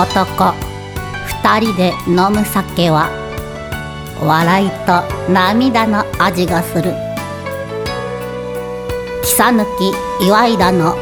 [0.00, 0.54] 男。
[1.42, 3.10] 二人で飲む酒は
[4.24, 6.94] 笑いと涙の味がする。
[9.22, 9.66] 草抜
[10.18, 10.96] き岩井田の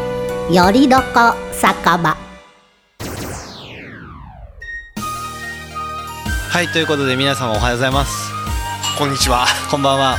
[0.50, 1.04] よりどこ
[1.52, 2.16] 酒場。
[6.50, 8.32] はいということで皆様おはようございます。
[8.98, 9.46] こんにちは。
[9.70, 10.16] こんばんは。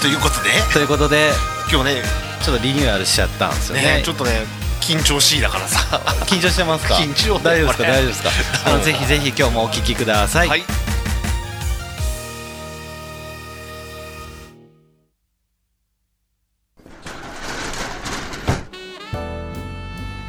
[0.00, 1.32] ということで、ということで
[1.70, 2.02] 今日ね、
[2.42, 3.98] ちょっとリニューアルしちゃったんですよね。
[3.98, 5.78] ね、ちょっとね、緊張しいだからさ。
[6.26, 6.94] 緊張してますか？
[6.96, 7.84] 緊張大丈夫ですか？
[7.84, 8.30] 大丈夫ですか？
[8.66, 10.62] あのぜひぜひ今日もお聞きください、はい。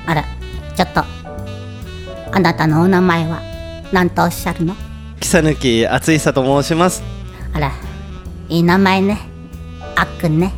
[0.06, 0.24] あら
[0.76, 1.04] ちょっと。
[2.32, 3.42] あなたのお名前は
[3.92, 4.76] 何とおっしゃるの？
[5.20, 7.02] 草抜厚久と申します。
[7.54, 7.72] あら
[8.50, 9.20] いい名前ね。
[9.96, 10.54] あっくんね。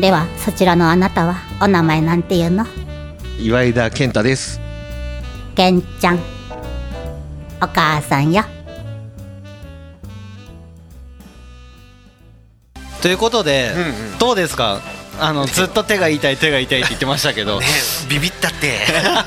[0.00, 1.47] ではそちらのあなたは？
[1.60, 2.66] お名前なんていうの？
[3.40, 4.60] 岩井田健太です。
[5.56, 6.18] けんちゃん。
[7.60, 8.44] お母さんよ。
[13.02, 13.80] ということで、うん
[14.12, 14.18] うん。
[14.18, 14.80] どうですか？
[15.20, 17.58] あのずっと手が痛い手が痛いって言ってましたけど。
[17.58, 17.66] ね、
[18.08, 18.78] ビビったって。
[19.02, 19.22] な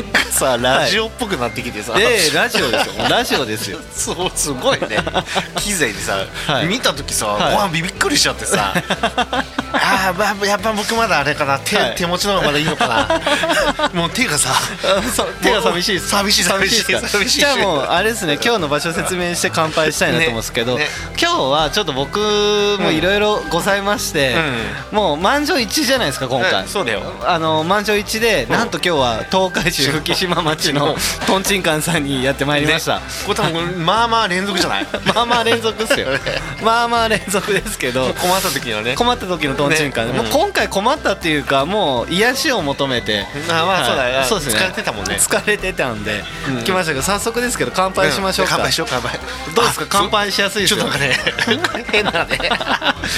[0.00, 1.92] んかさ、ラジオっぽくなってきてさ。
[1.98, 2.94] ええラジオですよ。
[3.10, 3.78] ラジオですよ。
[3.92, 4.96] そうすごいね。
[5.60, 6.16] 機材でさ、
[6.46, 6.66] はい。
[6.66, 7.54] 見た時さ、はい。
[7.54, 8.72] わあびっくりしちゃってさ
[10.16, 11.58] まあ、やっぱ僕まだあれかな。
[11.58, 11.94] 手,、はい。
[11.96, 13.88] 手持ちの方がまだいいのかな。
[13.94, 14.50] もう手がさ
[15.42, 20.90] 手が寂しい寂しい寂しい寂しいじゃあもうあれですね今日の場所説明して乾杯したいなと思うんですけど、ねね。
[21.20, 22.18] 今日はちょっと僕
[22.80, 24.34] もいろいろございまして、
[24.90, 27.02] もう満場一致じゃないですか今回、うんそうだよ。
[27.24, 30.96] あの満場一致でなんと今日は東海市 福島町の
[31.26, 31.42] とん。
[31.44, 33.02] ちんかんさんにやってまいりました、ね。
[33.26, 34.86] これ多分まあまあ連続じゃない？
[35.14, 36.00] まあまあ連続です。
[36.00, 36.08] よ
[36.62, 38.94] まあまあ連続ですけど困った時にはね。
[38.94, 40.24] 困った時のとんちんかん、ねうん。
[40.24, 43.26] もう今回困ったっていうかもう癒しを求めて。
[43.48, 44.60] あまあそうだよ、そうですね。
[44.60, 45.16] 疲れてたもんね。
[45.16, 46.64] 疲れてたんで、うん。
[46.64, 48.56] 来ましたけど早速ですけど乾杯しましょうか、ん。
[48.58, 49.18] 乾杯しよう乾杯。
[49.54, 49.84] どうですか？
[49.84, 51.16] あ乾杯しやすいですよちょっとなんか
[51.78, 51.84] ね。
[51.92, 52.38] 変なね。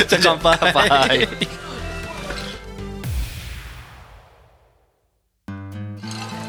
[0.09, 1.29] じゃあ乾杯乾杯。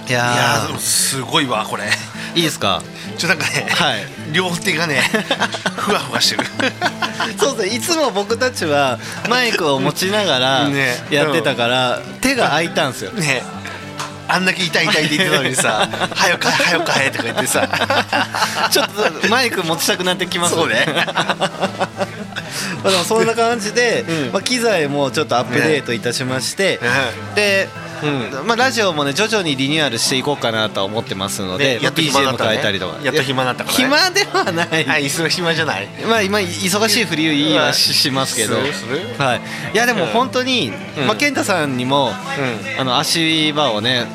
[0.09, 1.84] いやすごいわこれ
[2.38, 2.81] いいですか？
[3.18, 4.06] ちょなんかね、はい。
[4.31, 5.02] 両手がね
[5.75, 6.44] ふわふわしてる。
[7.40, 10.97] そうですねいつも僕たちはマイクを持ちながらね。
[11.09, 13.12] やってたから、手が空いたんですよ。
[13.12, 13.44] ね。
[14.30, 17.68] あんだけ痛い痛いって言ってたのにさ「はよかえはよかえ」とか言ってさ。
[18.70, 18.90] ちょっ
[19.22, 20.86] とマイク持ちたくなってきますそうね。
[22.84, 24.31] まあでもそんな感じで、うん。
[24.34, 26.80] まあ、機材もちょっとアップデートいたしまして、
[27.36, 27.70] で、
[28.03, 28.47] うん。
[28.47, 33.06] まあ、ラジオもね徐々にリニューアルしていこうかなとは思ってますので、ねやっと暇にな BGM ったね。
[33.06, 33.84] やっと暇になったからね。
[33.84, 35.88] 暇ではない、 はい忙暇じゃない。
[36.08, 38.58] まあ今忙しいふりはししますけど。
[38.58, 39.41] はい、
[39.74, 41.08] いやでも本当に、うん。
[41.08, 42.13] まあ、健太さんにも、う
[42.80, 44.06] あの足場をね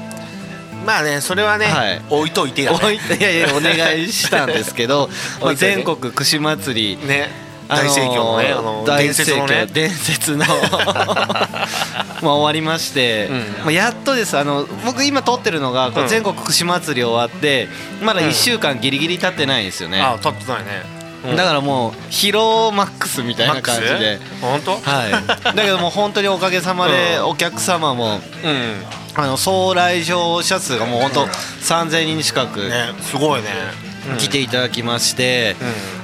[0.84, 2.02] まあねそれはね、はい。
[2.10, 2.78] 置いといてやね。
[2.78, 5.08] 置いやいやお願いしたんですけど、
[5.40, 7.30] まあ、全国串祭りね。
[7.30, 9.54] あのー大盛況のねあの大伝説のね。
[9.54, 10.44] 盛況伝説の。
[12.22, 13.38] まあ終わりまして、うん。
[13.38, 14.38] まあ、やっとです。
[14.38, 16.08] あの僕今撮ってるのがこううん。
[16.08, 17.68] 全国串祭り終わって
[18.02, 20.82] まだ1週間ギリギリ経ってないんですよね、あ立ってないね、
[21.24, 21.36] うん。
[21.36, 24.20] だからもう疲労マックスみたいな感じで。
[24.40, 24.72] 本当？
[24.72, 24.78] は
[25.08, 25.56] い。
[25.56, 27.24] だけどもう本当におかげさまでうん。
[27.26, 28.84] お客様もうん。
[29.14, 32.60] あの総来場者数がもう本当3000人近く。
[32.68, 33.48] ねすごいね、
[33.86, 35.56] うん来ていただきまして、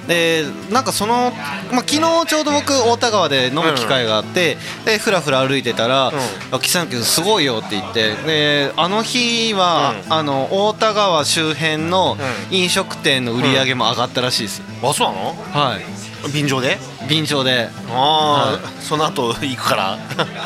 [0.06, 1.32] うでなんかその、
[1.70, 6.12] まあ、昨日ちょうど僕太田川で飲む機会があって、でふらふら歩いてたら
[6.50, 10.12] 「あ木さんすごいよ」って言ってであの日は、うん。
[10.12, 12.16] あの太田川周辺の
[12.50, 15.36] う飲食店の売り上げも上がったらしいです、あそうなの？
[15.53, 15.84] はい
[16.32, 16.78] 便乗で？
[17.09, 17.68] 便乗で。
[17.91, 19.98] ああ、はその後行くから？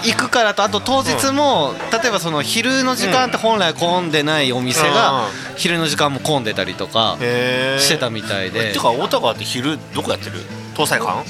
[0.04, 7.16] 行くからとあと当日も、例えばその昼の時間って本来混んでないお店が、昼の時間も混んでたりとか
[7.78, 8.72] してたみたいで。
[8.72, 10.40] てか大田川って昼どこやってる？
[10.74, 11.24] 東西館？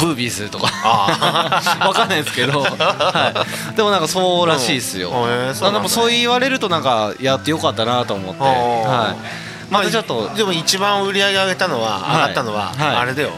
[0.00, 0.68] ブービーズとか。
[0.82, 5.14] あ わかんないですけど、はい、でもなんかそうらしいですよ、うん。
[5.14, 12.96] へーでもそう言われるとなんかやってよかったなと思って、はい、またちょっとでも一番売り上げ上げたのは、はい上がったのは、はい。
[12.96, 13.30] あれだよ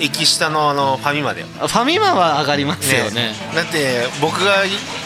[0.00, 3.34] 駅下のあのファミマだよファミマは上がりますよね。
[3.54, 4.64] だって僕が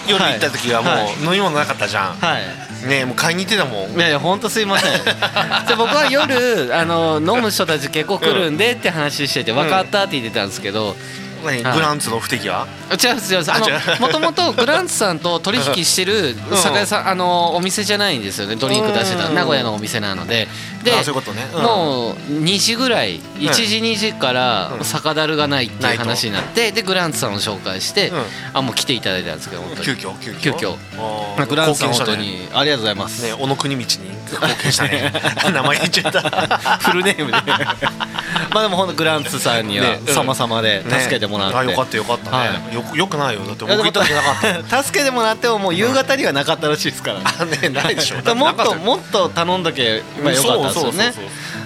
[0.09, 1.25] 夜行った時はもう、はい。
[1.25, 2.89] 飲み物なかったじゃん、はい。
[2.89, 3.91] ねもう買いに行ってたもん。
[3.93, 4.93] いやいや本当すいません。
[5.67, 10.97] で僕は夜あの飲む人たち結構来るんでって話してて分かったって言ってたんですけど、
[11.47, 11.63] 何？
[11.63, 11.75] はい。
[11.75, 13.45] グランツの不敵は違う違う。
[13.49, 13.61] あ
[14.01, 19.35] のもともとグランツさんと取引してるうん酒屋さんあのお店じゃないんですよねドリンク出してたうん。
[19.35, 20.49] 名古屋のお店なので。
[20.85, 21.49] でういうことね。
[21.55, 21.63] うん。
[21.63, 24.85] もう2時ぐらい1時2時からうん。
[24.85, 28.23] 酒だるがないってないう話になってでグランツさんを紹介してうん。
[28.55, 29.85] あもう来ていただいたんですけど本当に。
[29.85, 30.41] 急遽急遽。
[30.41, 31.47] 急遽。
[31.47, 32.49] グランツさん本当に。
[32.53, 33.23] ありがとうございます。
[33.25, 35.13] ね小野国道に貢献したね。
[35.53, 36.21] 名前言っちゃった。
[36.79, 37.39] フルネームで。
[38.53, 40.15] まあでも本当グランツさんにはねうん。
[40.15, 42.75] 様々で助けてもらって、ねあよかったよかったね、はい。
[42.75, 43.41] よくよくないよ。
[43.41, 47.19] だって僕行った時なかった助けてもらってももう夕方にはなかったらしいですから。
[47.21, 48.35] ねあねないでしょ。
[48.35, 51.13] もっとっもっと頼んどけばよかったですよね。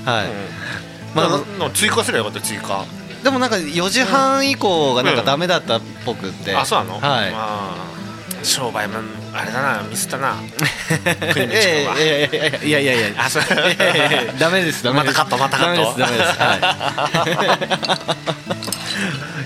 [0.05, 0.27] はい。
[1.15, 1.29] まあ
[1.59, 2.85] まあ、追加すればよかった追加。
[3.25, 6.95] でもなんか4時半以降がなんかダメだったっぽくって、あそうなの？
[6.95, 7.75] はい、ま
[8.43, 9.01] あ商売も
[9.33, 10.37] あれだなミスったな。
[11.33, 11.99] 国い道君は。
[11.99, 13.25] やいやいやいやいやいやいや。
[13.25, 13.43] あそう。
[13.43, 15.13] いやいやいやダメですダメです。
[15.13, 16.73] またカットまたカットダメですダメです
[17.23, 17.27] は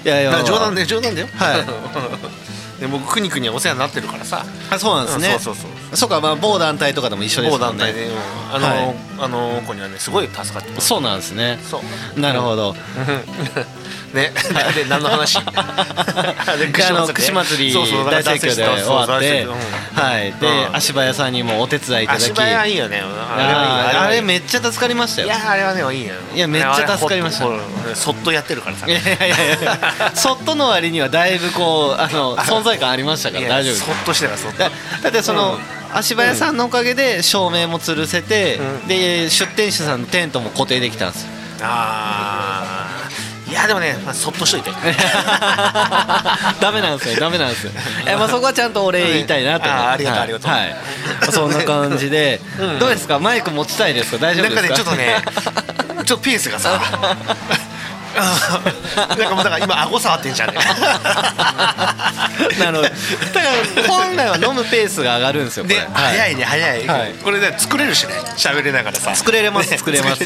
[0.03, 0.05] い。
[0.09, 0.31] いやいや。
[0.31, 1.29] まあ冗談だよ冗談だよ。
[1.37, 1.65] はい。
[2.81, 4.45] で僕国君にはお世話になってるからさ。
[4.71, 5.97] あそうなんですね、そうそうそう。
[5.97, 7.85] そうかまあ某団体とかでも一緒です某もんね。
[7.85, 8.15] 団体で、うん。
[8.53, 8.95] あの、はい。
[9.21, 10.89] あの子にはねすごい助かってます。
[10.89, 11.59] そうなんですね。
[11.71, 11.81] そ
[12.17, 12.21] う。
[12.21, 12.75] なるほど、
[14.15, 14.33] ね。
[14.75, 15.35] で何の話？
[15.45, 19.47] であの串祭り大盛況で終わって、
[19.95, 20.77] はい、でうん。
[20.77, 22.23] 足早さんにもお手伝いいただき。
[22.23, 25.27] 足早いいよねあれめっちゃ助かりましたよ。
[25.27, 26.15] いやあれはねいいよ。
[26.35, 27.47] いやめっちゃ助かりました。
[27.95, 28.87] そっとやってるからさ。
[28.87, 29.29] いやいやい
[29.63, 30.13] や。
[30.15, 34.59] そっとの割にはだいぶこうあの 存在感ありましたから大丈夫そっとしてからそっと。
[34.59, 34.71] だ
[35.03, 35.97] だってその、うん。
[35.97, 38.89] 足早さんのおかげで照明も吊るせて、うん。
[38.89, 41.29] で出店者さんのテントも固定できたんですよ。
[41.63, 42.94] あー。
[42.94, 42.94] い
[43.55, 44.71] やでもね、まあ、そっとしといて。
[46.61, 47.73] ダメなんですよダメなんですよ。
[48.05, 49.69] いや まあそこはちゃんとお礼言いたいなと。
[49.69, 50.23] 思ってあーありがとうはい。
[50.23, 50.51] ありがとう。
[50.51, 50.71] はい。
[51.21, 52.79] まあそんな感じで、うん。
[52.79, 53.19] どうですか？
[53.19, 54.19] マイク持ちたいですか？
[54.19, 54.91] 大丈夫なんですか？
[54.91, 55.25] かねちょっ
[55.87, 56.81] とね ちょっとペースがさ
[58.15, 60.59] なんかもうだから今顎触ってんじゃんね。
[62.61, 62.83] なるほど。
[62.83, 62.97] だか
[63.83, 65.77] ら本来は飲むペースが上がるんですよこれ。
[65.77, 66.37] で、はい早い。
[66.37, 67.15] ね早い、はい。
[67.25, 68.15] これね作れるしね。
[68.37, 69.17] 喋れながらさ。
[69.17, 70.25] 作れれますね作れます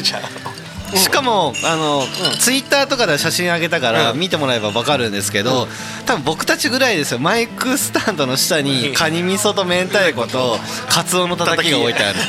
[0.95, 2.03] しかもあの、
[2.39, 4.19] ツイッターとかで写真上げたからうん。
[4.19, 5.67] 見てもらえば分かるんですけど、
[6.05, 7.19] 多分僕たちぐらいですよ。
[7.19, 10.57] マイクスタンドの下にカニ味噌と明太子と
[10.89, 12.19] カツオのたたきが置いてある。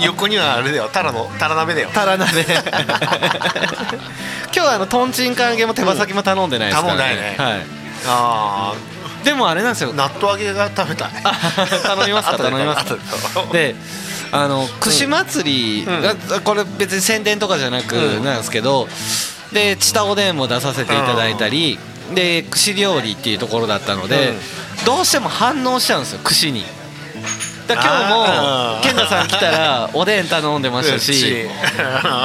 [0.04, 0.90] 横にはあれだよ。
[0.92, 1.90] タラのタラ鍋だよ。
[1.92, 2.44] タラ鍋。
[2.44, 2.62] 今
[4.52, 7.36] 日はあのトンチンカン揚げも手羽先も頼んでないですからね,、頼んでないね。
[7.38, 7.66] はい、
[8.06, 8.74] あ
[9.24, 9.90] でもあれなんですよ。
[9.90, 11.08] あ納豆揚げが食べたい。
[11.24, 11.32] あ
[11.82, 12.36] 頼みますか？
[12.38, 12.84] 頼みます
[13.52, 13.74] で
[14.34, 16.04] あの串祭り、うん。
[16.04, 18.24] あこれ別に宣伝とかじゃなくうん。
[18.24, 18.88] なんですけど、
[19.52, 21.78] でチタおでんも出させていただいたり、
[22.14, 24.32] で串料理っていうところだったので、
[24.84, 26.64] どうしても反応しちゃうんですよ串に。
[27.68, 31.48] だ今日も健太さん来たら おでん頼んでましたし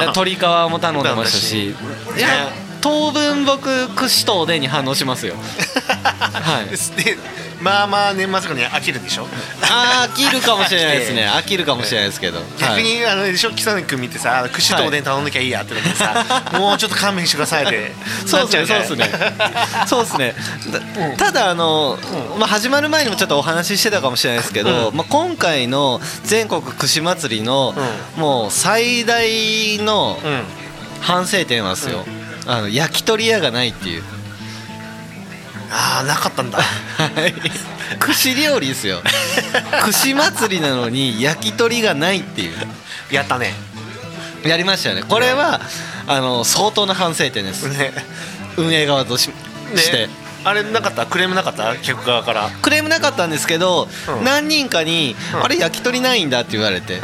[0.02, 1.68] 鶏皮も頼んでましたし。
[1.68, 1.76] い
[2.20, 5.36] や当分僕串とおでんに反応しますよ。
[5.36, 6.70] はい。
[7.04, 7.18] で
[7.62, 9.28] まあまあ年末に飽きるでしょ？
[9.64, 11.28] あー飽きるかもしれないですね。
[11.36, 12.42] 飽きるかもしれないですけど。
[12.58, 16.26] 逆にあのでしょ北野君見てさ串とおでん頼んなきゃいいやってなってさ、
[16.58, 17.92] もうちょっと勘弁してくださいって
[18.26, 19.20] そうですね、そうですね。
[19.88, 20.36] そうですね。
[21.18, 22.00] だただあの、
[22.38, 24.96] まあ始まる前にもちょっとお話ししてたかもしれないですけど、うん。
[24.96, 27.76] まあ今回の全国串祭りの、
[28.16, 30.44] もう最大のうん、うん
[31.02, 32.04] 反省点はですよ。
[32.52, 34.04] あの焼き鳥屋がないっていう。
[35.72, 36.58] ああなかったんだ。
[36.58, 37.34] はい。
[38.00, 39.02] 串料理ですよ。
[39.86, 42.54] 串祭りなのに焼き鳥がないっていう。
[43.12, 43.54] やったね。
[44.44, 45.04] やりましたよね。
[45.04, 45.62] これは
[46.08, 47.68] あの相当な反省点です。
[47.70, 47.94] ね。
[48.58, 49.30] 運営側とし
[49.76, 50.08] して。
[50.08, 50.10] ね
[50.46, 51.06] あれなかった？
[51.06, 51.76] クレームなかった？
[51.78, 52.50] 客側から。
[52.62, 54.24] クレームなかったんですけど、うん。
[54.24, 55.44] 何人かに、うん。
[55.44, 57.02] あれ焼き鳥ないんだって言われて、う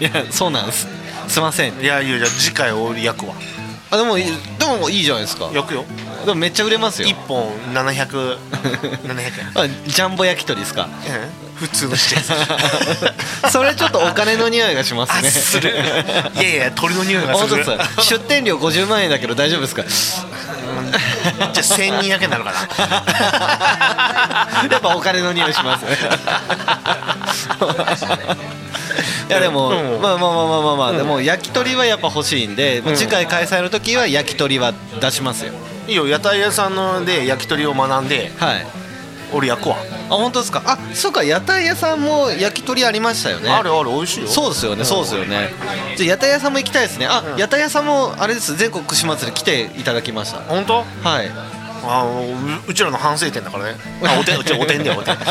[0.02, 0.86] いやそうなんです。
[1.28, 1.80] すいません。
[1.80, 3.34] いやいやじゃあ次回俺焼くわ
[3.92, 4.24] あでもいい
[4.58, 5.50] でもいいじゃないですか。
[5.52, 5.84] 焼くよ。
[6.24, 7.08] でもめっちゃ売れますよ。
[7.08, 8.38] 1本700700
[9.04, 9.52] 700 円。
[9.54, 10.84] あジャンボ焼き鳥ですか。
[10.84, 12.16] うん普通のして
[13.52, 15.70] それちょっとお金の匂いがしますあねする。
[16.34, 17.64] いやいや鳥の匂いがする。
[18.00, 19.84] 出店料50万円だけど大丈夫ですか？
[19.84, 22.58] じゃあ1200円なのかな。
[24.72, 25.84] やっぱお金の匂いします。
[25.84, 25.96] ねい
[29.32, 30.02] やでも、うん。
[30.02, 35.52] まあまあまあまあまあまあ、でも焼き鳥はやっぱ欲しいんで、まあ次回開催の時は焼き鳥は出しますよ。
[35.88, 36.06] いいよ。
[36.06, 38.66] 屋台屋さんので焼き鳥を学んではい。
[39.34, 39.76] 俺焼くわ、
[40.10, 40.62] あ本当ですか？
[40.66, 41.24] あそうか。
[41.24, 43.48] 屋台屋さんも焼き鳥ありましたよね。
[43.48, 44.28] あるある美味しいよ。
[44.28, 45.48] そうですよねそうですよね。
[45.96, 47.06] じゃあ屋台屋さんも行きたいですね。
[47.06, 48.54] あ、屋台屋さんもあれです。
[48.56, 50.40] 全国串祭り来ていただきました。
[50.40, 50.84] 本当？
[51.02, 51.30] はい
[51.84, 53.76] あううちらの反省点だからね。
[54.04, 55.14] あおてんうちおてんだよおてん。
[55.14, 55.22] あん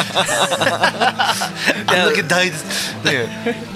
[1.88, 2.56] だけ大ね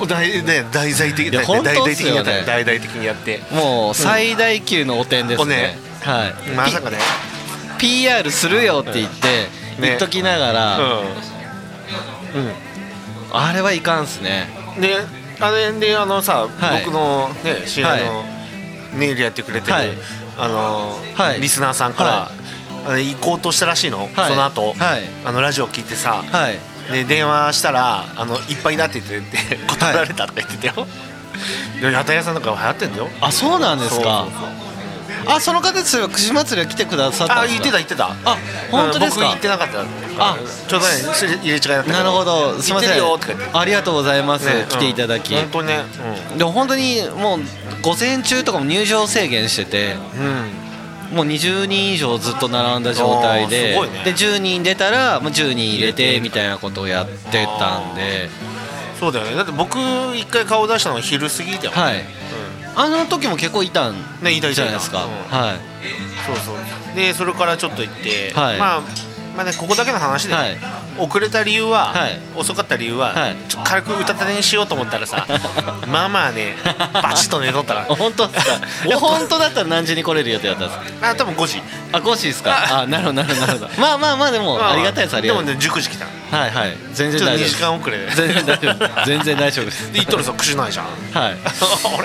[0.07, 3.41] 大ね大々的いや大的にやって大々的にやって。
[3.51, 5.77] もう最大級のお点ですね、おね。
[6.01, 6.33] はい。
[6.51, 6.97] まさかね。
[7.77, 9.49] PR するよって言ってね。
[9.81, 10.81] 言っときながら、う
[13.31, 14.47] あれはいかんっすね。
[14.77, 14.95] んで
[15.39, 16.83] あれであのさ、はい。
[16.85, 18.05] 僕のね知り合い。
[18.05, 18.23] の
[18.93, 19.89] ネイルやってくれてる、はい。
[20.37, 21.41] あの、はい。
[21.41, 22.31] リスナーさんから、
[22.85, 24.29] 行こうとしたらしいの、はい。
[24.29, 25.03] その後、はい。
[25.25, 26.59] あのラジオ聞いてさ、はい。
[26.91, 30.87] で電話したらあのいっぱいだって言ってて断られたって言ってたよ、
[31.81, 33.09] いや屋台屋さんなんか流行ってんだよ。
[33.21, 34.27] あそうなんですか？
[35.27, 38.09] あその方ですよ串祭りは来てくださったあ言ってた言ってた。
[38.23, 38.37] あ
[38.69, 39.25] 本当ですか？
[39.25, 39.81] 僕行ってなかった
[40.19, 40.37] あ
[40.67, 40.93] ちょうどね
[41.41, 42.61] 入れ違いだったけなるほど。
[42.61, 42.91] すいません。
[43.53, 45.83] ありがとうございます、ね来ていただき、うん本当にね
[46.37, 47.39] でも本当にもう
[47.81, 49.93] 午前中とかも入場制限してて。
[49.93, 50.64] うん、
[51.15, 56.59] もう20人以上ずっと並んだ状態でで10人出たらもう10人入れてみたいな。
[56.65, 58.29] ことをやってたんで。
[58.99, 59.35] そうだよね。
[59.35, 59.77] だって僕
[60.15, 61.99] 一回顔出したのは昼過ぎだよ、はい。
[61.99, 62.05] うん。
[62.79, 65.57] あの時も結構いたんじゃないですか、うんはい。
[66.25, 66.95] そうそう。
[66.95, 68.57] でそれからちょっと行って、はい。
[68.57, 68.81] まあ
[69.35, 70.57] まあねここだけの話で、はい。
[70.97, 72.19] 遅れた理由は、はい。
[72.35, 73.35] 遅かった理由は、はい。
[73.49, 75.27] ちょっと軽く歌たてにしようと思ったらさ
[75.91, 76.55] まあまあね
[76.93, 77.83] バチッと寝とったら。
[77.95, 78.27] 本当
[78.97, 81.09] 本当だったら何時に来れる予定だったんですか？
[81.09, 81.61] あ多分5時。
[81.91, 82.81] あ5時ですか？
[82.81, 82.87] あ。
[82.87, 83.69] なるほどなるほどなるほど。
[83.77, 85.45] まあまあまあでもありがたいですありがたい。
[85.45, 86.05] ででもね19時来た。
[86.37, 86.77] はいはい。
[86.93, 88.11] 全然ちょっと2大丈夫時間遅れで。
[88.15, 89.85] 全然大丈夫全然大丈夫です。
[89.87, 90.85] で言っとるさ口ないじゃん。
[90.85, 91.37] はい。
[91.43, 92.01] あ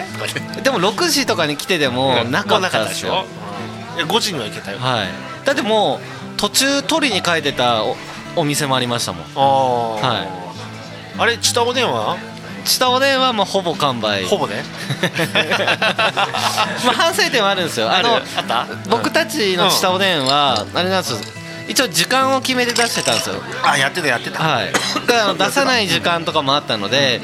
[0.57, 0.63] れ？
[0.63, 3.25] でも6時とかに来てでもなかったですよ。
[3.93, 3.99] うん。
[3.99, 4.79] いや5時には行けたよ。
[4.79, 5.09] はい。
[5.45, 7.97] だってもう途中取りに帰ってたお
[8.37, 9.27] お店もありましたもん。
[9.27, 10.29] ああはい。
[11.19, 12.17] あれ下おでんは
[12.65, 14.25] 下おでんはもうほぼ完売。
[14.25, 14.63] ほぼね。
[16.87, 17.91] まあ反省点はあるんですよ。
[17.93, 18.67] あのあった？
[18.89, 21.19] 僕たちの下おでんはあれなんですよ。
[21.69, 23.37] 一応時間を決めて出してたんですよ。
[23.63, 24.43] あやってたやってた。
[24.43, 24.73] はい。
[24.73, 27.21] だから 出さない時間とかもあったので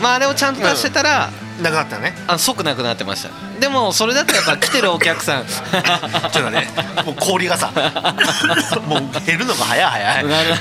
[0.00, 2.14] まああれをちゃんと出してたらなかったね。
[2.26, 3.30] あの即なくなってました。
[3.60, 5.44] でもそれだとやっぱ来てるお客さん。
[5.46, 6.68] ちょっとね
[7.04, 7.70] もう氷がさ
[8.86, 10.26] もう減るのが早い早い。
[10.26, 10.54] なる。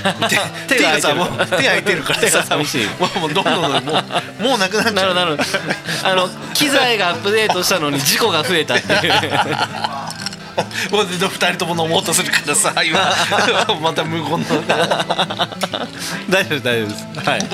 [0.68, 2.86] 手手がさもう手空いてるから手がさ寂しい。
[3.00, 4.04] もうもうどんどんも
[4.40, 5.14] うもうなくなっちゃう。
[5.14, 5.38] なる
[6.04, 9.14] あの機材がアップデートしたのに事故が増えたっていう。
[10.92, 13.00] もう二人とも飲もうとするからさ今。
[13.82, 14.46] また無言の。
[16.30, 17.30] 大丈夫大丈夫です。
[17.30, 17.40] はい。
[17.40, 17.48] ね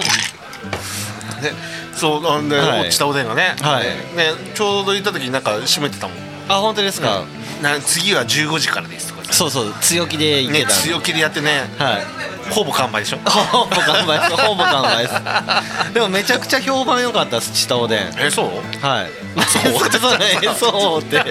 [1.95, 2.91] そうなんで、はい。
[2.91, 3.85] 下おでんがね,、はい。
[4.17, 6.17] ねちょうど行った時になんか閉めてたもん。
[6.47, 7.23] あ本当ですか、
[7.61, 9.33] な次は15時からですとかさ。
[9.33, 9.73] そうそう。
[9.81, 10.73] 強気でいけねたんで。
[10.75, 11.63] 強気でやってね。
[11.79, 12.05] はい。
[12.51, 13.17] ほぼ完売でしょ。
[13.27, 14.41] ほぼ完売です。
[14.43, 15.93] ほぼ完売です。
[15.95, 18.13] でもめちゃくちゃ評判良かったです下おでん。
[18.19, 18.85] えそう？
[18.85, 19.09] はい。
[19.47, 19.89] そう？
[19.99, 21.23] そうねそうって。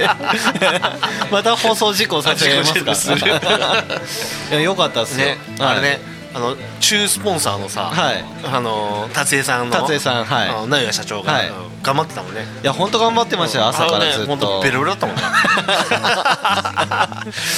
[1.31, 2.53] また放送事故させ
[2.83, 3.17] ますか？
[4.51, 8.25] いや良かったっすよ、ね、はいあれねあの中スポンサーのさ、はい。
[8.45, 10.69] あの達江さんの達江さんはい。
[10.69, 11.49] 名古社長が、はい。
[11.49, 12.47] うん頑張ってたもんね。
[12.63, 15.23] いや本当頑張ってましたよ朝からずっ本当とベロベロだったもんね。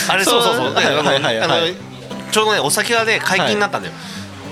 [0.08, 0.74] あれそうそうそう。
[0.74, 0.92] はいは
[1.30, 1.76] いはい
[2.32, 3.94] ちょうどねお酒がね解禁になったんだよ、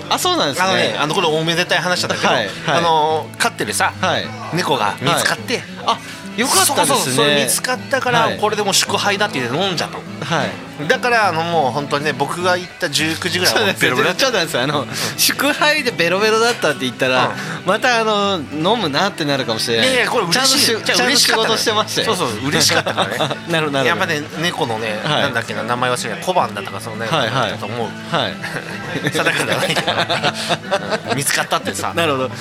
[0.09, 2.45] あそうなんですあのねねあのこれおめでたい話だったけど、はい。
[2.45, 2.77] はい。
[2.79, 4.25] あの飼ってるさ、はい。
[4.53, 5.99] 猫が見つかって、あ
[6.37, 7.15] よかったですね。
[7.15, 8.37] それ見つかったから、はい。
[8.37, 10.03] これでもう祝杯だって言って飲んじゃったの。
[10.03, 10.49] はい。
[10.89, 14.19] だからあのもう本当にね僕が行った19時ぐらいベロベロだった。
[14.19, 14.63] ちょっと待ってください。
[14.63, 14.85] あの
[15.17, 17.31] 祝杯でベロベロだったって言ったら、
[17.65, 18.39] またあの
[18.75, 19.87] 飲むなってなるかもしれない。
[19.87, 20.83] いやいやこれ嬉しい。
[20.83, 22.15] ちゃんと仕事してましたよ。
[22.15, 23.35] そうそう嬉しかったからね。
[23.49, 25.21] なるほどやっぱね猫のね、はい。
[25.21, 27.51] なんだっけな名前忘れない小判だったかそのね、はいはい。
[27.51, 28.33] だと思うはい。
[29.09, 29.91] 定かではないけど。
[31.11, 31.93] う ん見つかったってさ。
[31.95, 32.31] なるほど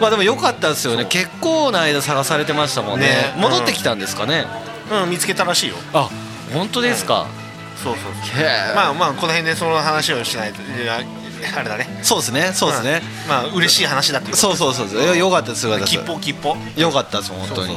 [0.00, 1.06] まあでも良かったですよね。
[1.06, 3.06] 結構な間探されてましたもんね。
[3.06, 3.34] ね。
[3.38, 4.46] 戻ってきたんですかね、
[4.90, 5.10] うん。
[5.10, 5.76] 見つけたらしいよ。
[5.92, 6.08] あ
[6.52, 7.26] 本当ですか、
[7.82, 8.74] そうそうそう。
[8.74, 10.60] まあまあこの辺でその話をしないと
[11.56, 12.00] あれだね。
[12.02, 12.52] そうですね。
[12.54, 13.28] そうですね、うん。
[13.28, 15.02] まあ嬉しい話だってそうそうそうそう。
[15.02, 15.66] いや良かったです。
[15.66, 15.98] よかったです。
[15.98, 17.68] 吉報吉報良かったです本当に。
[17.68, 17.76] そう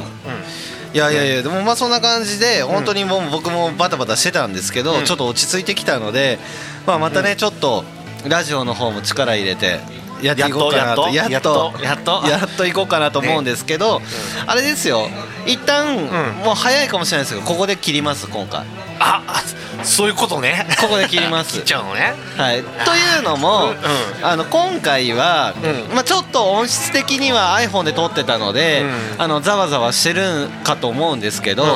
[0.92, 5.04] いやいやいやでもまあそんな感じで本当にもう僕もバタバタしてたんですけど、うん。
[5.04, 6.38] ちょっと落ち着いてきたので、
[6.86, 7.84] まあ、またねちょっと
[8.26, 9.80] ラジオの方も力入れて
[10.22, 12.22] やっていこうかなとやっとやっと。
[12.26, 14.00] やっと行こうかなと思うんですけど、
[14.46, 15.08] あれですよ。
[15.46, 16.44] 一旦、ん。
[16.44, 18.60] もう早いかもしれないですけどここで切ります今回。
[18.98, 19.42] ああ
[19.84, 20.66] そういうことね。
[20.80, 21.54] ここで切ります。
[21.54, 22.14] 切っちゃうのね。
[22.36, 24.26] はい、というのも、うん。
[24.26, 25.54] あの今回は、
[25.88, 25.94] うん。
[25.94, 28.82] まあ、ちょっと音質的には iPhone で撮ってたので、
[29.16, 29.22] うん。
[29.22, 31.66] あのざわざわしてるかと思うんですけど、う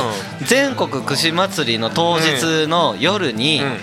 [0.45, 3.77] 全国串祭りの当日の夜に、うん。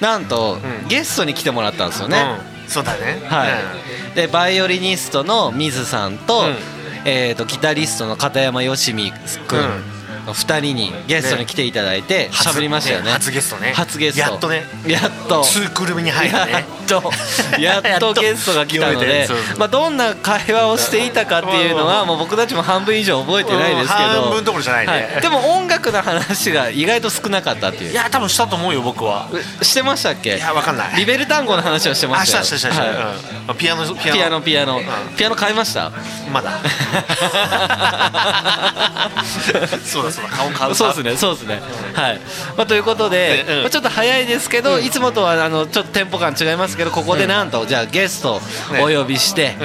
[0.00, 2.53] なんと、うんゲストに来てもらったんですよね。
[2.80, 3.20] うんそうだね。
[3.26, 4.16] はい。
[4.16, 6.56] でバイオリニストの水さんと,、うん。
[7.04, 9.56] えー、とギタリストの片山よしみく
[10.24, 13.10] ん、うん2人にゲストに来ていただいて喋りましたよね。
[13.10, 13.72] 初ゲストね。
[13.74, 14.20] 初ゲスト。
[14.20, 14.64] やっとね。
[14.86, 15.42] やっと。
[15.42, 16.52] ツークル目に入るやね
[16.84, 17.12] っと。
[17.60, 19.28] やっとゲストが来たので
[19.58, 24.22] まあどんな会話をしていたかっていうのはもう僕たちも半分以上覚えてないですけど。
[24.22, 24.92] 半分どころじゃないね。
[24.92, 25.22] はい。
[25.22, 27.92] でも音楽の話が意外と少なかったっていう。
[27.92, 29.28] いや多分したと思うよ僕は。
[29.62, 30.36] してましたっけ？
[30.36, 30.96] いやわかんない。
[30.96, 34.40] リベル単語の話はしてまあしたたしたしたした、ピアノピピアノ。
[34.40, 34.78] ピアノ。
[34.78, 35.16] うん。
[35.16, 35.92] ピアノ買いました？
[36.32, 36.58] まだ。
[39.84, 41.60] そうだそうだ顔買うそうですね、そうですね。
[41.94, 42.20] はい。
[42.56, 43.60] まあ、ということで、うん。
[43.62, 48.40] まあ、ちょっと早いですけど、いつもとはあのちょっとテンポ感違いますけど、ここでなんと、じゃあゲストを
[48.82, 49.56] お呼びして、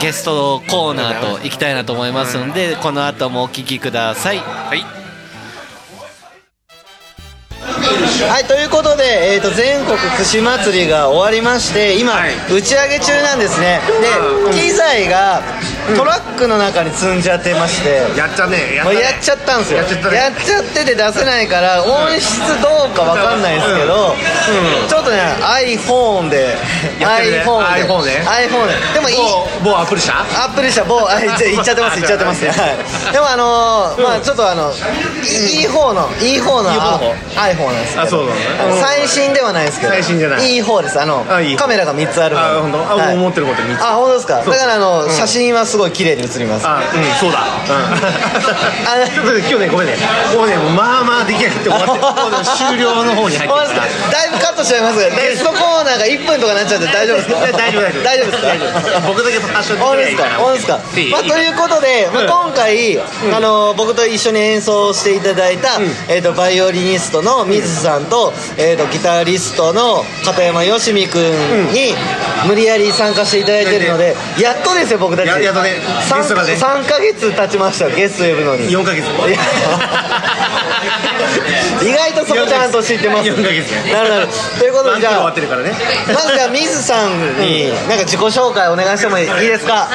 [0.00, 4.38] ゲストコーナーと行きたいなと思いますので、この後もお聞きください。
[4.38, 5.06] はい。
[8.28, 12.32] はいということで、えー、と全国串祭りが終わりまして今、はい。
[12.50, 13.80] 打ち上げ中なんですね。
[14.52, 15.42] で機材が
[15.94, 19.78] トラックの中に積んじゃってまして、やっちゃねやもうやっちゃったんですよ。
[19.78, 20.16] やっちゃったね。
[20.16, 24.14] やっちゃってて出せないから音質どうかわかんないですけど、
[24.88, 26.56] ちょっとね iPhone で。
[26.98, 28.20] iPhone で。
[28.24, 28.74] iPhone で。
[28.94, 29.16] でもいい。
[29.62, 30.12] 某某アップル社？
[30.12, 32.44] アップル社某あいっちゃいっちゃってますいっちゃってます。
[32.44, 33.12] ねはい。
[33.12, 38.02] でもあのーまあちょっとあのいいい方のいい方の iPhone なんですけど。
[38.02, 38.34] あそうな
[38.68, 39.92] の最新ではないですけど。
[39.92, 40.46] 最新じゃない。
[40.46, 41.00] いい方です。
[41.00, 41.24] あの
[41.56, 42.78] カメラが3つある方あ本当？
[42.78, 43.14] あはい。
[43.16, 43.82] 思ってること3つ。
[43.82, 44.38] あ本当ですか？
[44.38, 45.10] だからあのうん。
[45.10, 46.66] 写真はすごい綺麗に写ります。
[46.66, 47.38] あうんそうだ。
[47.40, 47.60] あ
[48.98, 49.10] うん。
[49.12, 49.96] ちょっとね今日ねごめんね。
[50.34, 57.40] もうねまあまあできなくて終わって終了の方に入ってる本当ですかだいぶカットしちゃいますがゲストコーナーが1分とかなっちゃって大丈夫ですか？
[57.52, 58.42] 大丈夫大丈夫。
[58.42, 59.00] 大丈夫ですか？
[59.06, 60.22] 僕だけ発症でき本当ですか？
[60.22, 60.80] ないから本当ですか？
[61.10, 65.78] まあ、ということで、まあ、今回、あの僕と一緒に演奏していただいた、
[66.08, 71.94] えー、とバイオリニストの水さんと,、えー、とギタリストの片山よしみくんに
[72.46, 75.28] 無理やり参加していただいてるので、やっとですよ僕たち。
[75.28, 75.80] ややっとねゲ
[76.22, 76.52] ストがね。
[76.54, 78.68] 3, ヶ月経ちましたゲスト呼ぶのに。
[78.68, 79.04] 4ヶ月。
[79.06, 79.08] い
[81.92, 83.28] や意外とそこちゃんと知ってます。
[83.28, 83.70] 4ヶ月。
[83.84, 84.26] ねなるほど
[84.58, 85.72] ということでじゃあわってるからね。
[86.12, 89.72] まずじゃあ水さんになんか自己紹介お願いしてもいいですか？
[89.74, 89.88] は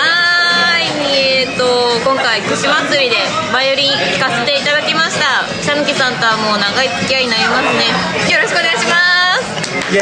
[0.80, 1.64] ーい、えー、と
[2.06, 3.18] 今回串祭りで
[3.54, 5.44] バイオリン弾かせていただきました。
[5.62, 7.88] シャヌキさんとはもう長い付き合いになりますね。
[8.34, 9.11] よろしくお願いします
[9.92, 10.02] イエー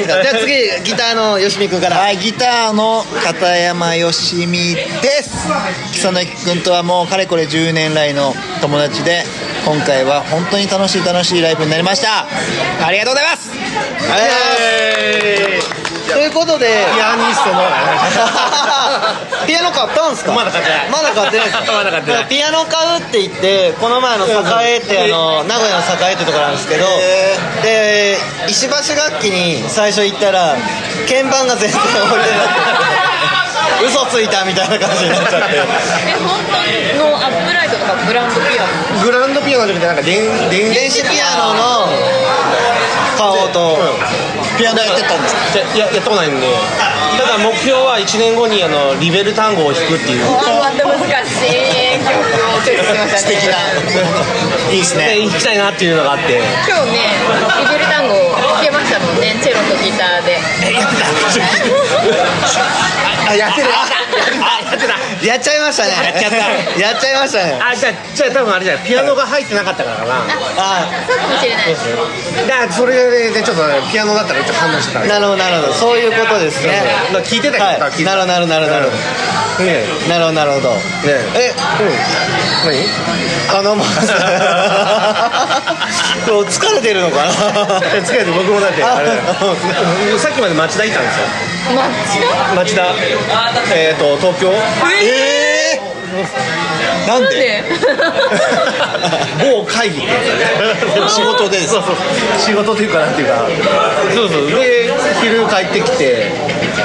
[0.00, 0.52] えーじゃあ次
[0.82, 1.98] ギターのよしみくんから。
[1.98, 5.46] はい、ギターの片山よしみです。
[5.92, 9.22] 草野君とはもうかれこれ10年来の友達で
[9.64, 12.26] 今回は本当に楽しい楽しいライブになりました。
[12.84, 13.52] ありがとうございます。
[14.18, 15.87] えーとい
[16.26, 16.86] うことで。
[16.94, 17.60] ピアニストの。
[19.46, 20.32] ピアノ買ったんですか？
[20.32, 20.88] まだ買ってない。
[20.90, 21.46] まだ買ってない。
[21.46, 22.24] ですかまだ買ってない。
[22.26, 26.86] ピアノ買うって言ってこの前の栄ってあの名古屋の栄ってところなんですけど
[27.62, 28.18] で
[28.48, 30.54] 石橋楽器に最初行ったら
[31.08, 32.24] 鍵盤が全然置いてなく
[33.80, 35.56] て 嘘ついたみたいな感じになっちゃって。
[35.56, 35.62] え
[36.18, 36.36] 本
[36.98, 39.02] 当のアップライトとかグランドピアノ？
[39.04, 41.88] グランドピアノじゃなくてなんか電電電子ピアノの
[43.18, 43.76] 顔と
[44.56, 45.40] ピアノやってたんですか？
[45.74, 46.46] いややったことないんで。
[47.18, 50.24] ただ目標は1年後にあのリベル単語を弾くっていう。
[50.24, 50.28] あ
[50.62, 53.18] また難しい曲をチョイスしましたね。
[53.18, 53.58] 素敵な。
[54.70, 56.38] いいですでね弾きたいなっていうのがあって。
[56.38, 56.46] 今
[56.86, 57.18] 日ね
[57.58, 59.34] リベル単語弾けましたもんね。
[59.42, 60.38] チェロとギターで。
[63.28, 63.68] あやってる
[65.24, 65.92] やっちゃいましたね。
[65.92, 66.36] やっちゃった。
[66.80, 67.58] やっちゃいましたね。
[67.60, 68.84] あじゃあじゃあ多分あれじゃない。
[68.86, 70.14] ピアノが入ってなかったからかな。
[70.56, 71.74] あそうかもしれない。
[72.48, 75.74] だからそれでちょっとピアノだったらちょっと反応してたなるほどなるほど。
[75.74, 76.82] そういうことですね。
[77.12, 77.92] まあ聞いてたよはい。
[77.92, 78.96] 聞いてたなるほどなるほどなるほど。
[79.64, 80.70] ねなるほどなるほど。
[80.74, 80.80] ね
[81.34, 81.54] え。
[82.64, 83.58] 何？
[83.58, 83.90] あのまず
[86.28, 87.32] 今日疲れてるのかな？
[88.02, 89.00] 疲れて僕もだってあ。
[89.02, 89.08] れ。
[89.10, 89.34] あ
[90.18, 91.26] さっきまで町田行ったんですよ。
[91.74, 92.54] 町田？
[92.54, 92.94] 町田。
[93.74, 94.50] えっ、と東京？
[95.02, 97.36] えー、なんで？
[97.36, 97.62] で？
[99.40, 99.98] 某会議。
[99.98, 100.26] ってやつ
[100.96, 101.96] だね仕事でそうそう。
[102.38, 103.46] 仕事というかなんていうか。
[104.14, 104.46] そうそう。
[104.50, 106.06] で昼帰ってきて。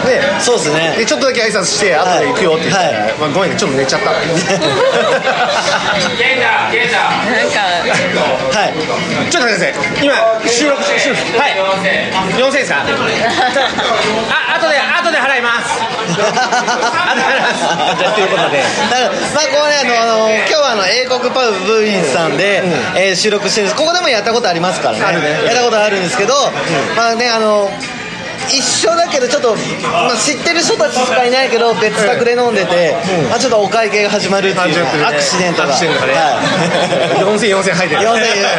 [0.06, 0.96] でそうですね。
[0.98, 3.14] でちょっとだけ挨拶して後で行くよって言ったら、はい。
[3.20, 4.12] まあ、ごめんねちょっと寝ちゃった。
[4.12, 4.26] なんか
[8.60, 8.74] はい。
[9.32, 9.74] ちょっと待ってください。
[10.02, 10.14] 今
[10.48, 11.22] 収録収録。
[11.40, 11.52] はい。
[12.38, 12.94] 4000ですかあ後
[14.74, 15.70] で後で払います。
[15.78, 18.58] 後で払いますじゃあということで。
[18.58, 22.64] だからまあこれねあの今日はあの英国パブブーインさんで、
[22.98, 23.80] えー収録してるんです。
[23.80, 25.04] ここでもやったことありますからね。
[25.46, 26.34] やったことあるんですけど、
[26.96, 27.70] まあねあの
[28.50, 32.96] 一緒だけどちょっと、まあ、知ってる人たちしかいないけど別宅で飲んでて、
[33.34, 35.68] あちょっとお会計が始まるっていうねアクシデントが。
[35.68, 35.74] ね。
[35.74, 37.24] はい。
[37.24, 38.02] 4000 4000入ってる。
[38.02, 38.16] 4000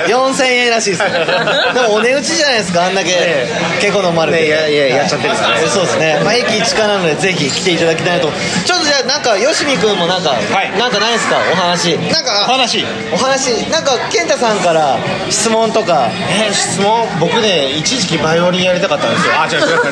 [0.08, 1.02] 円4000円らしいです
[1.74, 3.48] でもお値打ちじゃないですかあんだけえ。
[3.80, 5.66] 結構飲まれてねいやいややっちゃってるからね。
[5.68, 8.30] そうですね、まあ、駅近なのでぜひ来ていただきたいなと。
[8.64, 10.78] ちょっとじゃあなんかよしみくんもなんか、い。
[10.78, 11.36] なんかないですか？
[11.52, 11.96] お話。
[11.98, 12.84] なんかお話。
[13.12, 13.50] お話。
[13.70, 14.96] なんか健太さんから
[15.30, 16.08] 質問とか。
[16.30, 17.06] えー質問？
[17.20, 19.32] 僕ね一時期バイオリンやりたかったんですよ。
[19.40, 19.88] あ違うタ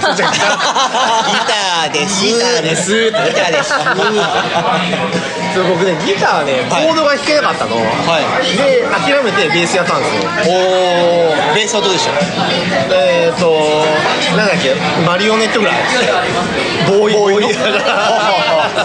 [1.89, 2.25] ーです。
[2.25, 2.93] ギターです。
[2.93, 3.69] ってギターです。
[5.55, 7.83] そう僕ねギターねコードが弾けなかったの、は
[8.21, 8.57] い。
[8.57, 10.23] で諦めてベースやったんですよ。
[10.49, 10.51] お
[11.53, 12.13] おベースはどうでした？
[12.95, 13.53] えっ、ー、と
[14.37, 14.75] なんだっけ？
[15.07, 15.77] マリオネットぐらい。
[16.89, 17.15] ボーイ。
[17.15, 17.57] ボーイ。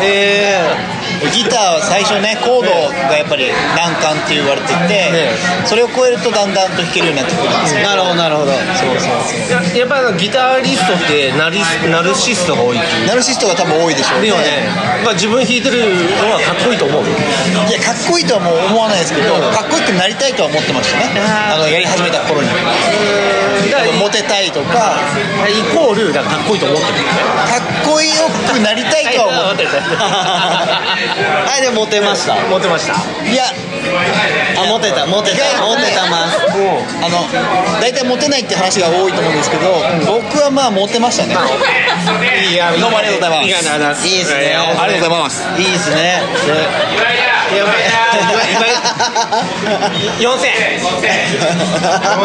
[0.02, 0.76] え
[1.34, 2.71] ギターは最初ねコード
[3.10, 5.34] がやっぱり難関って言われてて、ね。
[5.65, 7.75] それを超えるとだんだんと弾けるようになってくるんです。
[7.75, 8.51] ー、よなるほどなるほど。
[8.51, 13.08] やっぱりギタリストってナリスナルシストが多いっていう。
[13.08, 14.27] ナルシストが多分多いでしょうね。
[14.27, 14.69] でもね、
[15.03, 15.82] まあ、自分弾いてる
[16.21, 17.03] のはかっこいいと思う。
[17.03, 21.10] いやかっこいいとはもう思わないですけどかっこよくなりたいとは思ってましたね。
[21.17, 22.47] あのやり始めた頃に。
[22.47, 24.99] だからモテたいとか。
[25.47, 27.06] イコールだかっこいいと思ってる。
[27.47, 29.69] かっこよくなりたいとは思ってる
[31.48, 32.36] はいでモテました？
[32.36, 32.93] 思ってました。
[33.30, 33.46] いや
[34.58, 35.62] あモテたモテた。
[35.62, 36.38] モテたます。
[37.02, 37.28] あの
[37.82, 41.36] 大体モテないって話が多いと思うんですけど、僕はまあモテましたね。
[42.52, 44.08] いやどうもありがとうございます。
[44.08, 44.34] いいいです。
[44.38, 44.50] ね。
[44.52, 45.43] やありがとうございます。
[45.58, 46.22] いいですね
[47.54, 47.58] い。
[47.58, 48.68] や今
[50.20, 50.90] 4000円ご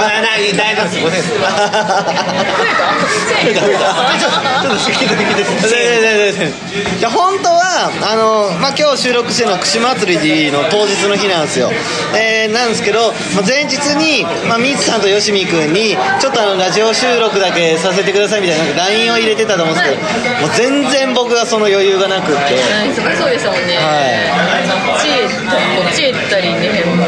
[0.01, 1.47] めんない大丈夫です5000
[3.41, 3.79] 円ですちょ
[4.69, 11.71] っと好き好きですじゃあ本当はあの、まあ、今日収録してるのは串祭りの当日の日なんですよ、
[12.15, 22.59] えーなんですけど、まあ、前日に、まあ、ミツさんとよしみくんにちょっとあのラジオ収録だけさせてくださいみたいななんか LINE を入れてたと思うんですけど、もう全然僕がその余裕がなくって
[22.91, 24.03] 忙しそうでしたもんね、は
[24.87, 26.85] こっちへこっちへ行ったりね。
[26.85, 26.98] もう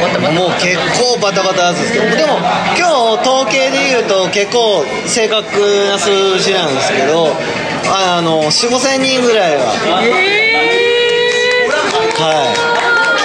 [0.00, 2.04] バタバタもう結構バタバタなんですけど。
[2.16, 2.38] でも
[2.76, 5.44] 今日統計で言うと結構正確
[5.90, 7.34] な数字なんですけど
[7.90, 10.08] あの4 5千人ぐらいははい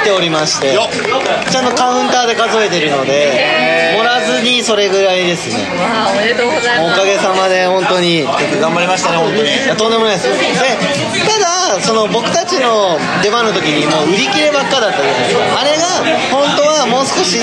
[0.01, 0.77] 来ておりまして。
[1.49, 5.63] ちゃんとカウンターで数えてるので盛らずにそれぐらいですね。
[5.79, 6.99] わあおめでとうございます。
[6.99, 8.23] おかげさまで本当に。
[8.59, 9.49] 頑張りましたね本当に。
[9.77, 10.27] とんでもないです。
[10.27, 10.35] で
[11.81, 15.93] その僕たちの出番の時にもう売り切ればっかだったじゃないですかあれが
[16.29, 17.39] 本当はもう少し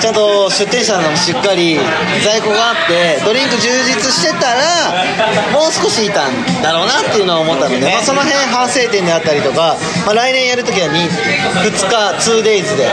[0.00, 1.78] ちゃんと出店者のもしっかり
[2.24, 9.76] 在庫があってドリンク充実してたらもう少しいたんだろうなっていうのは思ったので、まあ、その辺反省点であったりとか、
[10.06, 12.88] まあ、来年やる時は 2, 2日 2days で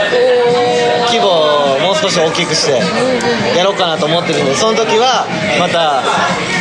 [1.08, 2.82] 規模をもう少し大きくして
[3.56, 5.26] やろうかなと思ってるのでその時は
[5.58, 6.02] また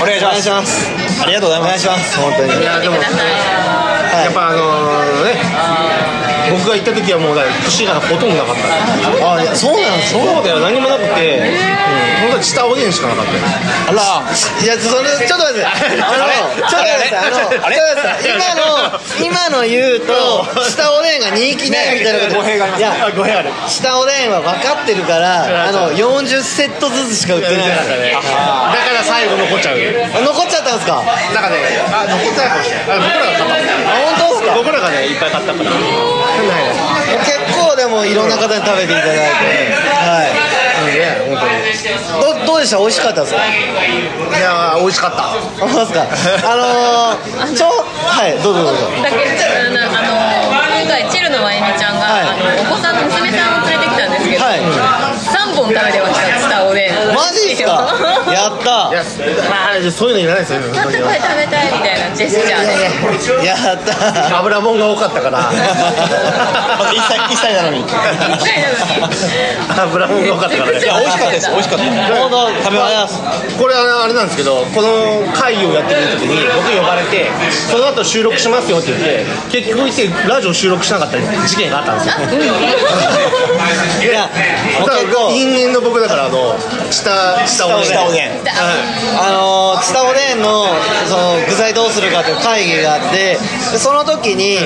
[0.01, 0.91] お願いします。
[1.21, 1.87] ありがとうございます。
[1.87, 2.19] お願いします。
[2.19, 5.41] 本当にいやっぱあのね
[6.55, 9.33] 僕が行った時はもうだ串がほとんどなかった。
[9.35, 10.59] あいやそうなんですよそうだよ。
[10.59, 13.39] 何もなくて、うん、本当に下おでんしかなかったよ。
[13.89, 14.63] あら。
[14.63, 15.65] いやそれちょっと待って。
[15.67, 16.31] あの
[16.69, 17.75] ちょっと待ってあのあれ？
[17.75, 18.63] ちょっと待って今の
[19.19, 22.79] 今の言うと下おでんが人気ないみたいなこと語弊があります。
[22.79, 23.51] いやあ語弊ある。
[23.67, 27.81] 下おでんは分かってるからあの40セットずつしか売ってないだか
[28.93, 29.77] ら最後残っちゃう。
[30.15, 31.03] あ残っちゃったんですか？
[31.33, 31.57] なんかね
[31.91, 32.85] あ残ってないかもしれない。
[32.87, 34.55] あ僕らが買ったあ本当ですか？
[34.55, 35.71] 僕らがねいっぱい買ったから
[36.45, 39.23] 結構でもいろんな方に食べていただいて。
[39.95, 40.33] はい。
[40.85, 42.77] ね本当にどどうでした？
[42.77, 43.41] 美味しかったですか？
[43.41, 43.49] い
[44.39, 45.33] や美味しかった。
[45.63, 46.05] 思いますか？
[46.45, 48.85] あのー、ちょはいどうぞどうぞ。
[49.01, 49.81] だけあの
[50.85, 52.29] 今回チルのまゆみちゃんが、はい。
[52.29, 54.61] あのお子さんの娘さんを連れてきたんですけど、はい。
[54.61, 56.34] 3本食べてました
[57.15, 57.87] マジですか？
[58.31, 58.89] やった。
[58.91, 59.03] いや
[59.49, 60.61] まあそういうのいらないですよ。
[60.73, 63.45] 食べたい食べたいみたいなジェスチャーで。
[63.45, 63.77] やっ
[64.29, 64.37] た。
[64.39, 65.39] 油もんが多かったから。
[66.93, 67.79] 一歳一歳なのに。
[67.79, 67.83] い
[69.77, 70.85] 油もんが多かったからね。
[70.85, 71.49] や美味しかったです。
[71.49, 73.19] 美味しかったちょうど食べます
[73.57, 77.29] これはあれなんですけどこの会議をやってる時に僕呼ばれて
[77.71, 82.13] その後収録しますよって言って結局行ってラジオ収録しなかった事件があったんですよ。
[84.03, 84.29] いや
[85.31, 86.55] 因縁の僕だからあの
[86.91, 87.85] 下下おでん。
[87.85, 88.29] 下おでん。
[89.17, 90.65] あのー、ツタおでんの
[91.07, 93.37] その具材どうするかという会議があって
[93.71, 94.57] でその時に、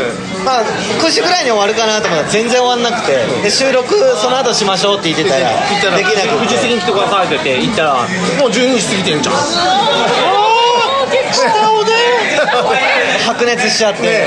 [0.45, 0.63] まあ
[1.01, 7.93] 9時ぐらいに終わるかなと思ったら全然終わんなくてで収録その後しましょうって言ってたら行ったらできなく富士て席に来てくださいって言って行ったら
[8.39, 9.35] もう12時過ぎてんじゃん
[13.29, 14.25] 白熱しちゃって、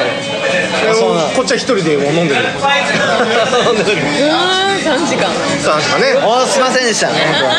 [0.95, 2.43] そうなんこっちは一人でもう飲んでる。
[2.43, 3.99] 飲んでる
[4.31, 5.27] あー3時間
[5.59, 6.15] さあしかね。
[6.23, 7.09] おすいませんでした。
[7.09, 7.53] 本当は。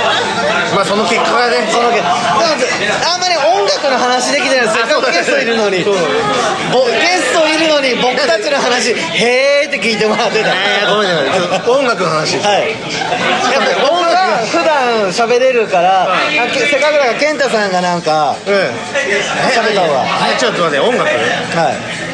[0.76, 1.68] まあその結果がね。
[1.68, 5.84] そのけでもあんまり音楽の話できてないせっかくゲストいるのに。
[5.84, 10.50] ぼゲストいるのに僕たちの話へーって聞いてもらってた。
[10.56, 12.40] えーごめんねちょっと音楽の話。
[12.40, 12.72] はい。
[12.72, 14.00] やっぱ僕
[14.40, 16.16] が普段喋れるからあ
[16.52, 20.06] けせっかくだから健太さんがなんかうん喋った方が。
[20.36, 21.10] えちょっと待って音楽？
[21.10, 22.13] はい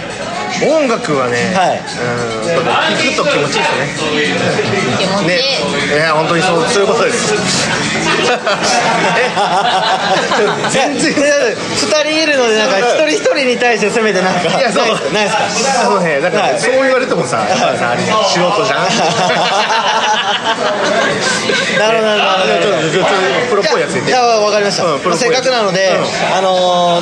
[0.68, 1.80] 音楽はねはい。
[1.80, 3.88] うんやっぱ聴くと気持ちいいですね。
[5.00, 5.40] 気持ちいい、ね。
[5.96, 7.34] いや本当にそうそういうことです。
[10.72, 11.16] 全然2
[12.02, 14.86] 人いるのでなんか一人一人に対して攻めてなんかいやそう。
[15.14, 15.88] ないですかないですか？
[15.88, 16.60] あのねだから、はい。
[16.60, 17.46] そう言われてもさあ
[17.96, 18.88] れ素人じゃん？
[21.80, 22.34] なるほどなるほど。
[23.50, 25.98] プロっぽいやついやわかりました、うんせっかくなので、
[26.36, 27.02] あの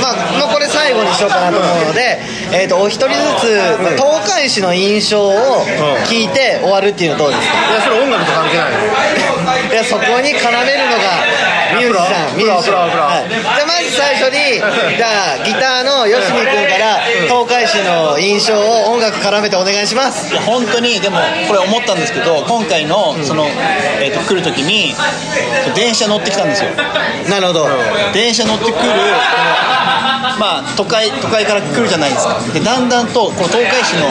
[0.00, 2.18] まあもうこれ最後にしようかなと思うので、
[2.52, 5.64] えー、とお一人ずつ、東海市の印象を
[6.06, 8.70] 聞いて終わるっていうのどうですか、いやそれ音楽と関係ない。
[8.72, 12.90] のいやそこに絡めるのがミュージシャンミュージシャン。
[12.90, 14.58] じゃあまず最初に
[14.96, 20.32] じゃあギターのよしみ君から東海市の印象を音楽絡めてお願いします。
[20.32, 23.46] いや本当にでもこれ思ったんですけど今回のその、
[24.00, 24.94] えー、と来る時に
[25.74, 26.70] 電車乗ってきたんですよ。
[27.28, 27.68] なるほど、
[28.12, 28.74] 電車乗ってくる
[30.38, 32.40] まあ都会都会から来るじゃないですか。
[32.52, 34.08] でだんだんとこの東海市の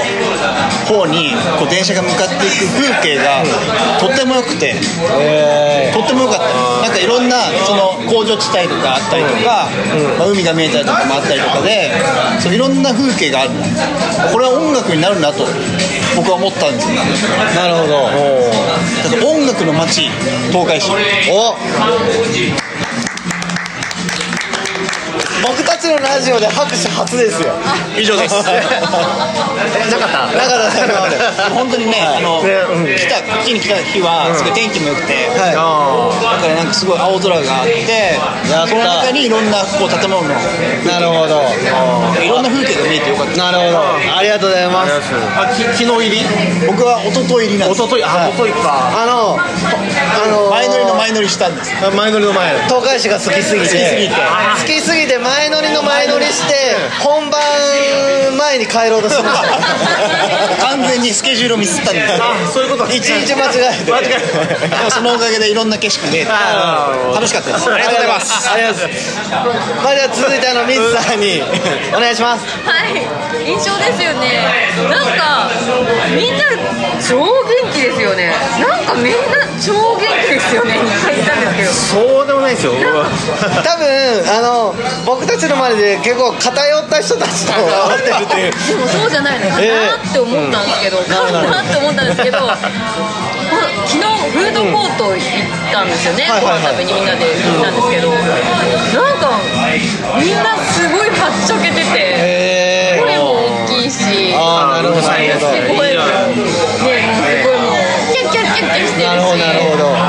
[0.86, 3.44] 方にこう電車が向かっていく風景が
[4.00, 4.76] とっても良くて。
[5.94, 6.46] とっても良かった。
[6.82, 9.68] なんかいろんなその工場地帯とかあったりとか、
[10.18, 11.92] まあ、海が見えたりとかもあったりとかで
[12.40, 13.52] そういろんな風景がある。
[14.32, 15.46] これは音楽になるなと
[16.16, 16.96] 僕は思ったんですよ。
[17.56, 18.10] なるほど。
[19.04, 20.10] だから音楽の街
[20.52, 20.92] 東海市。
[21.32, 21.56] お
[25.42, 27.54] 僕たちのラジオで拍手初ですよ。
[27.98, 28.36] 以上です。
[28.36, 28.60] なかっ
[30.12, 30.28] た？
[30.36, 31.18] なかった今まで
[31.56, 32.86] 本当にね、あの、ねうん。
[32.96, 35.14] 来た、こっちに来た日は、すごい天気も良くて。
[35.36, 35.56] はい。
[35.56, 38.20] だからなんかすごい青空があって
[38.68, 41.44] その中にいろんなこう建物のなるほど。
[42.22, 43.38] いろんな風景が見えてよかった。
[43.38, 43.84] なるほど。
[44.16, 44.92] ありがとうございます。
[45.36, 46.22] あき昨日入り？
[46.68, 49.04] 僕は一昨日入りなんです一昨日あ一昨日か。
[49.04, 49.48] あのあ
[50.28, 51.72] の前乗りの前乗りしたんです。
[51.86, 52.60] あ前乗りの前。
[52.68, 53.68] 東海市が好きすぎて。
[53.68, 54.16] 好きすぎて。
[54.16, 56.54] 好きすぎて前乗りの前乗りして
[57.04, 57.40] 本番
[58.38, 59.42] 前に帰ろうとしまし
[60.58, 63.92] た完全にスケジュールをミスったんですあそういうこと一日間違えて。
[63.92, 64.06] 間違
[64.66, 66.32] えでもそのおかげでいろんな景色見えて。
[66.32, 67.72] あ楽しかったです。
[67.72, 68.50] ありがとうございます。
[68.50, 69.84] ありがとうございます。
[69.84, 71.42] まあじゃあ続いてあの水さんに
[71.94, 72.46] お願いします。
[72.66, 73.06] はい。
[73.46, 74.70] 印象ですよね。
[74.90, 75.50] なんか
[76.16, 76.44] みんな
[77.06, 78.34] 超元気ですよね。
[78.60, 79.20] なんかみんな
[79.62, 80.80] 超元気ですよね。
[80.80, 82.74] 2回言ったんですけどそうでもないですよ
[83.64, 87.60] 多分あの僕たちの周りで結構偏った人たちって
[88.40, 88.52] いう。
[88.52, 89.62] でもそうじゃないのかな
[89.98, 91.08] って思ったんですけど、か
[91.48, 92.48] なって思ったんですけど、こ
[93.86, 95.22] 昨日フードコート行っ
[95.72, 99.40] たんですよね、ご飯食べにみんなで行ったんですけど、なんか
[100.20, 103.24] みんなすごいはっちゃけてて、へ声も
[103.66, 105.02] 大きいし、ああなるほど。
[105.02, 105.48] 声もね、す
[107.48, 107.82] ごいもう
[108.14, 110.09] キャッキャッキャッキャしてるし、なるほどなるほど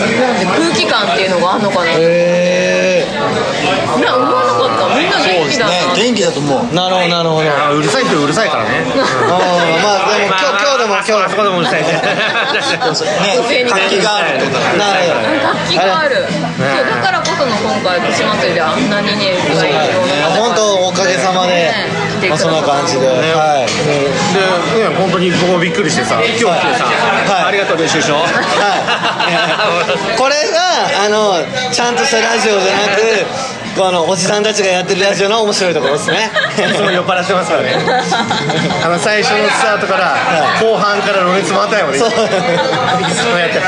[0.00, 1.90] なんで空気感っていうのがあるのかな。
[1.92, 3.06] へ
[4.00, 4.98] な思わなかった。
[4.98, 6.02] みんなそうです元気だな、ね。
[6.02, 6.66] 元気だと思う。
[6.70, 7.50] えなるほどなるほど。
[7.50, 8.70] あうるさい人うるさいからね。
[8.86, 8.98] あー
[9.82, 11.24] まあでも今日今日でも今日でも。
[11.24, 11.92] あそこでもうるさいね。
[11.92, 12.00] ね
[13.64, 14.58] 活気があるとか。
[14.74, 16.16] なるほど活気がある
[16.54, 19.78] そうだからこその今回串祭りであんなにねいろいろ
[20.38, 21.72] 本当おかげさまで、
[22.28, 23.66] まあ、そんな感じで、はい。
[24.76, 26.20] でね本当に僕もびっくりしてさ。
[26.22, 27.42] 今日来てさは。
[27.42, 27.44] い。
[27.46, 36.30] ありがとう練習しょはい、 これがあのちゃんとしたラジオじゃなくこのおじさんたちがやってるラジオの面白いところですね。
[36.54, 37.74] いつも酔っ払ってますからね。
[38.84, 40.14] あの最初のスタートから
[40.60, 42.08] 後半からろれつ回ったよねそう。
[42.08, 43.54] いつもやって。
[43.56, 43.60] る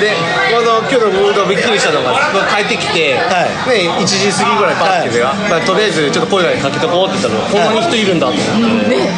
[0.00, 0.10] で
[0.50, 2.18] この今日のムードびっくりしたのが
[2.50, 8.38] 帰ってきて、はね、1時過ぎぐらいパッて来て、まあ、とりあえずちょっと声かけとこうって言ったらこんなに人いるんだって。
[8.38, 9.08] ね。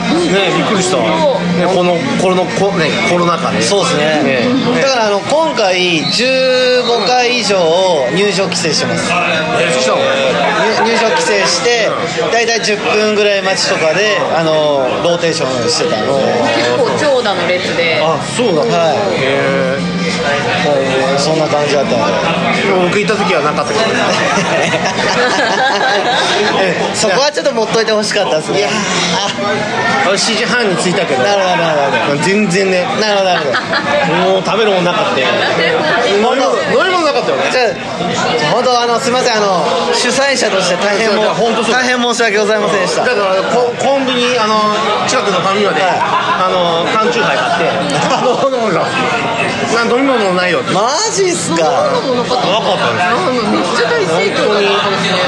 [0.56, 1.02] びっくりした、ね、
[1.74, 3.62] このこのこ、ね、コロナ禍で。
[3.62, 4.22] そうですね。
[4.22, 4.82] ね。
[4.82, 7.56] だからあの今回15回以上
[8.12, 9.10] 入場規制してます。
[9.10, 9.54] えそしたの入
[10.84, 11.88] 入場規制して
[12.32, 16.18] 大体10分ぐらい待ちとかであのローテーションしてたの。
[16.18, 16.24] で
[16.56, 18.00] 結構長蛇の列で。
[18.02, 18.62] あそうだ。
[18.62, 18.96] はい。
[19.22, 19.78] へ
[20.64, 20.72] も
[21.16, 21.96] うそんな感じだった。
[22.84, 23.84] 僕行った時はなかったけど。
[23.86, 23.92] ね
[26.94, 28.58] そこはちょっと持っといてほしかったですね。
[28.60, 28.68] いや
[30.06, 32.22] 7時半に着いたけどなるほどなるほど。
[32.22, 32.84] 全然ね。
[33.00, 33.56] なるほどなるほど。
[34.32, 35.26] もう食べるもんなかったよ。
[36.16, 36.56] 飲み物
[37.04, 37.42] なかったよね。
[37.50, 37.60] じゃ
[38.50, 43.04] あ本当あのすみませんあの主催者として大変大変申し訳ございませんでした。
[43.04, 44.56] だからココンビニあの
[45.06, 46.26] 近くのファミマで、はい。
[46.36, 47.72] あの缶チューハイ買って
[48.56, 50.72] 飲ん飲み物ないよって。
[50.72, 51.56] マジっすか。
[51.56, 51.84] なか
[52.74, 52.92] った。
[52.92, 53.52] です。
[53.52, 54.52] めっちゃ大盛況。
[54.52, 54.64] ない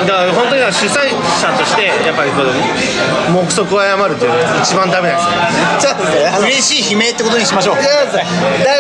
[0.07, 2.53] だから本当に主催者としてやっぱりこう
[3.33, 5.93] 目測を誤るっていうのが一番ダメなんですよ。
[6.45, 7.77] 嬉しい悲鳴ってことにしましょう。
[7.77, 8.15] 大丈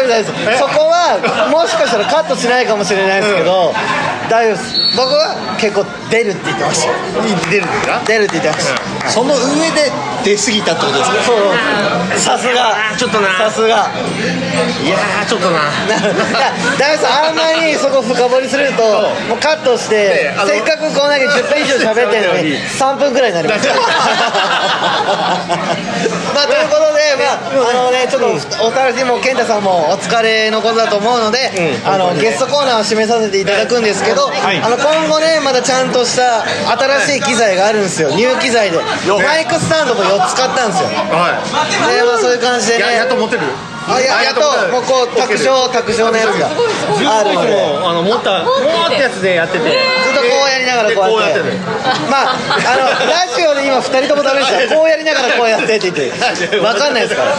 [0.05, 0.47] 夫大丈夫。
[0.47, 1.19] ですそこは
[1.51, 3.75] もしかしたらカットしないかもしれないですけど、
[4.29, 4.81] 大丈夫です。
[4.97, 6.93] 僕は結構出るって言ってました。
[7.51, 8.01] 出るんですか？
[8.07, 9.91] 出るって言ってました、その上で
[10.25, 11.23] 出過ぎたってことですか？
[11.25, 12.19] そう。
[12.19, 12.77] さすが。
[12.99, 13.37] ちょっとな。
[13.39, 13.91] さすが。
[14.85, 15.59] いやーちょっとな。
[15.89, 17.07] いや大丈夫です。
[17.09, 17.48] あんま
[18.01, 18.83] りそこ深掘りすると
[19.29, 23.69] もうカットしてせっかくこんか10分以上喋ってるのに3分くらいになります
[26.35, 28.29] まあということでまああのねちょっと
[28.65, 31.51] お二人も健太さんもお疲れのことだと思うので
[31.85, 36.45] あのゲストコーナーを締めさせていただくんですけどあの今後ねまたちゃんとした
[36.77, 38.11] 新しい機材があるんですよ。
[38.11, 38.79] ニュー機材で。
[38.79, 40.89] マイクスタンドも4つ買ったんですよ。
[40.89, 41.41] は
[41.91, 42.95] でまあそういう感じでね。
[42.95, 43.43] やっと持ってる
[43.89, 46.49] あややっともうこう卓上卓上のやつが。
[46.49, 49.65] あるのでもうあの持った持ったやつでやってて。
[49.65, 49.81] ずっとこ
[50.13, 50.18] うやり
[50.69, 51.41] ながらこうやって。
[52.13, 56.13] まああのラジオで今2人ともダメでしたこうやりながらこうやってって言って。
[56.61, 57.33] 分かんないですから。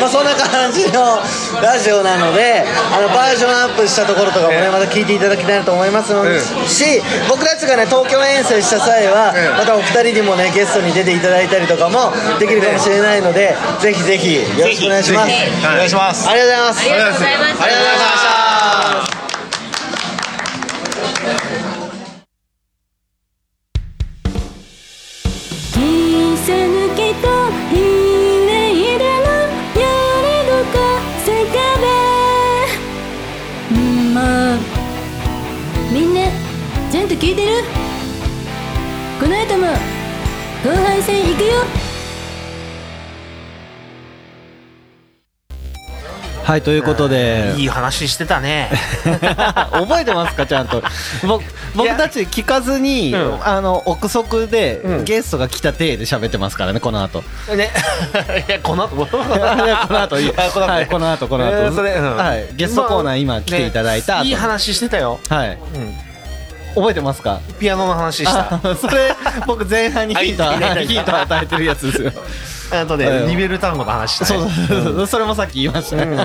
[0.00, 1.20] まあそんな感じの
[1.62, 15.32] ラジオなのであのバージョンアップしたところとかもねまた聞いていただきたいなと思いますのでし僕たちがね東京遠征した際はまたお二人にもねゲストに出ていただいたりとかもできるかもしれないのでぜひぜひよろしくお願いします。
[15.60, 15.88] お願い。
[15.88, 16.28] します。
[16.28, 16.80] ありがとうございます。
[16.80, 19.09] ありがとうございましたありがとうございました
[26.46, 27.28] さぬけと
[27.70, 27.76] ひ
[28.46, 29.04] ねいでの
[29.78, 29.84] や
[30.22, 30.74] れどか
[31.24, 31.52] せか
[33.70, 34.18] べうんま
[34.54, 34.56] あ
[35.92, 36.18] みんな
[36.90, 37.62] ちゃんと聞いてる？
[39.20, 39.66] この後も
[40.64, 41.79] 後半戦いくよ。
[46.44, 47.54] はいということで。
[47.58, 48.70] いい話してたね。
[49.72, 50.82] 覚えてますかちゃんと。
[51.26, 53.46] 僕僕たち聞かずに、うん。
[53.46, 55.04] あの憶測で、うん。
[55.04, 57.22] ゲストが来た体で喋ってますからねこの後。
[57.54, 57.70] ね。
[58.48, 59.06] いやこの後。
[59.06, 60.72] この後いあこの後ね。
[60.72, 62.16] はいこの後この後、えーそれうん。
[62.16, 65.20] はいゲストコーナー今来ていただいた後、ねいい話してたよ。
[65.28, 65.58] はい、
[66.74, 67.40] 覚えてますか？
[67.58, 68.54] ピアノの話した。
[68.54, 69.14] あそれ
[69.46, 70.44] 僕前半にヒント
[70.86, 72.12] ヒント与えてるやつですよ
[72.72, 73.28] あとねうん。
[73.28, 76.16] リベル単語の話そうねそうそう、それもさっき言いましたね、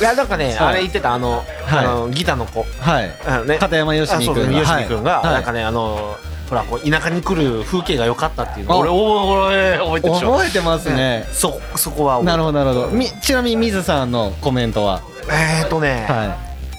[0.00, 1.84] いやなんかね はいあれ言ってたあのはい。
[1.86, 2.64] あのギターの子。
[2.80, 3.10] はい。
[3.26, 3.58] あのね。
[3.58, 5.34] 片山よしみ君よしみ君がはい。
[5.34, 6.16] なんかねあの
[6.48, 8.74] ほらこう田舎に来る風景が良かったっていうの。
[8.74, 8.78] あ。
[8.78, 10.32] 俺俺覚えてるでしょ。
[10.32, 12.22] 覚えてますね、そそこは。
[12.22, 12.92] なるほどなるほど。
[12.92, 15.02] みちなみに水さんのコメントは？
[15.30, 16.06] えーとね。
[16.08, 16.36] は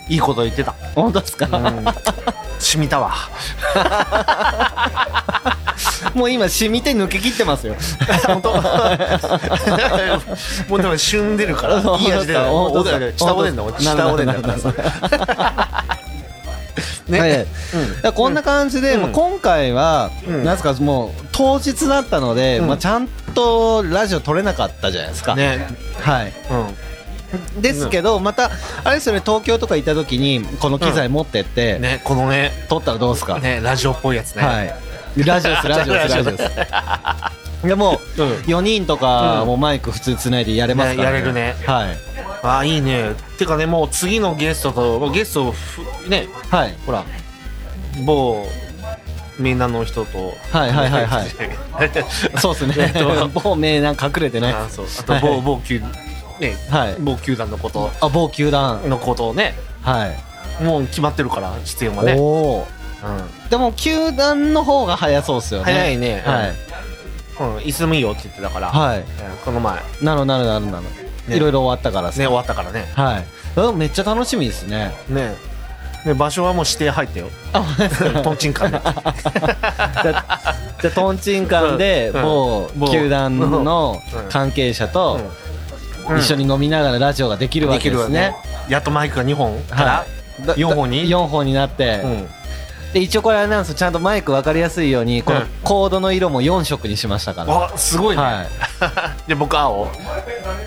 [0.10, 0.14] い。
[0.16, 0.74] いいこと言ってた。
[0.96, 3.14] 本当ですか、染みたわ
[6.14, 7.76] もう今染みて抜け切ってますよ。
[8.26, 8.54] 本当？
[10.70, 12.40] もうでも旬でるからいい味出る
[13.16, 13.64] 下おでんだ。
[13.80, 14.74] 下おでんだからさ
[17.08, 17.20] ね？
[17.20, 18.14] はい。
[18.14, 19.02] こんな感じで、うん。
[19.02, 20.44] まあ、今回は、うん。
[20.44, 22.68] なんですかもう当日だったので、うん。
[22.68, 25.68] まあ、ちゃんとラジオ撮れなかったじゃないですか、ね。
[26.00, 26.34] はい。
[26.52, 27.62] うん。
[27.62, 28.50] ですけど、また
[28.84, 32.52] あれですよね東京とか行った時にこの機材持ってって、ねこのね。
[32.70, 34.44] 撮ったらどうですか、ねラジオっぽいやつね。
[34.44, 37.68] はいラジオですラジオですラジオです。
[37.68, 38.32] でもう、うん。
[38.44, 39.48] 4人とかうん。
[39.48, 41.18] もうマイク普通つないでやれますから、ね。
[41.18, 41.56] やれるね。
[41.66, 41.98] はい。
[42.42, 43.16] ああいいね。
[43.38, 46.28] てかねもう次のゲストとゲストふね。
[46.50, 46.76] はい。
[46.86, 47.04] ほら
[48.06, 48.48] 某
[49.40, 50.34] みんなの人と。
[50.52, 51.28] はいはいはいはい。
[52.40, 52.76] そうですね。
[52.78, 53.28] えっと。
[53.28, 54.54] 某名なん隠れてね。
[54.54, 54.86] あそう。
[55.00, 55.82] あと某某球
[56.40, 56.56] ね。
[56.70, 56.96] はい。
[57.00, 57.92] 某球団のこと。
[58.00, 59.56] あ某球団のことをね。
[59.82, 60.64] はい。
[60.64, 62.16] もう決まってるから出演はね。
[62.18, 62.68] おお
[63.04, 63.50] うん。
[63.50, 65.66] でも球団の方が早そうっすよね。
[65.66, 66.24] 早いね。
[66.26, 66.50] はい。
[66.50, 66.54] う
[67.60, 68.70] んいつでもいいよって言ってたから。
[68.70, 69.00] はい。
[69.00, 69.06] うん
[69.46, 69.76] この前。
[69.76, 70.78] ねなるなるなるほど。
[70.82, 70.88] ね。
[71.30, 72.18] いろいろ終わったからさ。
[72.18, 72.86] 終わったからね。
[72.96, 73.26] はい。
[73.56, 74.94] うんめっちゃ楽しみですね。
[75.08, 75.36] ね。
[76.06, 77.28] ね場所はもう指定入ったよ。
[77.54, 77.64] あ
[78.24, 78.80] トンチンカンで。
[80.82, 84.30] じゃトンチンカンでうん某某球団のうん。
[84.30, 85.20] 関係者と
[86.10, 86.20] うん。
[86.20, 88.36] 一緒に飲みながらラジオができるわけですね。
[88.68, 90.06] やっとマイクが2本からは
[90.44, 90.48] い。
[90.48, 92.30] だ4本に？4本になってうん
[92.94, 95.48] で一応これあれなんですよちゃんとマイク分かりやすいようにこのうん。
[95.64, 98.48] コードの色も4色にしましたから、あすごいね、はい。
[99.30, 99.88] で僕青。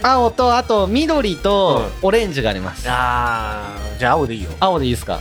[0.03, 4.51] 青とあと緑とオレンジがあります、あーじゃあ青でいいよ。
[4.61, 5.19] 青でいいですか？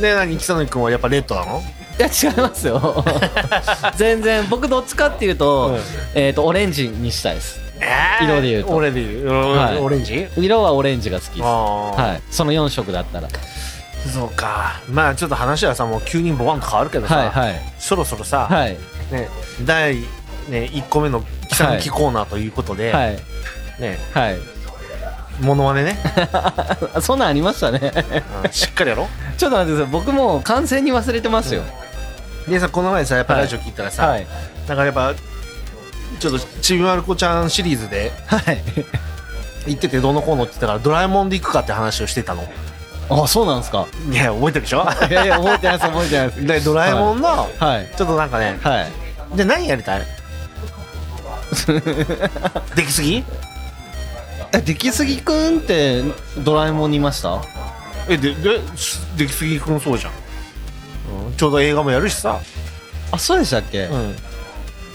[0.00, 1.62] で何北野君はやっぱレッドなの？
[1.98, 3.04] いや違いますよ。
[3.96, 4.46] 全然。
[4.48, 5.80] 僕どっちかっていうと,、うん。
[6.14, 7.58] えー、とオレンジにしたいです。
[7.80, 8.70] え色で言うと。
[8.70, 9.78] 俺で言う、はい。
[9.78, 10.28] オレンジ？
[10.36, 11.42] 色はオレンジが好きです。
[11.44, 12.22] ああ、はい。
[12.30, 13.26] その4色だったら
[14.12, 14.80] そうか。
[14.90, 17.60] まあちょっと話はさもう急にボワンと変わるけどさ、はいはい。
[17.78, 18.76] そろそろさ、はい。
[19.10, 19.28] ね、
[19.64, 19.96] 第、
[20.48, 23.16] ね、1個目の北抜きコーナーということで、はい。
[23.80, 24.38] ねはい。
[25.40, 25.96] モノマネね、
[26.32, 27.92] あ そんなんありましたね。
[28.44, 29.08] うんしっかりやろ？
[29.38, 29.92] ちょっと待ってください。
[29.92, 31.62] 僕もう完全に忘れてますよ、
[32.48, 33.42] でさこの前さやっぱはい。
[33.42, 34.26] ラジオ聞いたらさ、はい。
[34.66, 35.14] なんかやっぱ
[36.18, 38.62] ちょっとちびまる子ちゃんシリーズではい。
[39.66, 42.48] 行っててどうのこうのって言ったからドラえもんで行くかって話をしてたの
[43.10, 43.86] あそうなんですか？
[44.10, 44.86] いや覚えてるでしょ？
[45.08, 46.46] いやいや覚えてないです覚えてないです。
[46.46, 47.46] でドラえもんの、は
[47.80, 47.88] い。
[47.96, 49.36] ちょっとなんかねはい。
[49.36, 50.02] で何やりたい？
[52.76, 53.24] できすぎ？
[54.52, 56.02] え出来すぎくんって
[56.38, 57.40] ドラえもんにいました？
[58.08, 58.58] えでで
[59.16, 60.12] できすぎくんそうじゃん、
[61.26, 62.40] うんちょうど映画もやるしさ、
[63.12, 64.16] あそうでしたっけ、うん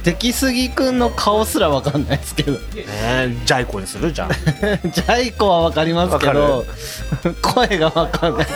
[0.04, 2.54] 出来すぎくんの顔すらわかんないですけど。
[2.54, 4.12] ねえジャイコにする？
[4.12, 4.30] じゃん
[4.91, 6.66] ジャイコはわかりますけど
[7.41, 8.47] 声がわかんない。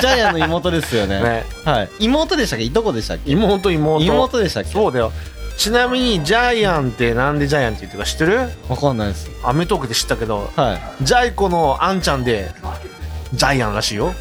[0.00, 1.22] ジャイアンの妹ですよね。
[1.22, 1.46] ね。
[1.64, 1.88] はい。
[2.00, 2.64] 妹でしたっけ？
[2.64, 3.30] いとこでしたっけ？
[3.30, 4.00] 妹妹。
[4.04, 4.70] 妹でしたっけ？
[4.70, 5.12] そうだよ。
[5.56, 8.50] ちなみにジャイアンってなんでジャイアンって言ってるか知ってる？
[8.68, 9.30] わかんないです。
[9.44, 11.04] アメトークで知ったけどはい。
[11.04, 12.50] ジャイコのあんちゃんで
[13.32, 14.12] ジャイアンらしいよ。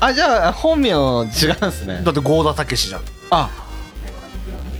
[0.00, 1.30] あじゃあ本名違うん
[1.72, 2.00] すね。
[2.04, 3.00] だって郷田武史じゃん。
[3.30, 3.50] あ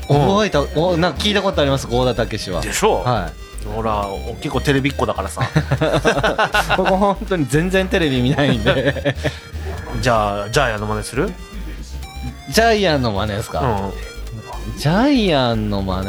[0.09, 1.87] 覚えたおなんか聞いたことあります？
[1.87, 2.61] 郷田武史は。
[2.61, 3.69] でしょ、はい。
[3.69, 4.07] ほら
[4.41, 5.43] 結構テレビっ子だからさ。
[6.77, 9.15] 僕本当に全然テレビ見ないんで。
[10.01, 11.25] じゃあジャイアンの真似する？
[11.25, 11.35] うん
[12.51, 13.91] ジャイアンの真似ですか、
[14.79, 16.03] ジャイアンの真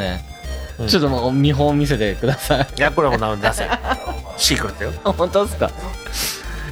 [0.82, 2.68] 似、ちょっと見本見せてください。
[2.78, 3.68] いやこれはもう出せ。
[4.38, 4.92] シークレットよ。
[5.04, 5.70] あ本当ですか？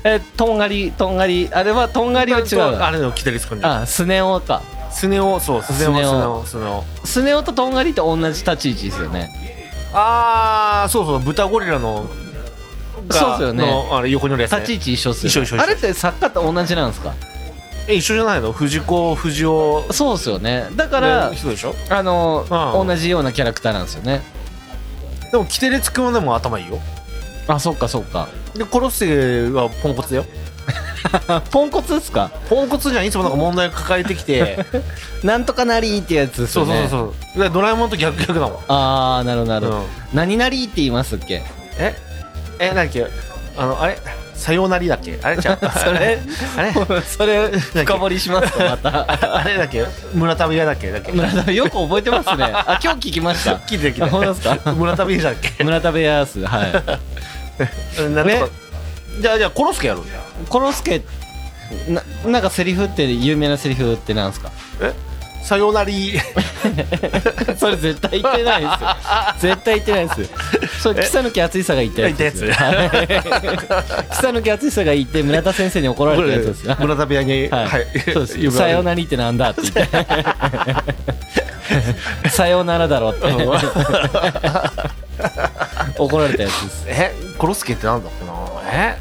[0.05, 1.49] えとんがりとんがり。
[1.51, 2.61] あれはとんがりは違う。
[2.61, 4.61] あれのキタリス君であスネ夫か
[4.97, 5.39] スネ夫？
[5.39, 6.39] そうスネ夫スネ夫。
[6.39, 6.83] 夫スネ夫。
[7.05, 9.29] スネ夫ととんがりって同じ立ち位置ですよね。
[9.93, 12.09] ああそうそう豚ゴリラの
[13.07, 13.65] がそうっすよね。
[13.65, 15.63] のあれ横におるやつ、ね、立ち位置一緒っすよ、ね、一緒一緒一緒。
[15.63, 17.13] あれって作家と同じなんですか？
[17.87, 18.51] え一緒じゃないの？
[18.51, 20.67] 藤子不二雄そうっすよね。
[20.75, 21.75] だからの人でしょ？
[21.89, 22.45] あの
[22.81, 22.87] うん。
[22.87, 24.21] 同じようなキャラクターなんですよね。
[25.31, 26.79] でもキテレツくんはでも頭いいよ。
[27.47, 28.27] あそっかそっか。
[28.55, 30.25] でコロッセはポンコツだよ
[31.51, 32.31] ポンコツですか？
[32.49, 34.57] ポンコツじゃんいつもなんか問題抱えてきて
[35.23, 36.79] なんとかなりってやつですそうよね。
[36.81, 38.51] そうそうそうでドラえもんと逆逆だもん。
[38.67, 39.85] ああなるほどなるほど、うん。
[40.13, 41.43] 何なりって言いますっけ？
[41.79, 41.95] え？
[42.59, 43.05] えなんだっけ？
[43.57, 43.97] あのあれ？
[44.35, 45.17] さようなりだっけ？
[45.23, 45.37] あれ？
[45.37, 46.19] じゃ それ
[46.57, 47.01] あれ？
[47.01, 49.05] それ深掘りしますとまた。
[49.37, 49.83] あれだっけ？
[50.13, 50.91] 村田部屋だっけ？
[50.91, 51.11] だっけ？
[51.11, 52.43] 村田よく覚えてますね。
[52.45, 53.55] あ今日聞きました。
[53.57, 54.73] 聞いて聞いてあ本当ですか？
[54.73, 55.63] 村田部屋だっけ？
[55.63, 56.37] 村田部屋はい。
[56.37, 56.75] なん
[58.13, 58.41] とかね？
[59.22, 60.01] じゃあじゃあコロスケやる
[60.49, 61.01] コロスケ
[61.89, 64.51] ななんかセリフって有名なセリフってなんですか？
[64.82, 64.93] え？
[65.43, 66.20] さようなり。
[67.58, 68.89] それ絶対言ってないですよ。
[69.55, 70.28] 絶対言ってないですよ。
[70.82, 72.51] それ草抜敦久が言ったやつですよ。
[72.53, 72.78] はい。
[74.12, 76.76] 草抜敦久が言って村田先生に怒られたやつですよ。
[76.80, 77.86] 村田部屋にはい、はい。
[78.14, 78.58] そうです。
[78.58, 80.05] さよなりってなんだって言って。
[82.30, 83.28] さよならだろって。
[85.97, 86.84] 怒られたやつです。
[86.88, 87.14] え？
[87.38, 88.34] コロスケってなんだっけな？
[88.72, 88.97] え？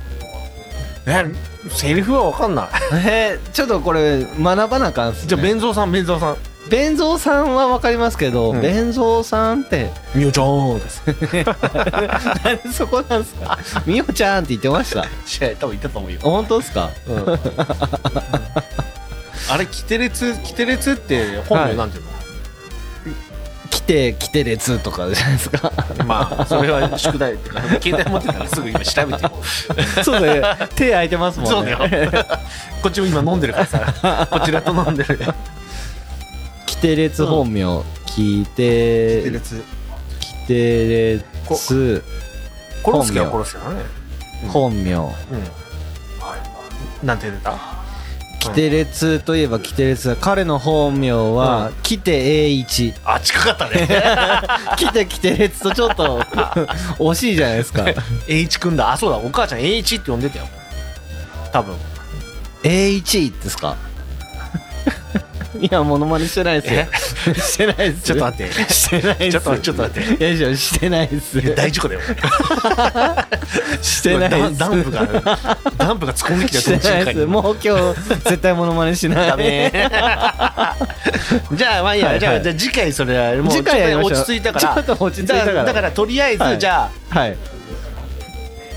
[1.06, 1.24] え
[1.70, 2.68] セリフは分かんない。
[3.06, 6.36] えー、ちょっとこれ学ばなあかんっす、ね、じゃあ弁蔵さん弁蔵さん。
[6.68, 8.60] 弁蔵さんはわかりますけど、うん。
[8.60, 9.90] 弁蔵さんって。
[10.16, 11.00] みおちゃんです。
[11.06, 13.56] なんでそこなんですか？
[13.86, 15.04] みおちゃんって言ってました？
[15.26, 16.18] 試合多分言ったと思うよ。
[16.22, 16.90] 本当ですか？
[19.48, 22.15] あれキテレツキテレツって本名なんていうの、来
[23.86, 25.72] て来て列とかじゃないですか。
[26.06, 29.32] まあそれは宿題っていうか携帯持ってたらすぐ今調べてよ。
[30.04, 31.76] そうだよ手空いてますもんね。
[31.76, 32.24] そうだよ。
[32.82, 34.28] こっちも今飲んでるからさ。
[34.30, 35.18] こちらと飲んでる。
[36.66, 39.64] 来て列本名来てキテレツ
[40.20, 42.02] 来て列。
[42.82, 43.84] コロスケはコロスケだね。
[44.48, 44.94] 本名。
[44.94, 45.12] うん。
[47.02, 47.85] なんて出た
[48.48, 52.12] キテレツといえばキテレツ彼の本名はキテ
[52.44, 52.94] 栄一。
[53.04, 53.88] あ近かったね。
[54.76, 56.20] キテキテレツとちょっと
[56.98, 57.84] 惜しいじゃないですか。
[58.28, 58.92] 栄一くんだ。
[58.92, 59.16] あそうだ。
[59.18, 60.48] お母ちゃん栄一って呼んでたよ。
[61.52, 61.74] 多分。
[62.62, 63.76] 栄一ですか？
[65.60, 67.34] いやモノマネしてないですよ。
[67.34, 68.02] してないです。
[68.02, 68.52] ちょっと待って。
[68.72, 69.32] してないです。
[69.32, 70.34] ちょっとちょっと待って。
[70.34, 71.54] いやしてないです。
[71.54, 72.00] 大事故だよ。
[73.82, 74.58] してないです。
[74.58, 75.06] ダンプが
[75.76, 79.28] ダンプが突っ込んできたしてないですもう今日絶対モノマネしない。
[79.28, 79.70] ダメ。
[81.52, 84.74] じゃあまあいいや、じゃあじゃあ次回それはもう次回落ち着いたから。
[84.74, 85.54] ちょっと落ち着いたから。
[85.54, 86.58] だだからとりあえず、はい。
[86.58, 87.32] じゃはい。
[87.32, 87.55] あ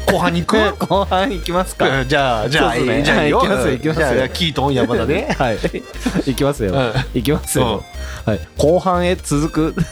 [0.08, 0.58] 後半に行く？
[0.88, 2.02] 後半いきますか。
[2.02, 3.04] うんじゃあじゃあね。
[3.04, 4.02] じゃあ行きますよ行きます。
[4.02, 5.36] よじゃあキートン山田で。
[5.38, 5.58] はい。
[6.32, 6.94] いきますよ、うん。
[7.20, 7.84] いきますよ、
[8.26, 8.40] はい。
[8.58, 9.76] 後半へ続く。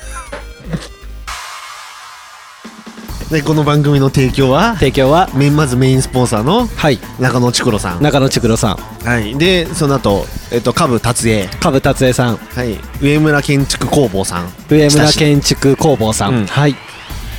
[3.32, 4.76] でこの番組の提供は？
[4.76, 5.30] 提供は？
[5.34, 6.66] メインまずメインスポンサーの？
[6.66, 7.00] はい。
[7.20, 8.02] 中野ちくろさん。
[8.02, 8.78] 中野千黒さん。
[9.06, 9.38] はい。
[9.38, 12.38] でその後えっと下部達也株達江さん。
[12.38, 12.80] はい。
[13.02, 14.50] 上村建築工房さん。
[14.70, 16.46] 上村建築工房さん、うん。
[16.46, 16.76] はい。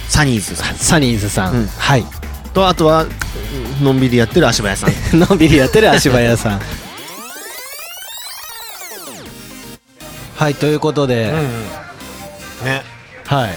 [0.09, 0.77] サニーズさん。
[0.77, 1.67] サニーズさん。
[1.67, 2.05] はい
[2.53, 3.07] とあとは
[3.83, 4.91] のんびりやってる足早さん。
[5.19, 6.61] のんびりやってる足早さん。
[10.37, 11.33] はいということで、
[12.65, 12.83] ね。
[13.27, 13.51] はい。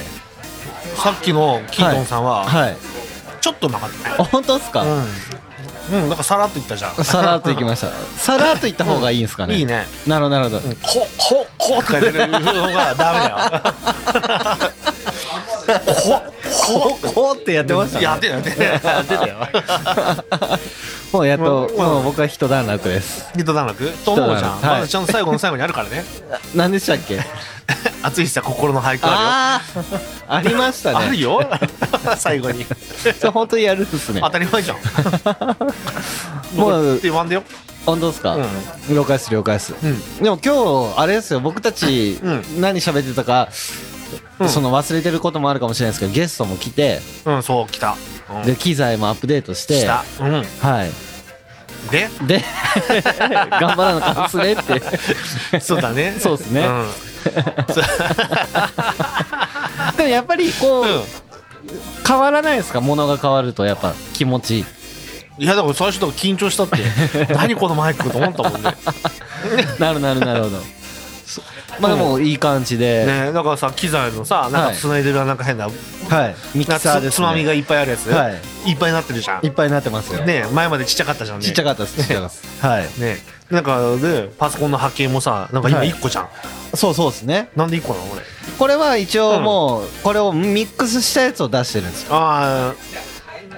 [0.96, 2.78] さっきのキートンさんははい。
[3.40, 4.16] ちょっとうまかったね。
[4.18, 4.90] あ本当ですか、うん。
[5.92, 6.96] うんなんかさらっといったじゃん。
[7.04, 7.88] さらっといきました。
[8.18, 9.88] さらっといった方がいいんですかね、いいね。
[10.08, 10.36] なるほど。
[10.38, 12.40] なるほど、こここって書いてるの
[12.72, 13.30] がダメだ
[15.70, 15.82] よ。
[15.86, 19.38] こここうってやってました、ね、やってたやってたやってたよ。
[21.12, 23.30] もうやっと、もうもう僕は一段落です。
[23.34, 23.92] ヒット段落？
[24.06, 24.62] と思うじゃん、はい。
[24.62, 26.06] まだちゃんと最後の最後にあるからね。
[26.56, 27.20] 何でしたっけ？
[28.04, 29.62] 熱いさ心の俳句ああ
[30.28, 31.10] あありましたね。
[31.10, 32.16] るよあるよ。
[32.18, 32.66] 最後に。
[33.20, 34.22] それ本当にやるんですね。
[34.22, 34.78] 当たり前じゃん。
[36.56, 37.44] もうって言わんでよ。
[37.86, 38.38] 本当ですか、
[38.92, 40.00] 了解です了解です、うん。
[40.24, 41.40] でも今日あれですよ。
[41.40, 42.62] 僕たちうん。
[42.62, 43.50] 何喋ってたか、
[43.86, 43.91] うん
[44.50, 47.96] その忘れてることもあるかもしれないですけどゲストも来てうんそう来た、
[48.34, 48.44] うん。
[48.44, 50.04] で機材もアップデートしてした。
[50.20, 50.44] うん。
[50.62, 50.92] はい。
[51.92, 52.10] で？
[52.28, 52.42] で
[53.60, 54.56] 頑張らなかったですねっ
[55.52, 55.60] て。
[55.62, 56.16] そうだね。
[56.20, 56.68] そうですね。
[56.68, 56.86] う
[59.98, 61.02] でもやっぱりこう、うん。
[62.08, 62.82] 変わらないですか？
[62.82, 64.60] 物が変わるとやっぱ気持ち。
[64.60, 64.66] いい
[65.46, 66.78] いやだから最初だから緊張したって。
[67.34, 68.76] 何このマイクと思ったもんね。
[69.80, 70.58] なるなるなるほど
[71.80, 76.58] まあでもいい感じで、ねだからさ機材のさなんか繋いでるなんか変な、はい。
[76.58, 78.72] ミキサーです、ね、つつまみがいっぱいあるやつ、はい。
[78.72, 79.46] い、っぱいになってるじゃん。
[79.46, 81.46] いっぱいになってますよ、ね前までちっちゃかったじゃんね。
[81.46, 82.66] ちっちゃかったですちっちゃかったです。
[82.66, 82.84] はい。
[83.00, 83.18] ね
[83.50, 85.92] なんかでパソコンの波形もさなんか今はい。
[85.92, 86.30] 1個じゃん、
[86.74, 87.50] そうそうですね。
[87.56, 88.22] なんで1個なの俺
[88.58, 92.10] これは一応もうこれをミックスしたやつを出してるんですよ。
[92.14, 92.74] あ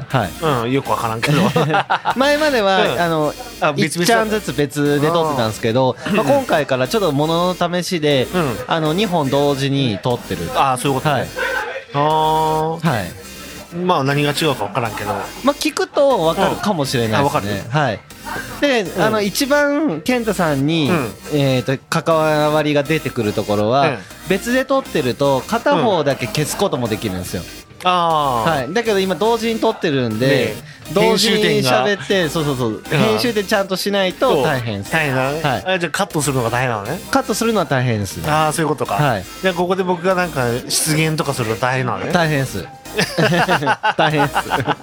[0.09, 0.29] はい。
[0.41, 1.41] あうんよくわからんけど。
[2.15, 3.01] 前までは、うん。
[3.01, 8.57] あのあ別々1ちゃんずつ別で撮ってたんですけど、まあ、今回からちょっと物の試しで、うん。
[8.67, 11.27] あの2本同時に撮ってるああそういうことね、はい。
[11.93, 13.23] あはい。
[13.73, 15.13] あまあ何が違うかわからんけど。
[15.43, 17.99] まあ聞くと分かるかもしれないですね、はい。
[18.61, 21.11] で、あの一番健太さんに、うん。
[21.33, 22.15] えー、と関
[22.53, 23.97] わりが出てくるところは、うん。
[24.29, 27.43] 別で撮ってると片方だけ消すこともできるんですよ、
[27.83, 30.73] ああ、はい、だけど今同時に撮ってるんで、ね。
[30.93, 32.83] 同時に喋ってそうそうそう。
[32.89, 34.91] 編集でちゃんとしないと大変です。
[34.91, 35.75] 大変だね、はい。
[35.75, 36.99] あじゃあカットするのが大変なのね。
[37.11, 39.25] カットするのは大変ですああそういうことか、はい。
[39.41, 42.11] じゃあここで僕がなんか出現とかするの大変なのね。
[42.11, 42.67] 大変です。
[43.97, 44.33] 大変です。
[44.33, 44.75] だか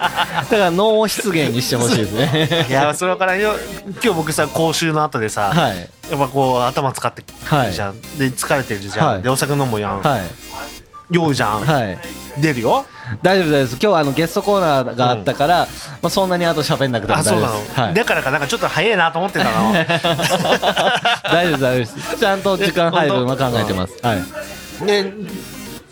[0.51, 2.65] ら脳出現にしてほしいですね。
[2.69, 3.53] いやそれからんよ。
[4.03, 5.89] 今日僕さ講習の後でさ、はい。
[6.09, 9.21] やっぱこう頭使ってはいじゃん、で疲れてるじゃん、はい。
[9.21, 10.21] でお酒飲むやん、はい
[11.11, 11.97] 酔うじゃん、はい。
[12.39, 12.85] 出るよ。
[13.21, 13.73] 大丈夫です。
[13.73, 15.67] 今日はあのゲストコーナーがあったから、
[16.01, 19.73] まあ、そんなにあと喋んなくても大丈夫あそうなの、です、はい、だからかなんかちょっと早いなと思ってたの。
[21.31, 22.17] 大丈夫大丈夫です。
[22.17, 23.93] ちゃんと時間配分は考えてます。
[24.01, 24.85] はい。
[24.85, 25.13] で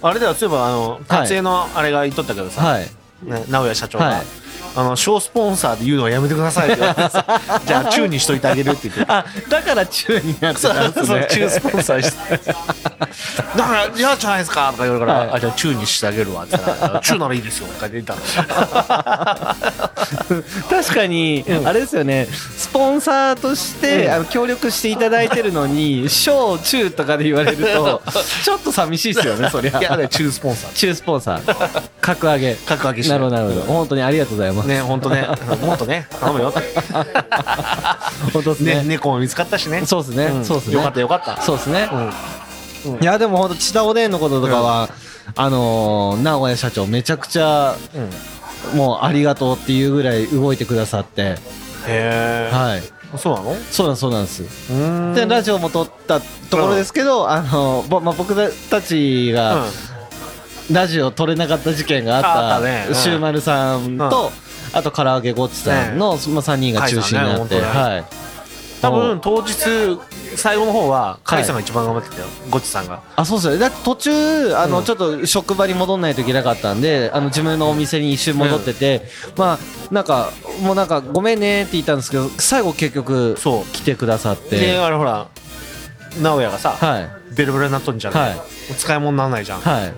[0.01, 2.87] あれではそういえばあの達也のあれが言っとったけどさ、はい。
[3.23, 4.25] ね、直哉社長が、はい。
[4.75, 7.41] あの小スポンサーで言うのはやめてくださいって言われてさ。
[7.65, 9.05] じゃあ中にしといてあげるって言って。
[9.11, 11.27] あだから中になってたんですね。
[11.29, 12.55] 中スポンサーして
[12.99, 15.29] だから「嫌じゃないですか」とか言われるから、はい。
[15.35, 18.15] あじゃあ中にしてあげるわ」って言ったら「中ならいいですよ」とか言ってた
[20.69, 22.27] 確かに、あれですよね。
[22.57, 28.01] スポンサーとして、あの協力していただいてるのに小中とかで言われると
[28.43, 29.79] ちょっと寂しいですよねそりゃ。
[29.79, 30.73] いや中スポンサー。
[30.73, 31.81] 中スポンサー。
[32.01, 32.55] 格上げ。
[32.55, 33.61] 格上げしてなるほどなるほど。
[33.61, 35.27] 本当にありがとうございます、ね本当ね。
[35.61, 36.53] もっとね頼むよ。
[38.33, 38.75] 本当ですね。
[38.75, 39.83] ね猫も見つかったしね。
[39.85, 40.45] そうですね、ん。
[40.45, 40.73] そうですね。
[40.75, 41.41] よかったよかった。
[41.41, 42.13] そうですね、うん
[43.01, 44.89] いやでも本当千田おでんのこととかは、
[45.35, 47.75] あのー名古屋社長めちゃくちゃ
[48.75, 51.21] もうありがとうっていうぐらい動いてくださって。
[51.21, 51.37] へ
[51.87, 53.17] えはい。
[53.17, 53.55] そうなの？
[53.71, 54.73] そうなんですそうなんです。
[54.73, 55.13] うん。
[55.15, 58.35] でラジオも撮ったところですけど、あのぼまあ、僕
[58.69, 59.65] たちが
[60.71, 64.31] ラジオ撮れなかった事件があったシューマルさんと、
[64.73, 68.28] あと唐揚げごっちさんの、まあ、3人が中心になって、はい
[68.81, 69.99] 多分当日
[70.35, 72.27] 最後の方は甲斐さんが一番頑張ってたよ。
[72.49, 73.01] ゴチさんが。
[73.15, 74.85] あそうですよだって途中あの、うん。
[74.85, 79.03] ちょっと職場に戻んないといけなかったんであの自分のお店に一瞬戻ってて、
[79.35, 83.65] まあなんかもうなんかごめんねって言ったんですけど最後結局そう。
[83.73, 85.27] 来てくださっでてあれほら
[86.21, 87.09] 直哉がさ、はい。
[87.35, 88.35] ベロベロになっとんじゃん、はい。
[88.75, 89.93] 使い物にならないじゃん、はい。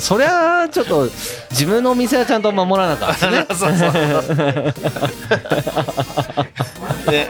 [0.00, 1.08] そりゃあちょっと
[1.50, 3.46] 自分のお店はちゃんと守らなかったね。
[3.54, 3.90] そうそう
[7.10, 7.28] で、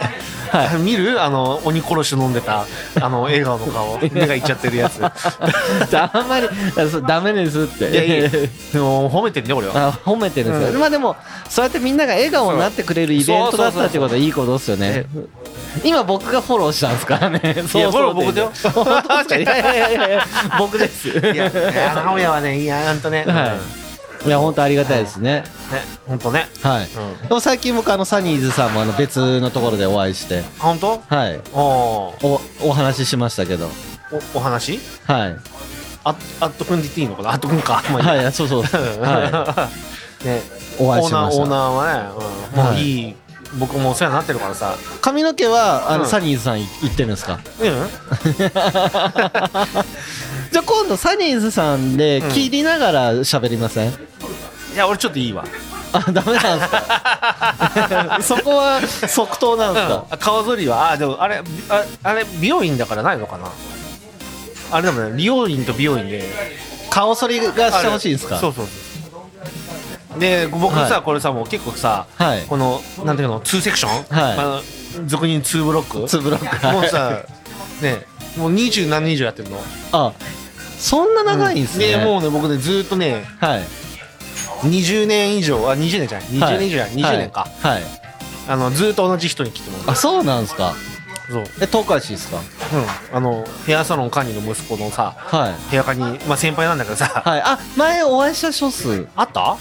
[0.81, 1.23] 見る？
[1.23, 2.67] あの鬼殺し飲んでた
[3.01, 3.99] あの 笑顔の顔。
[4.13, 4.99] 目がいっちゃってるやつ。
[4.99, 5.03] い
[5.97, 6.49] あんまり
[6.91, 7.95] そうダメですって。
[7.95, 9.75] やいやでも褒めてんね俺は。
[9.75, 10.81] あ褒めてるんですよ、うん。
[10.81, 11.17] まあでも
[11.49, 15.07] そうやってみんなが笑顔になってくれるイベントだったってことはいいことですよね。
[15.85, 17.41] 今僕がフォローしたんですからね。
[17.71, 18.53] そういやフォロー僕だよ。
[18.75, 20.27] 本当ですかいやいやいや
[20.59, 21.09] 僕です。
[21.09, 21.51] いやいや
[21.95, 23.88] 直哉はねいやほんとね、はい
[24.27, 25.43] いや本当ありがたいですね。
[25.43, 25.47] ね
[26.07, 26.49] 本当ね。
[26.63, 26.89] はい、ん。
[27.29, 30.43] でも最近僕あのサニーズさんもあの別のところでお会いして。
[30.59, 31.01] 本当？
[31.09, 31.41] はい。
[31.53, 33.71] おおおお話ししましたけど。
[34.35, 34.81] おお話？
[35.07, 35.37] はい。
[36.05, 37.31] あアットくんで言っていいのかな？
[37.33, 37.83] アットくんか。
[37.91, 38.63] まあいいはいそうそう。
[38.63, 39.69] は
[40.25, 40.43] ね。
[40.81, 41.43] お会いしました。
[41.43, 42.11] オーナーオーナーはね、
[42.55, 43.15] うん、もうはいいい、
[43.59, 44.75] 僕もお世話になってるからさ。
[44.75, 46.09] い髪の毛はあの、うん。
[46.09, 47.39] サニーズさんい行ってるんですか？
[47.61, 47.89] うん
[50.51, 53.95] じゃあ今度サニーズさんで切りながら喋りません、い
[54.77, 55.45] や俺ちょっといいわ。
[55.93, 58.19] あダメなんですか？
[58.23, 60.91] そこは即答なんですか、あ顔剃りは。
[60.91, 63.51] あでもあれああれ美容院だからないのかな？
[64.71, 66.25] あれでもね美容院と美容院で。
[66.91, 68.39] 顔剃りがしてほしいんですか？
[68.39, 70.21] そうそうそう。
[70.21, 71.03] で僕さ、はい。
[71.03, 72.43] これさもう結構さ、はい。
[72.43, 74.37] このなんていうの2セクション、はい。
[74.37, 74.63] まあ、
[75.07, 76.09] 俗に2ブロック？
[76.09, 76.67] ツーブロック。
[76.73, 77.23] もうさ
[77.83, 78.05] ね
[78.39, 79.61] もう二十何年以上やってるの。
[79.93, 80.13] あ
[80.79, 83.63] そんな長いんですね、でもうね僕ねずーっとねはい。
[84.63, 86.29] 20年以上あ20年じゃない。
[86.29, 87.83] 20年以上や、20年か、はい、はい。
[88.49, 90.75] あのずーっと同じ人に来てもらうあそうなんですか。
[91.31, 92.39] そう、え東海市ですか？
[93.11, 95.71] うん、あのヘアサロン管理の息子のさはい。
[95.71, 97.43] ヘア管理まあ先輩なんだけどさ、はい。
[97.45, 99.57] あ前お会いした人数あった？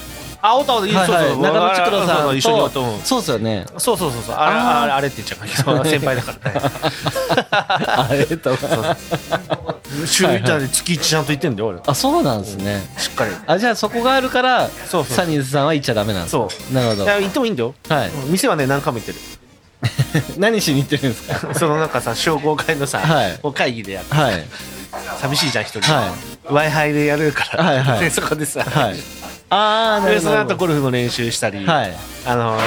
[0.47, 0.93] あおったおったいい。
[0.93, 2.69] そうそう、はいはい、中野千黒さそうそうん一緒に
[3.03, 3.65] そうですよね。
[3.77, 4.35] そうそうそうそう。
[4.35, 5.85] あれあれあれって言っちゃうから。
[5.91, 6.61] 先輩だからね。
[7.51, 8.57] あれと
[10.05, 11.79] 週はいはい1で月1ちゃんと行ってんだよ俺。
[11.85, 12.89] あそうなんですね。
[12.97, 13.31] しっかり。
[13.45, 16.73] あじゃあそこがあるからそうサニーズさんは行っちゃダメなんですそう。
[16.73, 17.11] なるほど。
[17.11, 17.75] 行ってもいいんだよ。
[17.89, 18.09] はい。
[18.09, 19.17] うん店はね何回も行ってる。
[20.37, 21.53] 何しに行ってるんですか？
[21.53, 23.39] そのなんかさ商工会のさ、はい。
[23.53, 24.45] 会議でやってはい。
[25.21, 26.13] 寂しいじゃん一人、は
[26.45, 27.99] w i f i でやるから、はいはい。
[27.99, 28.95] でそこでさ、はい
[29.49, 31.93] ああなるでその後ゴルフの練習したり、はい。
[32.25, 32.57] あの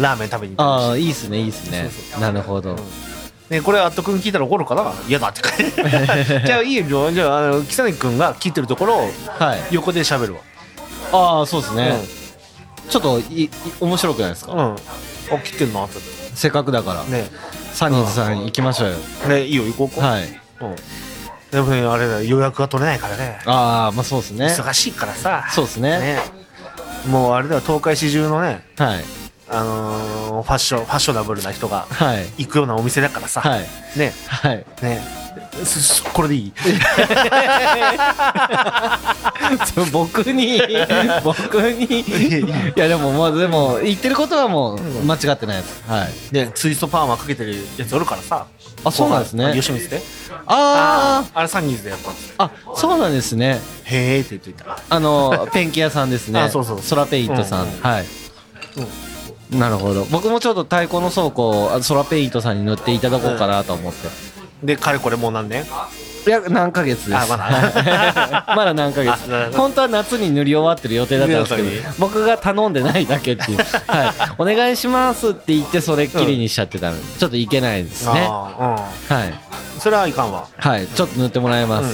[0.00, 1.90] ラーメン食べに行ったりああいいっすねいいっすね。
[2.20, 2.78] なるほど。
[3.50, 4.92] ね、これアット君聞いたら怒るかな？
[5.08, 5.42] 嫌だって。
[6.46, 9.74] じゃあいいよじゃああの木谷君が聞いてるところをはい。
[9.74, 10.36] 横で喋る
[11.12, 12.00] ああそうですね。
[12.88, 14.52] ちょっといい面白くないですか？
[14.52, 14.74] わうん。
[14.74, 14.76] あ
[15.44, 15.98] 切ってんなって
[16.34, 17.04] せっかくだから。
[17.04, 17.28] ね。
[17.72, 18.44] サニーズさん。
[18.44, 18.96] 行きましょうよ。
[19.28, 20.22] ねいいよ行こうか、はい。
[20.60, 20.76] うん、
[21.50, 23.40] でもねあれだ予約が取れないからね。
[23.46, 24.46] ああまあそうですね。
[24.46, 25.46] 忙しいからさ。
[25.50, 25.98] そうですね。
[25.98, 26.18] ね。
[27.08, 28.64] もうあれだよ東海市中のね。
[28.76, 29.19] はい
[29.52, 32.26] あのーファッションファッショナブルな人がはい。
[32.44, 33.66] 行くようなお店だからさ、はい。
[33.98, 34.12] ね。
[34.28, 34.64] はい。
[34.82, 35.00] ね。
[36.14, 36.52] これでいい？
[39.92, 40.60] 僕に
[41.24, 42.00] 僕に。
[42.00, 42.44] い
[42.76, 46.08] やでもまあでも言ってることはもう間違ってないですはい。
[46.32, 48.46] でツイストパーマかけてるやつおるからさ。
[48.82, 49.52] あそうなんですね。
[49.54, 50.00] 吉光で
[50.46, 52.34] ああれサニーズでやったんです。
[52.38, 53.60] ああそうなんですね。
[53.84, 54.78] へえって言っといた。
[54.88, 56.40] あのペンキ屋さんですね。
[56.42, 57.68] あそうそうソラペイントさん、うん。
[57.68, 57.80] うん。
[57.82, 58.06] はい、
[59.52, 60.04] なるほど。
[60.06, 64.08] 僕もちょっと太鼓の倉庫あソラペイントさんに塗っていただこうかなと思って、
[64.62, 65.64] でかれこれもう何年？
[66.26, 67.16] いや何ヶ月です。
[67.16, 68.44] あまだ。
[68.54, 69.56] まだ何ヶ月。
[69.56, 73.58] 本当は夏に塗り終わってる予定だったんですけど僕が頼んでないだけっていう。
[73.88, 74.32] はい。
[74.38, 78.26] お願いしますって言ってそれっきりにしちゃってたので、ちょっといけないですね。
[78.28, 79.28] ああはい。
[79.28, 79.34] うん
[79.80, 80.46] それはいかんわ。
[80.58, 80.86] はい。
[80.86, 81.86] ちょっと塗ってもらいます、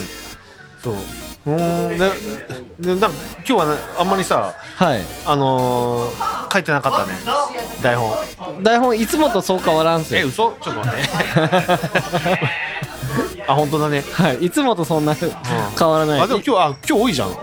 [0.88, 0.92] うん。
[0.96, 1.02] そう
[1.46, 1.98] うーん。
[1.98, 2.10] で
[2.80, 5.00] でなんか今日はねあんまりさはい。
[5.24, 7.12] あのー、書いてなかったね。
[7.82, 8.14] 台本。
[8.62, 10.20] 台本いつもとそう変わらんすよ。
[10.20, 10.52] え嘘？
[10.60, 10.98] ちょっと待って。
[13.48, 14.02] あ本当だね。
[14.12, 14.44] はい。
[14.46, 15.30] いつもとそんな変
[15.88, 17.30] わらない、あでも今日あ今日多いじゃん。
[17.30, 17.34] い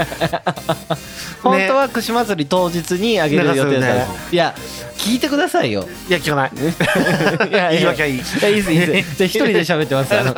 [1.42, 4.16] 本当は串祭り当日にあげる予定だったんです、ね。
[4.32, 4.55] いや
[4.97, 5.86] 聞いてくださいよ。
[6.09, 6.51] いや聞かない。
[7.51, 8.14] いや言い訳はいい。
[8.16, 9.16] いやいいですいいです。
[9.16, 10.34] じゃあ一人で喋ってますあの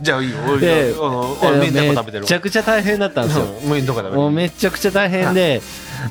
[0.00, 0.36] じゃあいいよ。
[0.48, 0.94] 俺で
[1.40, 4.14] 俺め明太子食べてるっちゃくちゃ大変だったんですよ、うん明太子食べてる。
[4.14, 5.62] もうめちゃくちゃ大変で、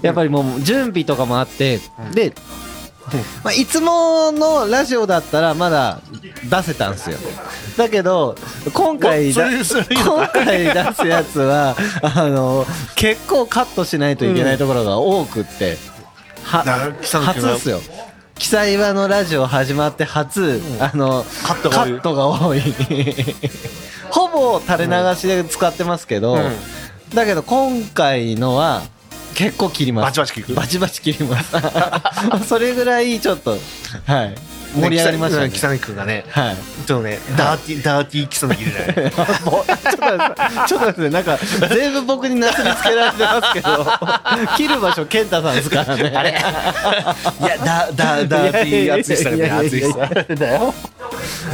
[0.02, 1.80] やっぱりもう準備とかもあって、
[2.14, 2.34] で、
[3.44, 6.02] まあ、いつものラジオだったらまだ
[6.44, 7.18] 出せたんですよ。
[7.78, 8.36] だけど
[8.74, 15.78] 今回だ今回出すやつはあの結構カットしないといけないところが多くって、
[16.44, 16.64] は
[17.04, 17.80] 初ですよ。
[18.36, 22.62] 記載場のラジオ始まって初、あのカットが多い。
[24.10, 26.56] ほぼ垂れ流しで使ってますけど、うん。
[27.14, 28.84] だけど今回のは
[29.40, 30.06] 結構切ります。
[30.06, 30.56] バチバチ切る。
[30.56, 31.56] バチバチ切ります。
[32.46, 34.36] それぐらいちょっとはい。
[34.76, 35.48] 盛り上がりましたね。
[35.48, 36.56] ね北野君がねはい。
[36.86, 39.12] ちょっとねダーティーダーティー北野君じゃない。
[39.46, 43.88] もうちょっと待ってちょっと待ってなんか全部僕になすりつけられてますけど
[44.58, 46.12] 切る場所健太さんですからね。
[46.14, 46.32] あれ。
[46.32, 50.36] いやダダダーティー熱いね熱い人。
[50.36, 50.74] だよ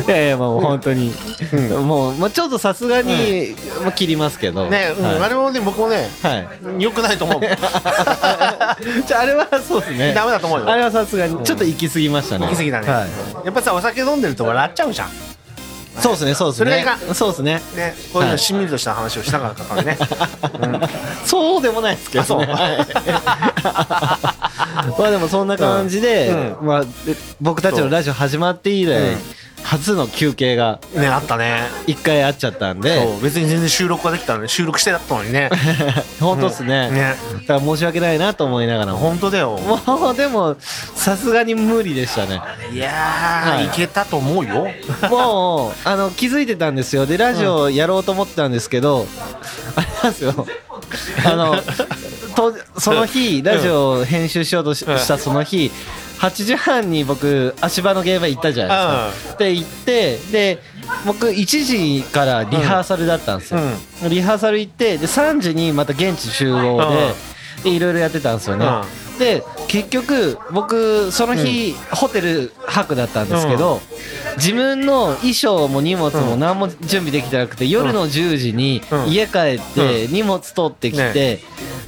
[0.08, 1.14] いやいやもう本当に、
[1.86, 4.70] もう、まあ、ちょっとさすがに、まあ、切りますけど。
[4.70, 5.06] ね、うん。
[5.06, 5.20] はい。
[5.20, 6.38] あれもね僕もねは
[6.80, 6.84] い。
[6.84, 7.42] 良くないと思う。
[9.08, 10.14] じゃああれはそうですね。
[10.14, 10.70] ダメだと思うよ。
[10.70, 12.46] あれはさすがにちょっと行き過ぎましたね。
[12.48, 13.46] 行き過ぎだね、はい。
[13.46, 15.10] やっぱさお酒飲んでると笑っちゃうじゃん。
[16.00, 16.72] そうですねそうですね。
[16.72, 17.62] それがそうですね。
[17.76, 18.32] ねこういうはい。
[18.34, 19.98] のしんみりとした話をしなかったからね、
[21.26, 22.46] そうでもないですけどね。
[22.48, 22.70] は
[24.30, 24.35] い
[24.98, 26.30] まあでもそんな感じで、
[26.62, 26.90] うまあ、で
[27.42, 29.18] 僕たちのラジオ始まって以来、うん。
[29.66, 31.64] 初の休憩がねあったね。
[31.88, 33.04] 一回あっちゃったんで。
[33.04, 35.50] そう別に全然収録ができたのに収録してだったのにね。
[36.22, 37.16] 本当っすね,、ね。
[37.48, 39.58] だから申し訳ないなと思いながらも本当だよ。
[39.58, 42.42] もうでもさすがに無理でしたね。
[42.72, 43.66] いやー、はい。
[43.66, 44.68] い、けたと思うよ。
[45.10, 47.08] もうあの気づいてたんですよ。
[47.08, 49.08] でラジオやろうと思ってたんですけど、
[49.76, 50.46] あれなんですよ。
[51.26, 51.62] あのと
[52.78, 55.72] その日ラジオを編集しようとしたその日
[56.20, 59.38] 8時半に僕足場の現場行ったじゃないですか。
[59.38, 60.60] で行ってで
[61.06, 63.60] 僕1時からリハーサルだったんですよ、
[64.10, 66.80] リハーサル行ってで3時にまた現地集合
[67.64, 68.66] ででいろいろやってたんですよね、
[69.18, 73.82] で結局僕その日、ホテル泊だったんですけど、
[74.38, 79.08] 自分の衣装も荷物も何も準備できてなくて、夜の10時にうん。
[79.08, 81.40] 家帰って荷物取ってきて、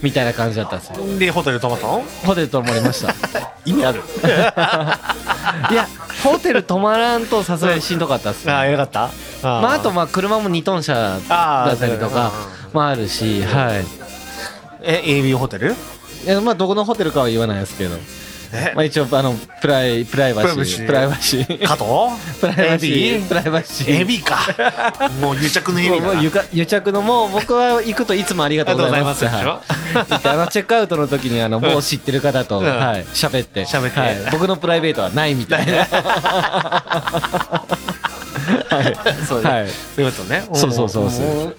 [0.01, 1.19] みたいな感じだったんですよ。
[1.19, 2.03] でホテル泊まったの？
[2.25, 3.13] ホテル泊まりました。
[3.65, 4.01] 意味ある？
[5.71, 5.87] いや
[6.23, 8.53] ホテル泊まらんとさすがにしんどかったっすね。
[8.53, 9.05] ああよかった。
[9.05, 9.61] あー。
[9.61, 12.31] まあ、あとまあ車も2トン車だったりとか
[12.73, 13.85] もあるし、はい。
[14.83, 15.71] え AB ホテル？
[15.71, 15.75] い
[16.27, 17.95] やまあどこのホテルかは言わないですけど、
[18.53, 18.73] え？
[18.75, 20.79] まあ、一応あのプライプライバシー。
[20.79, 21.67] ププラライバシー。
[21.67, 21.85] 加藤？
[22.39, 23.27] プライバシー。
[23.27, 24.05] プライバシー。
[24.05, 24.37] AB か。
[25.21, 29.25] もう癒着の意味もうだゆか癒着のもう僕は行くといつもありがとうございます。
[29.25, 29.43] はい。
[29.43, 33.65] あのチェックアウトの時にあのもう知ってる方と、うんはい喋って。
[33.65, 33.99] 喋って。
[33.99, 35.85] はい、僕のプライベートはないみたいな。
[38.69, 39.25] はい。
[39.25, 39.67] そうはい。
[39.67, 40.47] そういうことね。
[40.53, 41.25] そうそうそうそう。
[41.25, 41.53] ん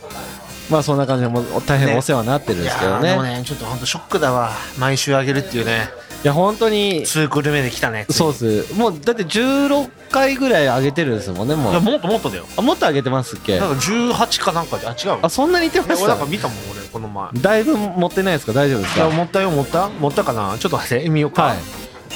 [0.70, 3.08] まあそんな感じでもう大変お世話になってるんですけどね。
[3.08, 4.52] ーでもねちょっと本当ショックだわ。
[4.78, 5.88] 毎週あげるっていうね。
[6.24, 8.74] いや本当にツークル目で来たねそうっす。
[8.74, 12.44] もうだって16回ぐらい上げてるんですもんねもいうやもっともっとだよ。
[12.56, 13.58] あもっと上げてますっけ？
[13.60, 15.18] なんか18かなんかであ違う。
[15.22, 17.30] あそんなに言ってまし俺なんかた見たもん俺この前。
[17.40, 18.52] だいぶ持ってないですか？
[18.52, 19.06] 大丈夫ですか？
[19.06, 19.88] いや持ったよ持った。
[19.88, 20.58] 持ったかな？
[20.58, 21.58] ちょっと待って見ようか、はい。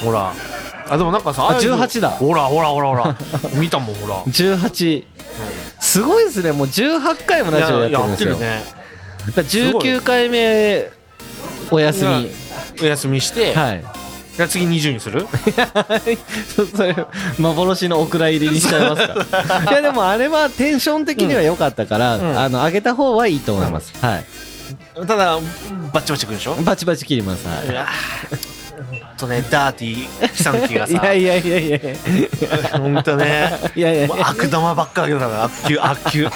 [0.05, 0.33] ほら。
[0.89, 2.11] あでもなんかさああいうの18だ。
[2.11, 3.17] ほらほらほらほら。
[3.55, 4.17] 見たもんほら。
[4.25, 5.05] 18
[5.83, 6.53] すごいですね。
[6.53, 8.37] もう18回もラジオやってるんですよ。
[8.37, 8.71] いややって
[9.27, 10.89] だから19回目
[11.71, 12.31] お休み。
[12.81, 13.85] お休みして、はい。
[14.37, 15.27] じゃあ次20にする？
[16.57, 16.97] そ それ
[17.39, 19.67] 幻のお蔵入りにしちゃいますか。
[19.71, 22.39] いやでもあれはテンション的には良かったから、ん。
[22.39, 24.25] あの上げた方はいいと思います、はい。
[25.07, 25.39] ただ
[25.93, 26.55] バッチバチくるでしょ？
[26.63, 28.52] バチバチ切ります、はい
[29.23, 30.93] とねダーティーキサンキがさ。
[30.93, 31.77] いやいやいやいや。
[31.77, 34.09] いやほんとねいやいや。
[34.29, 36.31] 悪玉ばっかりだから悪球悪球、うん。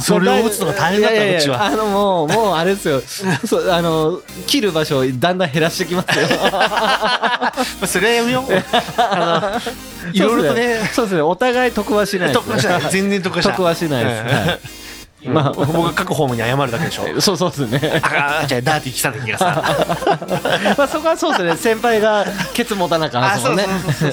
[0.00, 1.64] それを打つのが大変だったうちは。
[1.64, 3.00] あのもうもうあれですよ。
[3.46, 6.26] そうあの切る場所をだんだん減らしてきますよ。
[7.86, 8.52] それはやめよう。
[8.98, 9.60] あ
[10.04, 10.90] のいろいろとね。
[10.92, 11.22] そうですね。
[11.22, 12.82] お互い得はしない得はしない。
[12.90, 13.54] 全然得はしない。
[13.56, 14.85] 得はしないです、はい
[15.28, 15.52] まあ。
[15.52, 17.04] 僕が各ホームに謝るだけでしょ。
[17.20, 18.00] そうそうですね。
[18.02, 19.62] ああじゃあダーティーキサンキがさ。
[20.78, 21.56] まあそこはそうですね。
[21.56, 22.24] 先輩が
[22.54, 23.64] ケツ持たなかったですもんね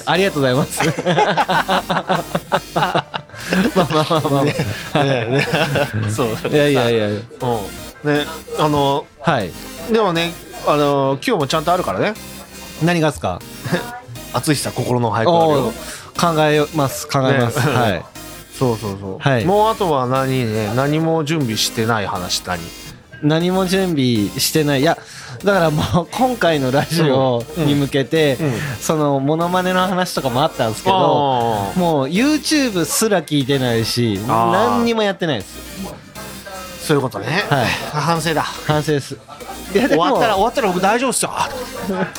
[0.05, 0.82] ありがとうございます。
[3.76, 4.53] まあまあまあまあ、ね
[5.26, 5.47] ね
[6.09, 6.28] そう。
[6.49, 7.07] いやいやいや。
[7.07, 7.20] うん。
[8.03, 8.26] ね
[8.59, 9.51] あのはい。
[9.91, 10.34] でもね
[10.68, 12.14] あの今日もちゃんとあるからね。
[12.82, 13.39] 何がですか？
[14.34, 15.72] 淳さ心の俳句
[16.20, 17.07] 考えます。
[17.07, 18.05] 考えます、ねはい
[18.53, 19.45] そうそうそう、はい。
[19.45, 22.59] もうあとは何ね何も準備してない話何？
[23.21, 24.81] 何も準備してない。
[24.81, 24.97] いや
[25.43, 28.45] だからもう 今回のラジオに向けて、うん。
[28.47, 30.97] うんそのモノマネの話とかもあったんですけど
[31.75, 35.55] もう YouTube すら聞いてないし何にもやってないです。
[36.85, 37.65] そういうことね、はい。
[37.91, 38.41] 反省だ。
[38.41, 39.17] 反省です
[39.74, 41.32] 終わったら終わったら僕大丈夫っすよ。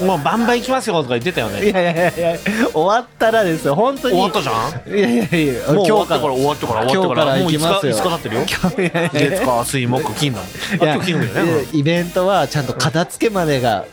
[0.06, 1.68] もうバンバン行きますよとか言ってたよね。
[1.68, 2.38] いやいやいやいや
[2.72, 3.74] 終わったらですよ。
[3.74, 4.14] 本当に。
[4.14, 4.98] 終わったじゃん？
[4.98, 6.28] いやいやいやもう終わった今日かから。
[6.28, 7.96] ら終わったから終わったから今日から行きますよ。
[7.96, 9.10] もう5日5日経ってるよ？
[9.12, 11.66] 月火水木金だもん金だよね。
[11.72, 13.84] イベントはちゃんと片付けまでが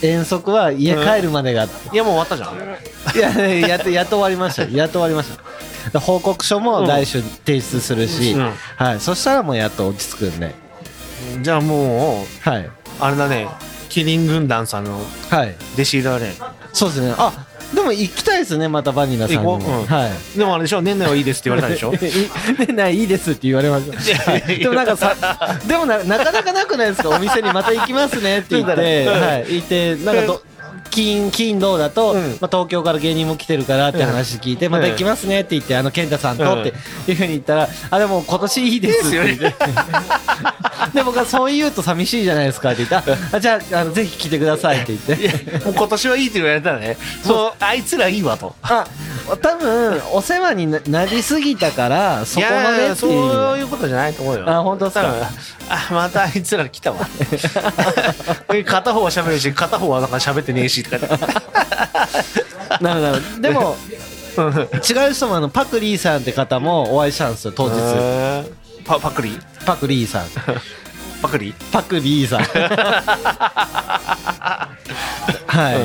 [0.00, 2.56] 遠足は家帰るまでが、いやもう終わったじゃん。
[3.16, 5.30] いやいややっとやっと終わりましたやっと終わりまし
[5.92, 6.00] た。
[6.00, 8.52] 報告書も来週提出するし、うん。
[8.76, 10.54] はい、そしたらもうやっと落ち着くんで。
[11.42, 13.48] じゃあもうはいあれだね。
[13.88, 15.54] キリン軍団さんのはい。
[15.74, 16.34] 弟子だね。
[16.72, 17.14] そうですね。
[17.16, 19.84] あでも行きたいですねまたバニラさんにも、ううん。
[19.86, 20.38] はい。
[20.38, 20.80] でもあれでしょ？
[20.80, 21.92] 年内はいいですって言われたでしょ？
[22.58, 23.90] 年内いいですって言われまし
[24.24, 25.14] たいやいでもなんかさ
[25.66, 27.10] でもななかなかなくないですか？
[27.10, 30.42] お店にまた行きますねって言って、 うんはい、行ってなんかど
[30.90, 32.20] 金金土だと、うん。
[32.40, 36.72] まあ、東京から芸人も来てるからって話聞いて、また行きますねって言ってあの健太さんとって
[37.06, 39.54] いうふうに言ったらあでも今年いいですって言って
[40.94, 45.64] で僕はそう言うと寂しいじゃないですかって言ったらあじゃああのぜひ来てくださいって言って。
[45.64, 46.96] もう今年はいいって言われたらね。
[47.26, 47.52] もう。
[47.60, 48.54] あいつらいいわと。
[48.62, 48.86] あ
[49.42, 52.96] 多分お世話にななりすぎたからそこまでっていう。
[52.96, 54.44] そういうことじゃないと思うよ。
[54.48, 55.12] あ本当ですか？
[55.70, 56.98] あまたあいつら来たわ。
[58.64, 60.98] 片方は喋るし片方はなんか喋ってねえしとか
[62.80, 63.40] なるほどなるほど。
[63.42, 63.76] でも
[64.38, 67.74] 違う人もあのパクリーさんって方もお会いしたんですよ当日
[68.88, 69.38] パパクリ？
[69.66, 70.26] パクリーさん。
[71.20, 71.54] パクリ？
[71.70, 72.40] パクリーさん。
[75.48, 75.76] はい、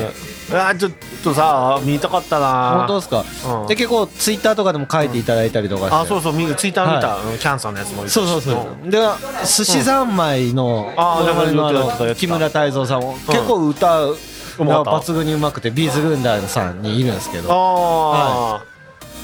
[0.54, 0.92] あーちょっ
[1.22, 2.76] とさ見たかったな。
[2.78, 3.24] 本当ですか、
[3.60, 3.66] うん。
[3.66, 8.52] で結構ツイッターとかでも書いていただいたりとかして、あそうそう見ツイッター見た、はうんキャンさんのやつもそうそうそ
[8.86, 8.90] う。
[8.90, 8.98] で
[9.44, 14.16] 寿司三昧のあー我々の木村太蔵さんも結構歌う
[14.58, 17.48] 抜群にうまくてビーズ軍団さんにいるんですけど。
[17.50, 18.62] ああ、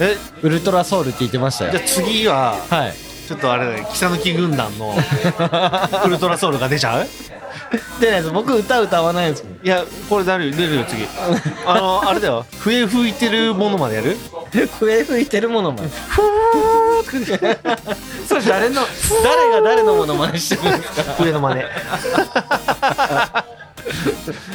[0.01, 0.17] え？
[0.43, 1.71] ウルトラソウルって言ってましたよ。
[1.73, 2.95] じゃあ次ははい
[3.31, 4.93] ちょっとあれだね草抜き軍団の
[6.05, 7.07] ウルトラソウルが出ちゃう？
[8.01, 11.07] でないです僕歌歌わないんですいやこれ出るよ出るよ次。
[11.65, 12.45] あのあれだよ。
[12.59, 14.17] 笛吹いてるものまでやる？
[14.81, 15.89] 笛吹いてるものまね
[18.27, 18.83] それ誰の？
[19.23, 21.13] 誰が誰のものまねしてるんですか？
[21.13, 21.61] 笛の真似。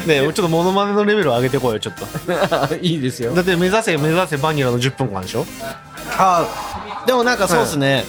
[0.05, 1.93] ねえちょっとモノマネのレベルを上げてこいよちょっ
[2.67, 2.75] と。
[2.83, 3.33] いいですよ。
[3.33, 5.45] だって目指せ目指せバニラの10分間でしょ？
[6.17, 6.45] あ
[7.07, 8.03] でもなんかそうですね、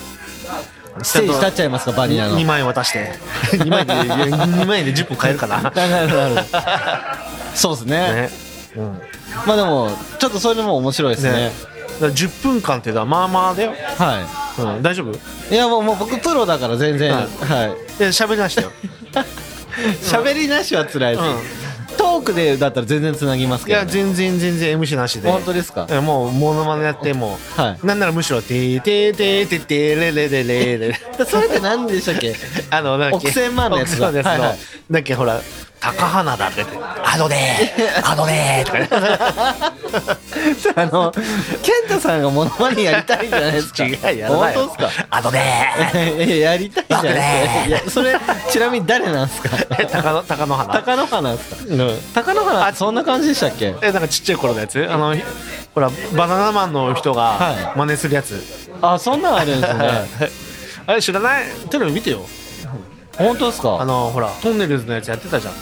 [1.03, 2.39] ステージ立っちゃいますかバニラの。
[2.39, 3.13] 2万円渡して。
[3.53, 5.73] 2万円で2万円で10分買えるかな。
[7.55, 8.13] そうですね。
[8.13, 8.31] ね。
[8.77, 9.01] うん。
[9.47, 11.33] まあでもちょっとそれでも面白いですね。
[11.33, 11.53] ね。
[12.01, 14.27] だから10分間っていうのはまあまあだよ、は
[14.59, 15.13] うん、大丈夫？
[15.13, 17.13] いいやもうもう僕プロだから全然。
[17.13, 18.01] ははい。
[18.01, 18.73] いや喋りなしたよ。
[20.03, 21.66] 喋、りなしは辛いです、
[21.97, 25.31] トークでだったら全然つなぎますいけど、ね、や全然全然 MC なしで。
[25.31, 25.87] 本当ですか？
[25.91, 27.87] えもうモノマネやってもう、はい。
[27.87, 32.35] なんならむしろ「てーてーてーてーてーれれれれれ」それって何でしたっけ
[32.71, 35.41] あのなんだっけ億千万のやつだっけほら
[35.81, 36.65] 高花だって
[37.05, 37.73] あのね
[38.03, 38.65] あのね。
[38.67, 38.89] とかね
[40.75, 41.13] あの
[41.63, 43.85] 健太さんがモノマネやりたいんじゃないですか。
[43.85, 44.61] 違うやらないよ。
[44.67, 45.07] 本当ですか？
[45.11, 45.73] あのね。
[46.27, 47.09] い ややりたいじゃな
[47.65, 47.91] いですか。
[47.91, 48.17] それ
[48.51, 49.51] ちなみに誰なんですか？
[49.79, 50.75] え高野高野花？
[50.75, 51.57] 高野花ですか？
[51.69, 52.01] うん。
[52.15, 53.75] 高野花そんな感じでしたっけ？
[53.83, 54.85] えなんかちっちゃい頃のやつ？
[54.91, 55.15] あの
[55.75, 58.43] ほらバナナマンの人がは真似するやつ、
[58.81, 60.31] あそんなんあるんですね。
[60.89, 61.45] あれ知らない？
[61.71, 62.27] テレビ見てよ
[63.19, 63.81] 本当ですか？
[63.81, 65.55] あのほらトンネルズのやつやってたじゃん。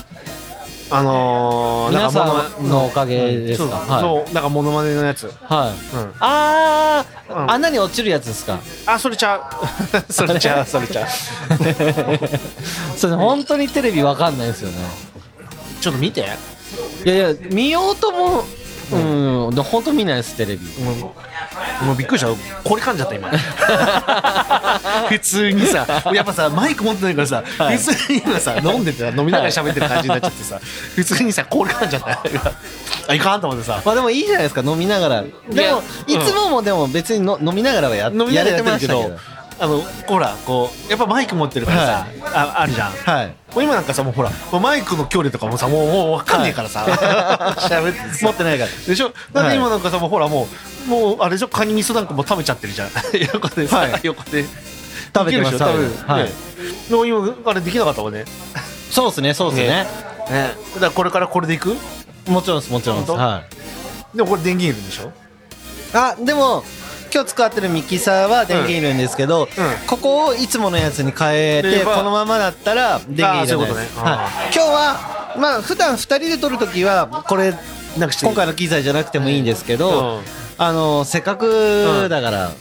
[0.91, 4.01] あのー、皆さなんのおかげですか、そう,、はい。
[4.27, 5.33] そうなんかモノマネのやつ。
[5.43, 6.13] はい、うん。
[6.21, 7.51] あー、うん。
[7.51, 8.61] 穴に落ちるやつですか？
[8.87, 10.13] あ それちゃう。
[10.13, 10.87] それちゃうそれ。
[10.87, 11.09] ちゃう。
[12.99, 14.77] それ本当にテレビわかんないですよね。
[15.81, 16.29] ちょっと見て。
[17.05, 18.45] いやいや見ようとも
[18.93, 20.63] うん、で本当見ないですテレビ。
[21.83, 22.29] もうびっくりした。
[22.63, 23.31] これ噛んじゃった今。
[25.09, 27.77] 普通にさやっぱさマイク持ってないからさ、はい。
[27.79, 30.61] 普通に今さ飲んでて飲みながら喋ってる感じになっちゃってさ
[30.95, 32.23] 普通にさこれ噛んじゃった。
[33.09, 33.81] あいかんと思ってさ。
[33.85, 35.23] まあでもいいじゃないですか飲みながら。
[35.23, 39.17] でもやいつももでも別にの飲みながらはややってるけど
[39.61, 42.35] あのほらこうやっぱマイク持ってるからさ、はい。
[42.35, 42.93] ああるじゃん。
[42.93, 43.27] はい。
[43.55, 46.85] もう今なんかさもうほらもうマイクの距離とかもさもうもう分かんねえからさ。
[47.59, 48.27] 喋、っててさ。
[48.27, 48.71] 持ってないから。
[48.87, 49.13] でしょ？
[49.33, 50.49] だって今なんかさもうほらも
[50.87, 51.49] うもうあれでしょ？
[51.49, 52.91] カニ味噌なんかもう食べちゃってるじゃん。
[53.33, 54.01] 横でさ、はい。
[54.03, 54.45] 横で。
[55.15, 56.19] 食べてましたいけるでしょ多分。
[56.19, 57.13] はい。
[57.13, 58.25] も今あれできなかったもんね。
[58.91, 59.87] そうですねそうですね。
[60.31, 60.55] ね。
[60.75, 61.77] だからこれからこれでいく？
[62.27, 63.13] もちろんですもちろんです。
[63.13, 63.43] は
[64.15, 65.13] でもこれ電源いるんでしょ？
[65.97, 66.65] あでも
[67.15, 69.47] 今日使ってるミキサーは電源いるんですけど、
[69.87, 74.03] ここをいつものやつに変えてこのままだったら電源いらないです、ね。
[74.03, 77.55] はい、今日はまあ普段2人で撮るときはこれ
[77.97, 80.23] 今回の機材じゃなくてもいいんですけど、うん。
[80.57, 82.53] あのせっかくだから、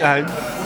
[0.00, 0.18] あ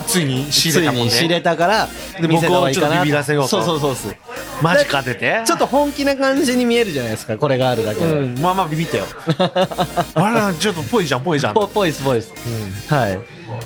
[0.07, 1.05] ついに仕つい入れたもんね。
[1.05, 1.89] に仕入れたから
[2.21, 3.49] で見せた方がいいかな僕をちょっとビビらせようと。
[3.49, 4.17] そうそうそうそう。
[4.63, 8.39] マジか出てちょっと本気な感じに見えるじゃないですかこれがあるだけで、うん。
[8.39, 9.05] まあまあビビったよ。
[10.15, 11.55] あらちょっとぽいじゃんぽいじゃん。
[11.55, 12.33] ぽぽいですぽいです、
[12.89, 13.19] はい、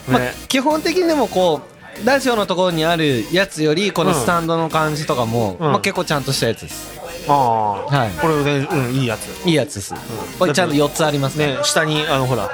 [0.09, 1.61] まあね基本的にでもこ
[2.03, 5.73] うラジオのところにあるやつよりこのスタンドの感じとかも、うん。
[5.73, 6.99] まあ、結構ちゃんとしたやつです。
[7.29, 8.11] ああ、はい。
[8.13, 9.47] これねうんいいやつ。
[9.47, 9.95] いいやつです、
[10.39, 12.49] これちゃんと4つありますねね下にあのほら。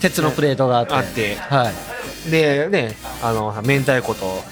[0.00, 1.36] 鉄のプレートがあって。
[1.36, 1.92] はい
[2.30, 4.42] でねあの明太子と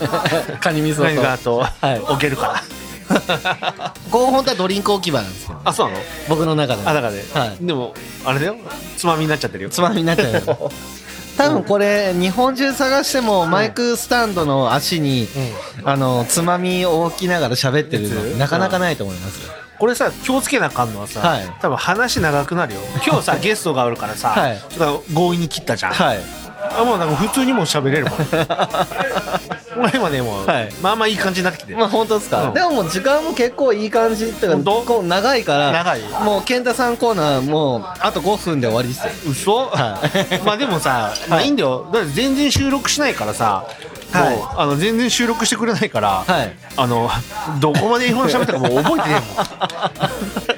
[0.60, 1.02] カニ味噌と。
[1.04, 2.62] 何がとはい置けるから。
[4.10, 5.60] こう本当はドリンク置き場なんですよ。
[5.64, 6.00] あそうなの？
[6.28, 7.56] 僕の中であ中で、はい。
[7.66, 8.56] でもあれだよ。
[8.96, 9.70] つまみになっちゃってるよ。
[9.70, 10.70] つまみになっちゃうよ。
[11.38, 15.28] 多分これ日本中探してもマイクスタンドの足に、
[15.84, 19.52] あのつまみを置きながら喋ってるのなかなかないと思いますよ。
[19.78, 21.48] これさ気をつけなあかんのはさ、はい。
[21.62, 22.80] 多分話長くなるよ。
[23.06, 24.60] 今日さ ゲストがおるからさ、はい。
[24.68, 26.18] ちょっと強引に切ったじゃん、はい
[26.72, 28.18] あもうなんか普通にもう喋れるもん。
[29.78, 30.72] もう今ねもう、はい。
[30.82, 31.78] まあまあいい感じになってきてる。
[31.78, 32.54] まあ本当ですか、うん。
[32.54, 36.00] でももう時間も結構いい感じっていうかこう長いから長い。
[36.24, 39.12] もう健太さんコーナーもうあと5分で終わりですよ。
[39.30, 40.00] 嘘、は
[40.32, 40.38] い。
[40.44, 41.88] まあでもさ、まあいいんだよ。
[41.92, 43.66] だって全然収録しないからさ、
[44.12, 44.36] はい。
[44.36, 46.56] もうあの全然収録してくれないから、はい。
[46.76, 47.08] あの
[47.60, 50.57] どこまで英語喋ったかもう覚えてねえもん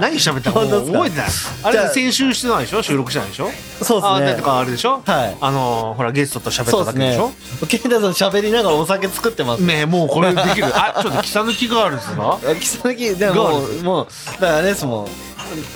[0.00, 0.98] 何喋ったかもう本当ですか？
[0.98, 1.26] 覚えてない。
[1.62, 2.82] あれ先週してないでしょ？
[2.82, 3.50] 収録してないでしょ？
[3.82, 4.16] そうですね。
[4.16, 5.02] あでとかあれでしょ？
[5.04, 5.36] はい。
[5.40, 7.32] あのほらゲストと喋っただけでしょ？
[7.68, 9.62] 健太さん喋りながらお酒作ってます。
[9.62, 10.66] ねえもうこれできる。
[10.74, 12.34] あちょっと木さぬきガールズが？
[12.34, 15.08] あ木更木でももうもうだからあれですも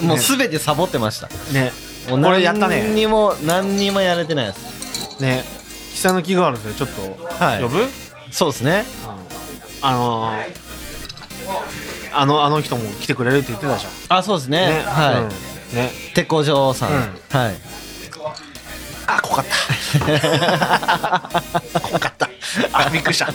[0.01, 0.07] ん。
[0.07, 1.29] もうすべてサボってました。
[1.53, 1.73] ね。
[2.09, 5.21] もうこれやった何ねにも何にもやれてないです。
[5.21, 5.45] ね。
[5.93, 7.63] 木さぬきガールズでちょっとはい。
[7.63, 7.85] 呼ぶ、
[8.31, 8.85] そうですね。
[9.81, 10.69] あのー
[12.13, 14.19] あのあの人も来てくれるって言ってたじゃん。
[14.19, 14.69] あそうですね。
[14.69, 14.83] ね。
[14.85, 15.29] はい、うん。
[15.77, 15.91] ね。
[16.15, 16.97] 鉄工所さん、うん。
[16.97, 17.57] はい。
[19.07, 19.47] あ怖かっ
[21.73, 21.81] た。
[21.81, 22.29] 怖かった。
[22.73, 23.27] あびっくりした。
[23.27, 23.35] びっ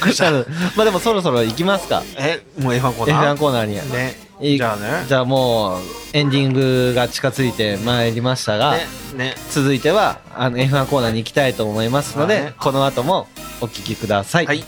[0.00, 0.30] くりした。
[0.32, 0.38] ま
[0.82, 2.02] あでもそろそろ行きますか。
[2.16, 3.74] えもう F1 コーナー？F1 コーナーに。
[3.92, 4.16] ね。
[4.40, 4.56] い。
[4.56, 5.04] じゃあね。
[5.06, 5.80] じゃあもう
[6.12, 8.86] エンディングが近づいてまいりましたが、ね。
[9.16, 9.34] ね。
[9.50, 12.54] 続いてはあの F1 コーナーに行きたいと思いますので、はい。
[12.58, 13.28] この後も
[13.60, 14.64] お聞きください、はい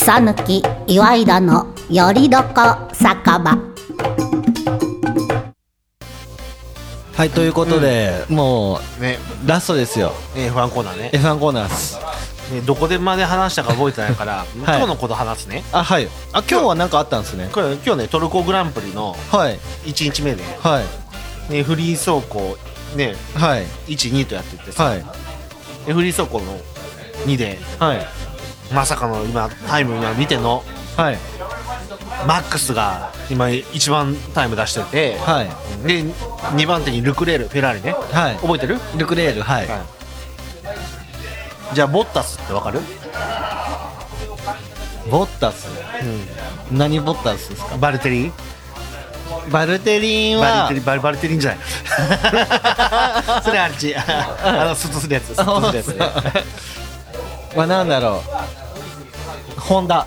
[0.00, 3.58] 草抜き岩井田のよりどこ酒場。
[7.14, 9.18] はいということで、もね。
[9.44, 10.14] うラストですよ。
[10.34, 11.10] F1 コーナーね。
[11.12, 11.98] F1 コーナーです。
[12.50, 15.64] ねどこでまで話したか覚えてないから、今日のこと話すね。
[15.70, 16.06] あはい。
[16.32, 16.64] あ今日。
[16.64, 17.50] は何かあったんですね。
[17.52, 19.58] これ今日ねトルコグランプリのはい。
[19.84, 20.80] 1日目で、は
[21.50, 21.52] い。
[21.52, 22.56] ね、フリー走行
[22.96, 23.66] ねはい。
[23.86, 25.04] 12とやっててさ、はい。
[25.84, 26.58] でフリー走行の
[27.26, 28.29] 2ではい
[28.72, 30.62] まさかの今タイム今見てんの。
[30.96, 31.18] はい。
[32.26, 35.48] マックスが今一番タイム出してて、はい。
[35.86, 37.92] で2番手にルクレールフェラーリね。
[38.12, 38.36] はい。
[38.36, 39.80] 覚えてる、ルクレールはい、はい。
[41.74, 42.80] じゃあボッタスってわかる、
[45.10, 45.68] ボッタス？
[46.70, 47.78] 何ボッタスですか？
[47.78, 48.32] バルテリン？
[49.50, 51.58] バルテリンバはルテリンバルバルテリンじゃない。
[53.42, 53.94] それあっち。
[53.96, 55.34] あのスッとするやつ。
[55.34, 56.44] スッとするやつね
[57.56, 58.22] は何だろ
[59.56, 60.06] うホンダ。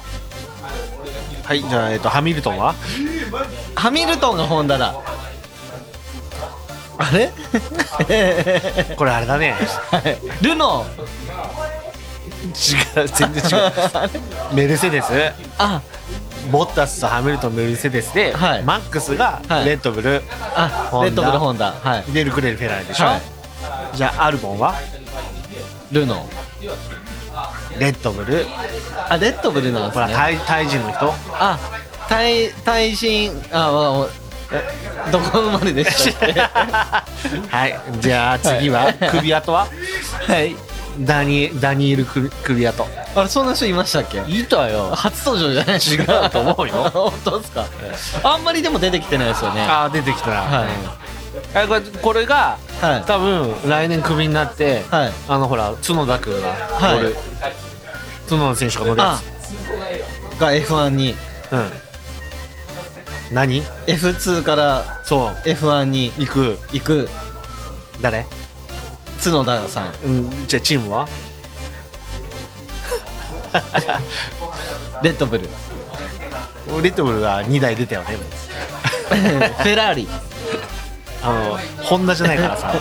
[1.43, 2.73] はいじゃあ、えっと、ハミルトンは？
[3.75, 4.95] ハミルトンがホンダだ。
[6.97, 7.31] あれ？
[8.95, 9.55] これあれだね。
[9.91, 10.17] はい。
[10.41, 10.85] ルノ
[12.45, 13.55] 違う全然違
[14.51, 14.55] う。
[14.55, 15.07] メルセデス。
[15.57, 15.81] あ。
[16.51, 18.63] ボッタスとハミルトンメルセデスで、はい。
[18.63, 19.65] マックスがはい。
[19.65, 20.21] レッドブル、
[20.55, 21.05] あホンダ。
[21.05, 21.73] レッドブルホンダ。
[21.73, 22.11] はい。
[22.11, 23.21] でルクレールフェラーリでしょ、はい。
[23.93, 24.75] じゃあアルボンは？
[25.91, 26.25] ルノ
[27.79, 28.45] レッドブル。
[29.09, 30.05] あレッドブルなんですね。
[30.05, 31.13] ほらタイタイ人の人。
[31.31, 31.57] あ
[32.09, 33.31] 対対人。
[33.51, 34.07] あわ
[34.51, 35.11] え？
[35.11, 36.39] どこ生まれでしたっけ？
[37.49, 37.79] はい。
[37.99, 38.97] じゃあ次は、はい。
[39.11, 39.67] 首跡は？
[40.27, 40.55] はい。
[40.99, 44.19] ダニダニエル首首跡あれそんな人いましたっけ？
[44.27, 44.91] いたよ。
[44.95, 46.73] 初登場じゃない違うと思うよ。
[46.93, 47.65] 本当ですか？
[48.23, 49.61] あんまりでも出てきてないですよね。
[49.67, 50.67] あー出てきたな、はい
[51.55, 53.03] あこれこれが、はい。
[53.05, 55.13] 多分来年クビになって、はい。
[55.27, 57.15] あのほら角田君が乗る、
[58.29, 59.21] 角田選手が乗るやあ。
[60.39, 61.15] が F1 に。
[61.49, 61.71] つうん。
[63.31, 65.47] 何？F2 からそう。
[65.47, 66.57] F1 に行く。
[66.71, 67.09] 行く。
[68.01, 68.25] 誰？
[69.23, 69.93] 角田さん。
[70.05, 71.07] うんじゃあチームは？
[75.03, 75.43] レッドブル。
[76.81, 78.17] レッドブルが2台出たよね。
[79.13, 80.07] フェラーリ
[81.23, 82.73] あのホンダじゃないからさ。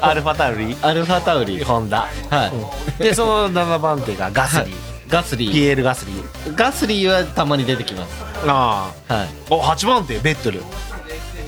[0.00, 0.76] アルファタウリ？
[0.82, 1.62] アルファタウリ。
[1.64, 2.50] ホンダは
[2.98, 3.02] い。
[3.02, 4.74] でその7番手がガスリー、
[5.08, 6.54] ガスリピーエール・ガスリー。
[6.54, 8.10] ガスリーはたまに出てきます。
[8.46, 9.26] あはい。
[9.26, 10.62] あお8番手ベッテル。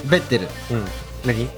[0.06, 0.48] ベッテル。
[0.70, 0.84] うん。
[1.24, 1.48] 何？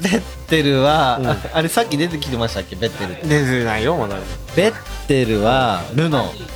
[0.00, 1.26] ベッテルは、うん。
[1.30, 2.76] ああれさっき出てきてましたっけ？
[2.76, 4.16] ベッテル出てないよまだ。
[4.54, 4.74] ベッ
[5.06, 6.46] テルはルノー。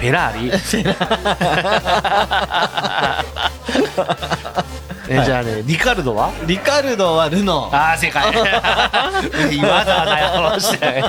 [0.00, 0.50] フェラーリ。
[5.06, 6.32] えじゃあねリカルドは？
[6.46, 7.76] リカルドはルノー。
[7.76, 8.24] ああ正解。
[9.54, 11.02] 今だだよして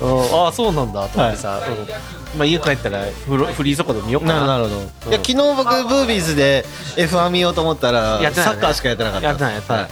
[0.00, 0.20] うん。
[0.44, 4.46] ああそうなんだと思ってさ、うんまあ、家帰ったらフロフリー速度見ようかな。
[4.46, 4.76] なるほど、
[5.10, 6.64] いや昨日僕ブービーズで
[6.96, 8.32] F1 見ようと思ったらやってない。
[8.32, 9.26] ねサッカーしかやってなかった。
[9.28, 9.90] やってないやってない、はい。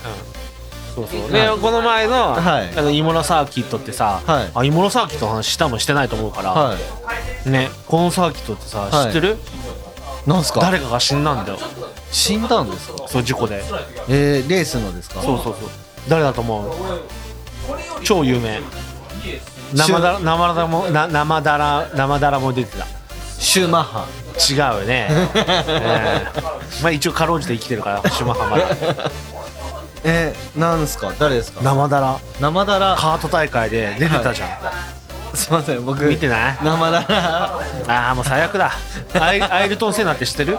[0.99, 1.07] うん。
[1.09, 1.31] そうそう。
[1.33, 2.79] で、この前の,、はい。
[2.79, 4.51] あのイモラサーキットってさ、はい。
[4.55, 6.75] あイモラサーキットの話したもしてないと思うから、は
[7.47, 7.51] い。
[7.51, 9.07] ねこのサーキットってさ、はい。
[9.07, 9.39] 知ってる？
[10.27, 10.61] なんすか？
[10.61, 11.59] 誰かが死んだんだよ。
[12.11, 13.09] 死んだんですか？
[13.09, 13.63] そう事故で。
[14.09, 15.23] えー、レースのですか？
[15.23, 15.69] そうそうそう。
[16.09, 16.73] 誰だと思う？
[18.05, 18.61] 超有名
[19.75, 22.87] 生だら生だらもな生だら生だらも出てた。
[23.39, 24.07] シューマッハ。
[24.51, 25.31] 違うよね、え
[25.69, 26.27] え
[26.83, 28.65] まあ一応かろうじて生きてるから島浜だ。
[30.05, 31.13] えー、なんすか？
[31.19, 31.61] 誰ですか？
[31.63, 32.19] 生だら。
[32.39, 32.97] 生だら。
[32.99, 36.05] カート大会で出てたじゃん、すいません僕。
[36.05, 36.59] 見てない？
[36.63, 37.61] 生だら。
[37.89, 38.73] ああもう最悪だ。
[39.19, 40.59] アイアイルトン・セナって知ってる？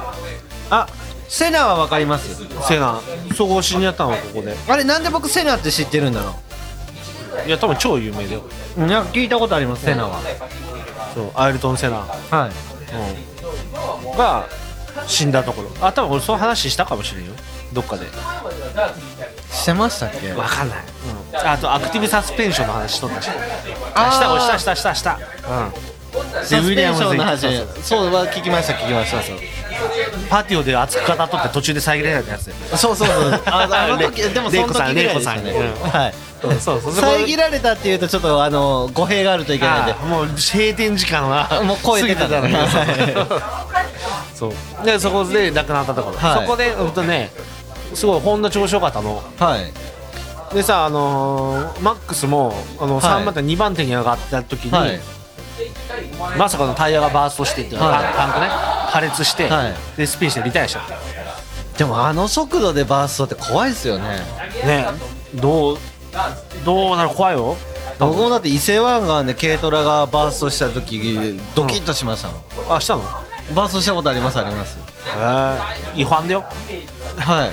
[0.71, 0.87] あ
[1.29, 2.29] セナはわかります。
[2.67, 2.99] セナ。
[3.37, 4.55] 総合死にやったのここで。
[4.67, 6.35] あれなんで僕セナって知ってるんだろ
[7.45, 8.41] いや多分超有名だよ。
[8.77, 10.19] 聞いたことありますセナは。
[11.13, 12.51] そうアイルトン・セナ、はい。
[14.11, 14.47] うん、が
[15.05, 15.69] 死んだところ。
[15.81, 17.33] あ多分俺その話したかもしれんよ。
[17.73, 18.05] どっかで。
[19.51, 20.31] してましたっけ？
[20.33, 20.77] わかんない、
[21.31, 23.29] うん、あとアクティブサスペンションの話しとったし。
[23.93, 24.11] あー。
[24.11, 25.11] したおしたしたしたした。
[25.13, 25.73] うん。
[26.43, 27.47] サスペンションの話。
[27.83, 29.38] そうは聞きました聞きましたそう
[30.30, 33.41] パティオで熱く語っとって途中で遮れないやつそうそうそう。
[33.45, 35.73] ああの時レでもその時ぐらいですよね。
[35.91, 36.13] はい。
[36.41, 36.93] そうそうそう。
[36.93, 39.93] 遮られたっていうとちょっとあの語弊があるといけないんで。
[39.93, 43.65] もう閉店時間は もう超えてた過ぎてたのは
[44.36, 46.41] そうでそこで亡くなったところ、はい。
[46.41, 47.32] そこでうんとね
[47.93, 49.23] すごいホンダ調子よかったの。
[49.39, 49.73] はい。
[50.53, 53.03] でさあのーマックスもあのはい。
[53.03, 54.99] 3番手、2番手に上がった時に、はい
[56.37, 58.03] まさかのタイヤがバーストしてっていう、はい。
[58.03, 58.47] パンパンクね。
[58.47, 59.73] 破裂して、はい。
[59.97, 61.77] でスピンしてリタイアしちゃった。
[61.77, 64.19] でもあの速度でバーストって怖いですよね。
[64.65, 64.87] ね。
[65.35, 65.77] どう
[66.65, 67.09] どうなる？
[67.09, 67.55] 怖いよ。
[67.99, 73.03] 僕もだって伊勢湾岸で軽トラがバーストした時ドキッとしましたもん、あしたの？
[73.55, 74.77] バーストしたことありますあります。
[75.95, 76.43] 違反だよ。
[77.17, 77.51] はい。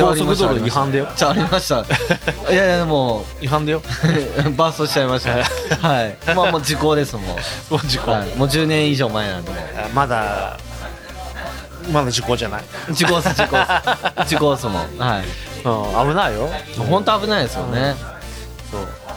[0.00, 1.08] 高速道路違反だよ。
[1.16, 1.84] じゃあありました。
[2.52, 3.82] いやいやでも違反だよ。
[4.56, 5.88] バーストしちゃいました。
[5.88, 6.16] はい。
[6.34, 7.36] まあもう時効ですもんも
[7.72, 9.50] う事故、はい、もう10年以上前なんで。
[9.50, 10.56] もあまだ
[11.92, 13.66] まだ事故じゃない、う時効っす時効っ
[14.24, 14.28] す。
[14.28, 14.98] 時効っすもん。
[14.98, 15.24] はい。
[15.64, 16.48] うん、危ないよ。
[16.88, 17.96] 本当危ないですよね、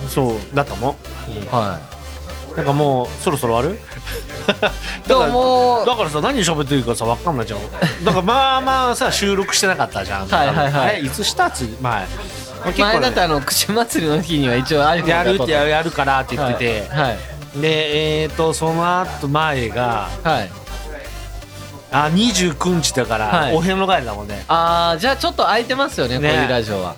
[0.09, 0.55] そう。
[0.55, 0.95] だったもん
[1.51, 1.79] は
[2.55, 3.79] なんかもうそろそろある？
[5.07, 7.59] でももうだからさ何喋ってるかさ分かんないじゃん。
[8.03, 10.27] だからまあまあさ収録してなかったじゃん。
[10.27, 10.95] はいはいはい。
[10.97, 11.49] えいつした？
[11.49, 12.05] 次前
[12.65, 17.17] 結い、前だってあの串祭りの日には一応あるやるってやるからって言ってて、はい
[17.59, 20.51] でえっ、ー、とその後前がはい。
[21.93, 23.55] あ29日だから、はい。
[23.55, 24.45] お遍路帰りだもんね。
[24.47, 26.29] ああじゃあちょっと空いてますよねね。
[26.29, 26.95] こういうラジオは。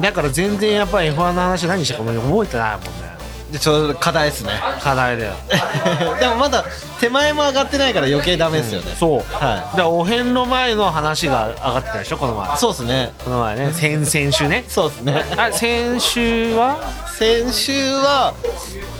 [0.00, 3.05] だから全然やっぱり F1 の話何したかも覚えてないもんね
[3.50, 4.50] でちょうど課題ですね。
[4.82, 5.32] 課題だよ。
[6.18, 6.64] でもまだ
[7.00, 12.56] 手前も上がってないから余計ダメですよね、そう、はだからお遍路前の話が上がってたでしょこの前。
[12.56, 13.12] そうですね。
[13.24, 13.72] この前ね。
[13.72, 14.64] 先々週ね。
[14.68, 15.24] そうですね。
[15.36, 16.78] あ先週は？
[17.16, 18.34] 先週は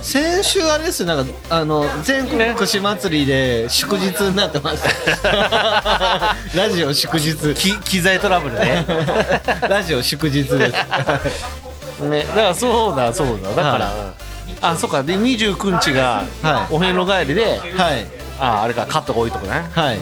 [0.01, 1.09] 先週あれですよ。
[1.09, 4.79] なんかあの全国串祭りで祝日になってまし
[5.23, 6.35] た。
[6.57, 7.35] ラジオ祝日。
[7.55, 8.87] き機材トラブルね。
[9.69, 12.03] ラジオ祝日です。
[12.05, 12.23] ね。
[12.23, 13.51] だからそうだそうだ。
[13.51, 14.15] だから、は
[14.61, 15.03] あそうか。
[15.03, 16.75] で29日がはい。
[16.75, 18.07] お遍路帰りで、はい。
[18.39, 19.53] ああれかカットが多いとこね。
[19.73, 19.99] はい、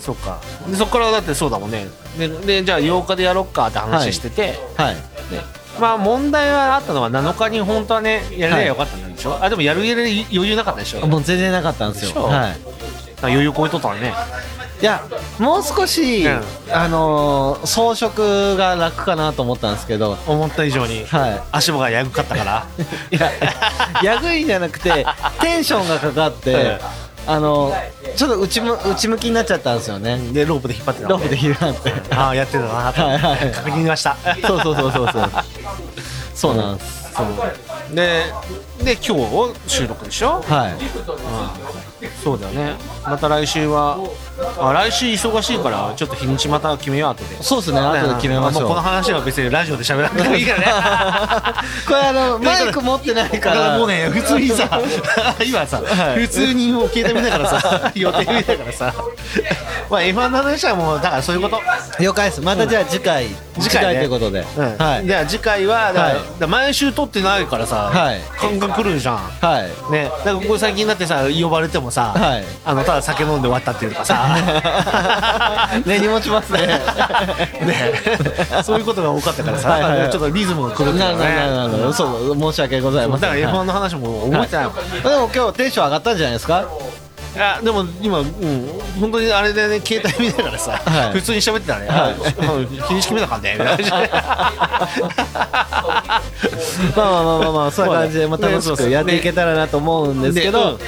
[0.00, 0.40] そっか。
[0.68, 1.86] でそっからだってそうだもんね。
[2.18, 4.96] ででじゃあ8日でやろっかって話してて、はい。
[5.80, 11.04] まあ問題はあったのは7日に本当はねやれりゃよかったんでしょ、あでもやるやる余裕なかったでしょ。
[11.06, 12.20] もう全然なかったんですでしょ。
[12.20, 12.56] よはい
[13.28, 14.12] 余裕超えとったのね。
[14.82, 15.02] いや
[15.38, 16.42] もう少し、うん。
[16.72, 20.18] あのー装飾が楽かなと思ったんですけど。
[20.26, 21.42] 思った以上にはい。
[21.52, 22.66] 足場がやぐかったから。
[23.10, 23.30] いや
[24.14, 25.06] やぐいじゃなくて
[25.40, 26.78] テンションがかかって、
[27.26, 27.72] あの
[28.16, 30.18] ちょっと内む内向きになっちゃったんですよね。
[30.32, 31.92] でロープで引っ張ってたロープで引っ張って。
[32.14, 32.92] ああやってたな。
[32.92, 33.52] とはいはい。
[33.52, 34.16] 確認がした。
[34.46, 35.30] そうそうそうそうそう。
[36.34, 37.12] そうなんです。
[37.16, 37.26] そう。
[37.94, 38.24] で
[38.82, 40.44] で今日収録でしょ？
[40.46, 40.74] はい
[42.22, 42.74] そうだよね。
[43.04, 43.98] また来週は
[44.58, 47.42] あ来週忙しいからちょっと日にちまた決めよう後で。
[47.42, 47.78] そうですね。
[47.78, 48.68] 後で決めましょう。
[48.68, 50.58] この話は別にラジオで喋らなくてもいいから。
[50.58, 50.64] ね
[51.86, 54.68] これあのマイク持ってないかだかららもうね普通にさ
[55.44, 55.82] 今さ、
[56.14, 58.94] 普通にもう携帯見ながらさ予定見ながらさ。
[59.90, 61.60] まあ F1 の話はもうだからそういうこと。
[62.00, 62.40] 了解です。
[62.40, 63.28] またじゃあ次回。
[63.60, 64.00] 次回ね。
[64.00, 64.44] ということで。
[64.56, 64.76] うん。
[64.78, 65.06] はい。
[65.06, 66.46] じゃあ次回ははい。
[66.46, 68.20] 毎週撮ってないからさ、はい。
[68.38, 69.16] 感覚来るじゃん。
[69.40, 69.92] はい。
[69.92, 72.44] ね、だからここ最近になってさ呼ばれてもさ、はい。
[72.64, 74.36] あのただ酒飲んで終わったっていうかさ。
[75.86, 76.66] 根に持ちますね。
[77.64, 77.92] ね。
[78.64, 79.98] そういうことが多かったからさはいはい。
[80.00, 81.92] はいちょっとリズムが狂ってたね。
[81.92, 82.04] そ
[82.34, 83.22] う申し訳ございません。
[83.22, 86.64] だから F1 はいの話も覚えてないもん、でも今日テンション上がったんじゃないですか？
[87.34, 88.28] いやでも今、うん、
[89.00, 91.12] 本当にあれでね携帯見ながらさ、はい。
[91.14, 92.12] 普通に喋ってたね、はい。
[92.12, 92.14] あ
[92.88, 93.76] 日にち決めなあかんねみたいな。
[93.76, 93.90] 感じで
[96.94, 100.78] まあまあまあまあまあそういう感じでまあ楽しくやっていけたらなと思うんですけど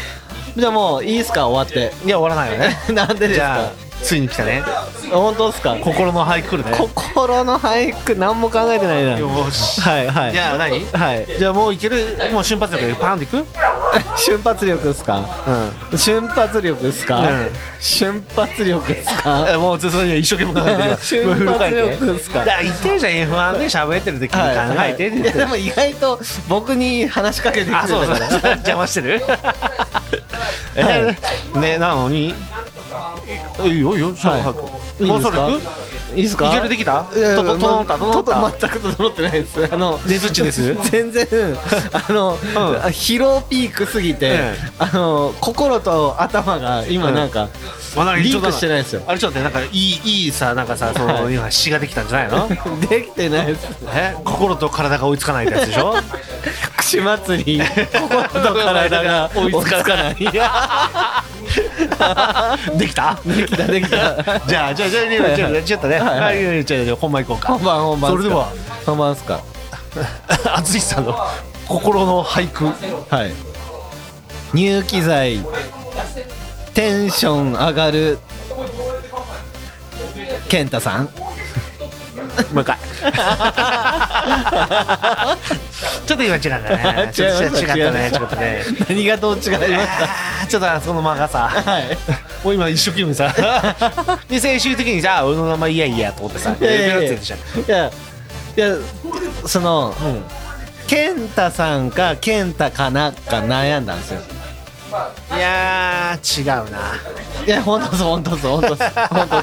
[0.57, 1.93] じゃあもういいですか終わって。
[2.07, 2.77] いや終わらないよね。
[2.95, 4.63] なんでですじかゃあついに来たね。
[5.11, 5.77] 本当ですか？
[5.81, 6.77] 心の俳句来るね。
[6.77, 9.19] 心の俳句何も考えてないな。
[9.19, 9.81] よし。
[9.81, 10.33] はいはい。
[10.33, 10.85] じゃあ何？
[10.87, 11.27] はい。
[11.39, 12.05] じゃあもういける？
[12.33, 13.45] もう瞬発力でパンっていく？
[14.17, 15.25] 瞬発力ですか？
[15.93, 17.49] う瞬発力ですか、うん。
[17.81, 19.57] 瞬発力ですか？
[19.57, 22.45] ん もうずっと一生懸命考えてる 瞬発力ですか？
[22.45, 28.19] だ言ってるじゃん F1 で喋ってる時に考えてってい言ってやでも意外と僕に話しかけてきてあそうそう。
[28.19, 29.23] たから邪魔してる？
[30.77, 31.17] え
[31.55, 32.35] ねなのに？
[33.65, 34.15] いいよいいよ。
[34.15, 34.39] は
[34.99, 35.11] いいい。
[35.11, 36.49] もうですかそれ行くいいですか？
[36.49, 37.05] いけるできた？
[37.05, 38.51] とと整った整った。
[38.59, 39.69] 全く整ってないです。
[39.73, 40.75] あのねずっちです。
[40.91, 41.27] 全然
[41.93, 44.71] あの、疲労ピークすぎて、ええ。
[44.79, 47.49] あの心と頭が今なんか、
[48.23, 49.03] リンクしてないですよ。
[49.07, 51.35] あれちょっとねなんかいいいいさなんかさそのはい。
[51.35, 52.49] 今詩ができたんじゃないの？
[52.89, 53.67] できてないです。
[53.95, 54.15] え？
[54.25, 55.95] 心と体が追いつかないやつでしょ？
[56.79, 57.61] 串祭り。
[57.93, 60.15] 心と体が追いつかない。
[62.79, 63.19] できた？
[63.25, 64.41] できたできた。
[64.47, 66.47] じゃあじゃあじゃあじゃあじゃあちょっとねはいはい。
[66.47, 66.65] はい。
[66.65, 67.49] じゃあ本番行こうか。
[67.55, 68.53] 本番本番それでは。
[68.85, 69.41] 本番っすか。
[70.63, 71.17] 淳さんの
[71.67, 72.67] 心の俳句。
[72.67, 72.73] は
[73.25, 73.33] い。
[74.55, 75.41] 入機材。
[76.75, 78.19] テンション上がる。
[80.49, 81.09] 健太さん。
[82.53, 82.77] もう一回
[86.07, 87.11] ちょっと今違ったね。
[87.13, 88.11] ちょっと違ったね。
[88.13, 88.63] ちょっとね。
[88.89, 90.05] 何がどう違いました？
[90.05, 91.49] あーちょっとあそこの間がさ。
[91.49, 91.97] はい。
[92.45, 93.35] もう今一生懸命さ。
[94.29, 96.95] で最終的にさ俺の名前いやいやと思ってさいやいやいや。
[96.95, 97.39] やってるじゃん。
[97.39, 97.91] いや
[98.57, 98.77] いや
[99.47, 99.95] その、
[100.87, 104.21] 健太さんか健太かなか悩んだんですよ。
[105.37, 106.79] いやー違うな。
[107.47, 109.43] いや本当です本当です本当です本当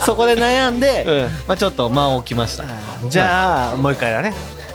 [0.00, 1.22] すそこで悩んで、うん。
[1.46, 2.64] まあ、ちょっと間を置きました。
[3.08, 4.34] じゃあもう一回だね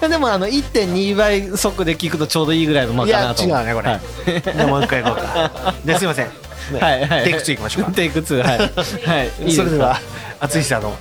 [0.10, 3.44] でもあの1.2倍速で聞くとちょうどいいぐらいの間いやかなと。
[3.44, 3.90] 違うねこれ。
[3.90, 4.68] はい。
[4.68, 5.74] もう一回行こうか。
[5.86, 6.28] ですいません。
[6.80, 7.24] はいはい。
[7.26, 7.92] テイク2行きましょうか。
[7.92, 8.58] テイク2はい。
[8.60, 9.32] はい。
[9.46, 9.64] いいすか？
[9.66, 10.00] それでは
[10.42, 10.96] 淳さんの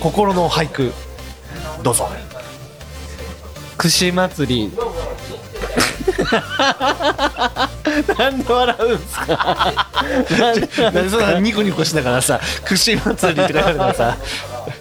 [0.00, 0.92] 心の俳句
[1.82, 2.08] どうぞ。
[3.78, 4.70] 串祭り。
[8.18, 9.74] なんで笑うんすか？
[10.38, 14.16] なんでなんでそんなニコニコしながらさ串祭りって書いてあるからさ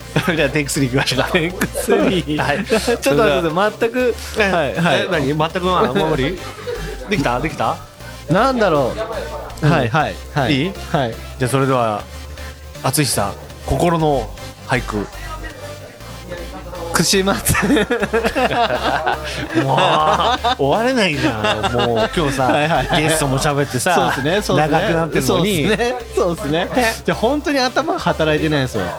[0.36, 1.30] じゃあテイク3行きましょうか。
[1.31, 2.65] テイク3はい。
[2.65, 2.77] ちょ
[3.14, 5.02] っと待って全くはいはい。
[5.06, 5.26] え何？
[5.27, 6.38] 全くまあ無理
[7.10, 7.40] できた？
[7.40, 7.77] できた？
[8.30, 8.94] なんだろ
[9.61, 10.53] う、はいはいはい。
[10.56, 10.72] いい？
[10.91, 11.15] はい。
[11.38, 12.03] じゃあそれでは
[12.84, 13.34] 淳さん
[13.65, 14.30] 心の
[14.68, 15.06] 俳句
[16.99, 17.76] 串祭り
[19.63, 19.77] もう
[20.57, 21.73] 終われないじゃん。
[21.88, 24.77] もう今日さはいゲストも喋ってさそうですねそうですね。
[24.80, 25.63] 長くなってるのに。
[25.63, 25.95] そうですね。
[26.15, 26.67] そうですね。
[27.05, 28.84] じゃあ本当に頭が働いてないんですよ。
[28.84, 28.89] も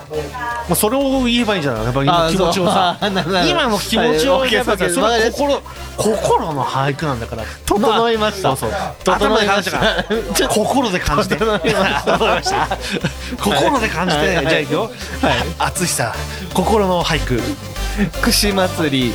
[0.71, 1.85] うそれを言えばいいんじゃない。
[1.85, 2.97] やっぱ今あ気持ちをさ。
[3.47, 5.61] 今の気持ちをはいやっぱそれ心
[5.99, 7.45] 心の俳句なんだから。
[7.67, 8.57] 整いました。
[8.57, 8.81] そうそう。
[9.05, 10.05] 整いました。
[10.49, 11.37] 心で感じて。
[13.39, 14.37] 心で感じて。
[14.37, 14.81] はいじゃあいくよ。
[14.81, 14.91] はい。
[15.59, 16.13] 淳さん。
[16.55, 17.41] 心の俳句
[18.23, 19.13] 串祭り。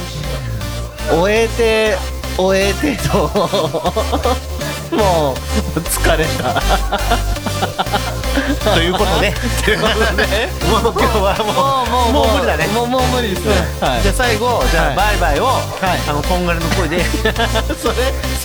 [1.09, 1.97] 終えて
[2.37, 3.29] 終えてと。
[4.95, 6.61] もう疲れた。
[8.73, 9.33] ということで。
[9.63, 10.49] ということで。
[10.67, 12.67] もう今日はもうもう無理だね。
[12.67, 13.55] もうもう無理ですね。
[13.81, 14.01] はい。
[14.01, 14.95] じゃあ最後じゃあはい。
[14.95, 15.47] バイバイをい。
[16.09, 17.03] あのこんがりの声で。
[17.81, 17.95] それ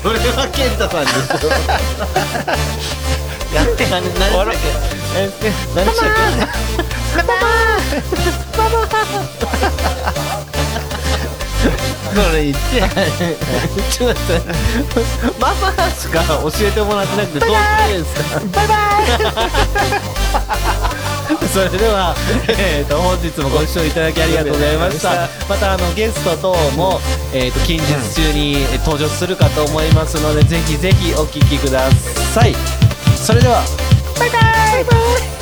[0.03, 1.51] それは健太さんですよ
[3.55, 3.87] やって。
[3.87, 5.19] 何何でしたっけ？
[5.19, 5.87] ええ何
[7.17, 9.01] でしたっ
[12.11, 12.61] それ言って
[13.91, 14.51] ちょっと待って
[15.41, 18.75] ママしか教えてもらってなくてどうすればいいですかバイバ
[20.07, 20.11] イ
[21.49, 22.15] それでは、
[22.49, 27.01] えー、と本日もご視聴いただきありがとうございましたまたあのゲスト等も、
[27.33, 32.55] えー、と近日中に登場するかと思いますので、ぜひぜひお聞きください
[33.17, 33.63] それでは
[34.19, 34.39] バイバ
[35.37, 35.40] イ